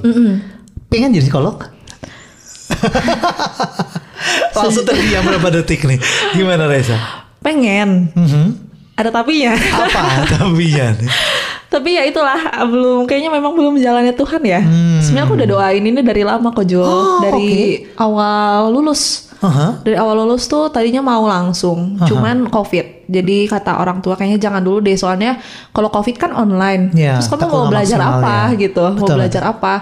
Pengen 0.94 1.10
jadi 1.10 1.26
psikolog? 1.26 1.57
Langsung 4.53 4.86
terdiam 4.86 5.26
berapa 5.26 5.49
detik 5.49 5.90
nih. 5.90 5.98
Gimana 6.38 6.70
Reza? 6.70 6.94
Pengen. 7.41 8.14
Mhm. 8.14 8.45
Ada 8.94 9.10
tapinya. 9.10 9.57
Apa 9.57 10.30
tapinya? 10.38 10.94
nih? 10.94 11.10
Tapi 11.65 11.98
ya 11.98 12.06
itulah 12.06 12.38
belum 12.70 13.10
kayaknya 13.10 13.34
memang 13.34 13.57
belum 13.57 13.82
jalannya 13.82 14.14
Tuhan 14.14 14.45
ya. 14.45 14.61
Sebenarnya 15.02 15.26
aku 15.26 15.34
udah 15.34 15.49
doain 15.49 15.82
ini 15.82 16.06
dari 16.06 16.22
lama 16.22 16.53
kok 16.53 16.70
Jo. 16.70 16.86
Hmm. 16.86 16.94
Oh, 16.94 17.18
dari 17.26 17.82
awal 17.98 18.70
lulus. 18.70 19.34
Aha. 19.41 19.82
Dari 19.82 19.98
awal 19.98 20.22
lulus 20.24 20.45
tuh 20.45 20.70
tadinya 20.70 21.02
mau 21.02 21.26
langsung, 21.26 21.98
cuman 22.06 22.48
COVID. 22.48 23.03
Jadi 23.14 23.45
kata 23.45 23.77
orang 23.77 24.02
tua 24.02 24.14
kayaknya 24.14 24.41
jangan 24.41 24.60
dulu 24.60 24.81
deh 24.81 24.98
soalnya 24.98 25.38
kalau 25.69 25.88
COVID 25.88 26.15
kan 26.18 26.31
online. 26.34 26.90
Ya, 26.91 27.15
Terus 27.15 27.30
kamu 27.30 27.45
mau 27.45 27.69
belajar 27.69 27.99
apa 28.02 28.35
ya. 28.49 28.60
gitu? 28.60 28.84
Mau 28.84 28.98
Betul, 28.99 29.15
belajar 29.15 29.44
apa? 29.45 29.73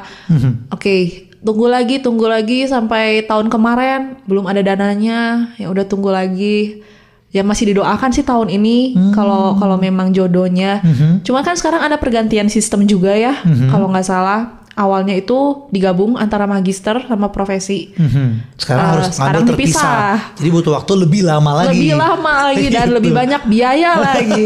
Oke, 0.70 0.96
tunggu 1.40 1.66
lagi, 1.66 1.98
tunggu 1.98 2.28
lagi 2.28 2.66
sampai 2.66 3.24
tahun 3.24 3.48
kemarin 3.48 4.20
belum 4.24 4.46
ada 4.46 4.62
dananya. 4.62 5.50
Ya 5.56 5.68
udah 5.68 5.84
tunggu 5.84 6.12
lagi. 6.12 6.84
Ya 7.32 7.42
masih 7.42 7.72
didoakan 7.72 8.12
sih 8.12 8.22
tahun 8.22 8.52
ini 8.52 8.92
Hmm. 8.92 9.16
kalau 9.16 9.56
kalau 9.56 9.80
memang 9.80 10.12
jodohnya. 10.12 10.84
Cuman 11.24 11.42
kan 11.42 11.56
sekarang 11.56 11.80
ada 11.82 11.96
pergantian 11.96 12.46
sistem 12.46 12.84
juga 12.84 13.16
ya. 13.16 13.32
Hmm. 13.40 13.72
Kalau 13.72 13.88
nggak 13.88 14.04
salah 14.04 14.61
awalnya 14.82 15.14
itu 15.14 15.38
digabung 15.70 16.18
antara 16.18 16.44
magister 16.44 16.98
sama 17.04 17.30
profesi. 17.30 17.94
Mhm. 17.94 18.58
Sekarang 18.58 18.82
Eh, 18.82 18.90
harus 18.92 19.06
sekarang 19.12 19.44
terpisah. 19.46 19.54
dipisah. 19.54 20.16
Jadi 20.36 20.50
butuh 20.50 20.74
waktu 20.74 20.94
lebih 20.98 21.22
lama 21.22 21.52
lagi. 21.56 21.70
Lebih 21.78 21.94
lama 21.96 22.34
lagi 22.50 22.66
dan 22.74 22.88
Gitu. 22.90 22.96
lebih 22.98 23.12
banyak 23.14 23.42
biaya 23.46 23.92
lagi. 24.08 24.44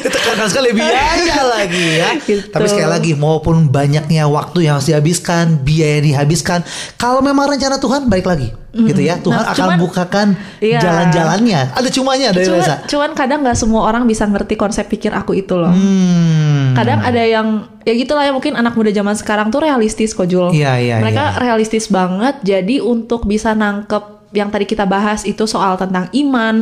Ditekankan 0.00 0.46
sekali 0.46 0.70
biaya 0.72 1.38
lagi 1.58 1.84
ya. 1.96 2.08
Gitu. 2.16 2.46
Tapi 2.48 2.66
sekali 2.66 2.88
lagi 2.88 3.12
maupun 3.12 3.66
banyaknya 3.66 4.24
waktu 4.26 4.64
yang 4.64 4.78
harus 4.78 4.86
dihabiskan, 4.86 5.58
biaya 5.60 5.98
yang 5.98 6.06
dihabiskan, 6.14 6.62
kalau 6.94 7.18
memang 7.18 7.48
rencana 7.48 7.76
Tuhan 7.76 8.06
baik 8.06 8.24
lagi, 8.24 8.48
gitu 8.84 9.00
ya. 9.00 9.16
Tuhan 9.16 9.40
Nah, 9.40 9.50
akan 9.50 9.56
cuman- 9.56 9.80
bukakan 9.80 10.26
Iya. 10.60 10.78
jalan-jalannya. 10.80 11.60
Ada 11.72 11.88
cumanya 11.88 12.28
dari 12.30 12.44
cuman, 12.44 12.60
Reza. 12.60 12.76
cuman 12.84 13.10
kadang 13.12 13.40
nggak 13.40 13.56
semua 13.56 13.80
orang 13.84 14.04
bisa 14.04 14.24
ngerti 14.24 14.54
konsep 14.54 14.84
pikir 14.84 15.10
aku 15.10 15.32
itu 15.32 15.54
loh. 15.54 15.72
Hmm. 15.72 16.72
Kadang 16.72 17.00
ada 17.00 17.20
yang 17.20 17.46
ya 17.82 17.92
gitulah 17.92 18.20
ya 18.20 18.30
mungkin 18.30 18.52
anak 18.52 18.74
muda 18.74 18.90
zaman 18.90 19.14
sekarang 19.14 19.48
tuh 19.48 19.62
realistis 19.62 20.12
kok 20.12 20.26
Jul. 20.26 20.52
Iya, 20.52 20.76
iya, 20.76 20.96
Mereka 21.00 21.24
iya. 21.26 21.38
realistis 21.40 21.86
banget. 21.86 22.36
Jadi 22.42 22.78
untuk 22.78 23.24
bisa 23.24 23.52
nangkep 23.52 24.15
yang 24.34 24.50
tadi 24.50 24.66
kita 24.66 24.82
bahas 24.82 25.22
itu 25.22 25.46
soal 25.46 25.78
tentang 25.78 26.10
iman, 26.10 26.54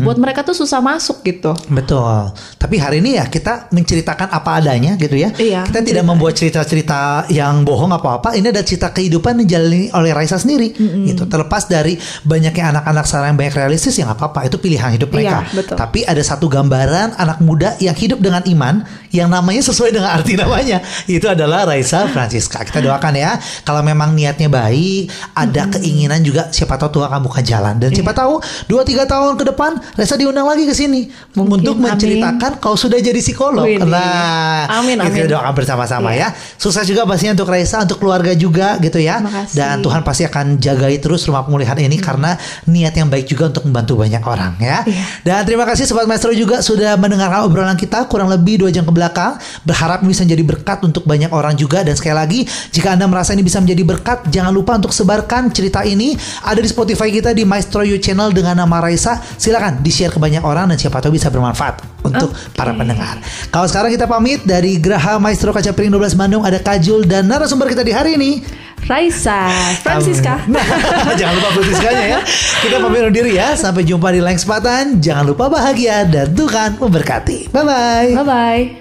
buat 0.00 0.16
mereka 0.16 0.40
tuh 0.40 0.56
susah 0.56 0.80
masuk 0.80 1.20
gitu. 1.20 1.52
Betul. 1.68 2.32
Tapi 2.56 2.80
hari 2.80 3.04
ini 3.04 3.20
ya 3.20 3.28
kita 3.28 3.68
menceritakan 3.68 4.32
apa 4.32 4.56
adanya 4.56 4.96
gitu 4.96 5.20
ya. 5.20 5.28
Iya, 5.36 5.68
kita 5.68 5.84
tidak 5.84 6.04
membuat 6.08 6.34
cerita-cerita 6.40 7.28
yang 7.28 7.60
bohong 7.62 7.92
apa-apa. 7.92 8.32
Ini 8.32 8.48
ada 8.48 8.64
cerita 8.64 8.88
kehidupan 8.88 9.36
yang 9.36 9.46
dijalani 9.46 9.82
oleh 9.92 10.10
Raisa 10.16 10.40
sendiri. 10.40 10.72
Gitu. 10.80 11.28
Terlepas 11.28 11.68
dari 11.68 12.00
banyaknya 12.24 12.72
anak-anak 12.72 13.04
sekarang 13.04 13.28
yang 13.36 13.38
banyak 13.38 13.54
realistis 13.60 13.94
ya 14.00 14.08
nggak 14.08 14.18
apa-apa. 14.18 14.40
Itu 14.48 14.56
pilihan 14.56 14.90
hidup 14.96 15.12
mereka. 15.12 15.44
Iya, 15.44 15.54
betul. 15.60 15.76
Tapi 15.76 16.00
ada 16.08 16.22
satu 16.24 16.48
gambaran 16.48 17.20
anak 17.20 17.38
muda 17.44 17.76
yang 17.84 17.94
hidup 17.94 18.24
dengan 18.24 18.40
iman 18.48 18.80
yang 19.12 19.28
namanya 19.28 19.60
sesuai 19.60 19.92
dengan 19.92 20.16
arti 20.16 20.40
namanya. 20.40 20.80
Itu 21.04 21.28
adalah 21.28 21.68
Raisa 21.68 22.08
Francisca. 22.08 22.64
Kita 22.64 22.80
doakan 22.80 23.12
ya. 23.12 23.36
Kalau 23.62 23.84
memang 23.84 24.16
niatnya 24.16 24.48
baik, 24.48 25.12
ada 25.36 25.68
keinginan 25.68 26.24
juga 26.24 26.48
siapa 26.48 26.80
tahu 26.80 26.96
Tuhan 26.96 27.09
akan 27.10 27.20
buka 27.20 27.42
jalan 27.42 27.74
dan 27.76 27.90
siapa 27.90 28.14
tahu 28.14 28.38
2 28.70 28.78
3 28.80 29.02
tahun 29.04 29.34
ke 29.34 29.44
depan 29.50 29.70
Raisa 29.98 30.14
diundang 30.14 30.46
lagi 30.46 30.64
ke 30.64 30.72
sini 30.72 31.10
untuk 31.34 31.74
amin. 31.76 31.90
menceritakan 31.90 32.62
kau 32.62 32.78
sudah 32.78 32.96
jadi 32.96 33.18
psikolog. 33.18 33.66
Widih. 33.66 33.82
Nah, 33.84 34.70
Amin, 34.70 34.96
kita 34.96 35.26
amin. 35.26 35.28
doakan 35.28 35.52
bersama-sama 35.52 36.14
Iya. 36.14 36.30
ya. 36.30 36.38
Sukses 36.56 36.84
juga 36.84 37.02
pastinya 37.02 37.34
untuk 37.34 37.48
Raisa, 37.48 37.82
untuk 37.82 37.98
keluarga 37.98 38.30
juga 38.32 38.76
gitu 38.78 39.00
ya. 39.00 39.18
Dan 39.50 39.80
Tuhan 39.80 40.04
pasti 40.04 40.22
akan 40.22 40.56
jagai 40.56 41.00
terus 41.00 41.24
rumah 41.26 41.42
pemulihan 41.42 41.74
ini 41.76 41.96
karena 41.96 42.36
niat 42.66 42.92
yang 42.92 43.08
baik 43.08 43.26
juga 43.26 43.48
untuk 43.48 43.64
membantu 43.66 43.96
banyak 43.96 44.20
orang 44.20 44.52
ya. 44.60 44.84
Iya. 44.84 45.04
Dan 45.24 45.38
terima 45.42 45.64
kasih 45.64 45.88
Sobat 45.88 46.04
Maestro 46.04 46.30
juga 46.30 46.60
sudah 46.60 46.94
mendengarkan 46.94 47.42
obrolan 47.42 47.74
kita 47.74 48.04
kurang 48.06 48.28
lebih 48.28 48.60
dua 48.60 48.70
jam 48.70 48.84
ke 48.84 48.92
belakang. 48.92 49.40
Berharap 49.64 50.04
bisa 50.04 50.22
menjadi 50.22 50.44
berkat 50.44 50.78
untuk 50.84 51.08
banyak 51.08 51.32
orang 51.32 51.56
juga. 51.56 51.80
Dan 51.80 51.96
sekali 51.96 52.14
lagi, 52.14 52.40
jika 52.70 52.92
Anda 52.92 53.08
merasa 53.08 53.32
ini 53.32 53.40
bisa 53.40 53.56
menjadi 53.58 53.82
berkat, 53.82 54.18
jangan 54.28 54.52
lupa 54.52 54.76
untuk 54.76 54.92
sebarkan 54.92 55.48
cerita 55.50 55.80
ini. 55.82 56.12
Ada 56.44 56.60
di 56.60 56.68
Spotify 56.68 56.99
kita 57.08 57.32
di 57.32 57.48
Maestro 57.48 57.80
You 57.80 57.96
Channel 57.96 58.28
dengan 58.36 58.60
nama 58.60 58.84
Raisa. 58.84 59.16
Silakan 59.16 59.80
di-share 59.80 60.12
ke 60.12 60.20
banyak 60.20 60.44
orang 60.44 60.68
dan 60.68 60.76
siapa 60.76 61.00
tahu 61.00 61.16
bisa 61.16 61.32
bermanfaat 61.32 62.04
untuk 62.04 62.28
Oke. 62.36 62.52
para 62.52 62.76
pendengar. 62.76 63.16
Kalau 63.48 63.64
sekarang 63.64 63.88
kita 63.96 64.04
pamit 64.04 64.44
dari 64.44 64.76
Graha 64.76 65.16
Maestro 65.16 65.56
Kaca 65.56 65.72
Piring 65.72 65.96
12 65.96 66.20
Bandung 66.20 66.44
ada 66.44 66.60
Kajul 66.60 67.08
dan 67.08 67.24
narasumber 67.24 67.72
kita 67.72 67.80
di 67.80 67.96
hari 67.96 68.20
ini. 68.20 68.44
Raisa, 68.84 69.48
Francisca. 69.84 70.40
Nah, 70.48 70.64
jangan 71.20 71.36
lupa 71.36 71.48
Franciscanya 71.56 72.04
ya. 72.16 72.20
Kita 72.64 72.76
pamit 72.80 73.00
undur 73.04 73.12
diri 73.12 73.36
ya. 73.36 73.56
Sampai 73.56 73.84
jumpa 73.88 74.12
di 74.12 74.20
lain 74.20 74.36
kesempatan. 74.36 75.00
Jangan 75.00 75.24
lupa 75.24 75.48
bahagia 75.48 76.04
dan 76.04 76.32
Tuhan 76.36 76.76
memberkati. 76.80 77.52
Bye 77.52 77.64
bye. 77.64 78.10
Bye 78.16 78.26
bye. 78.28 78.79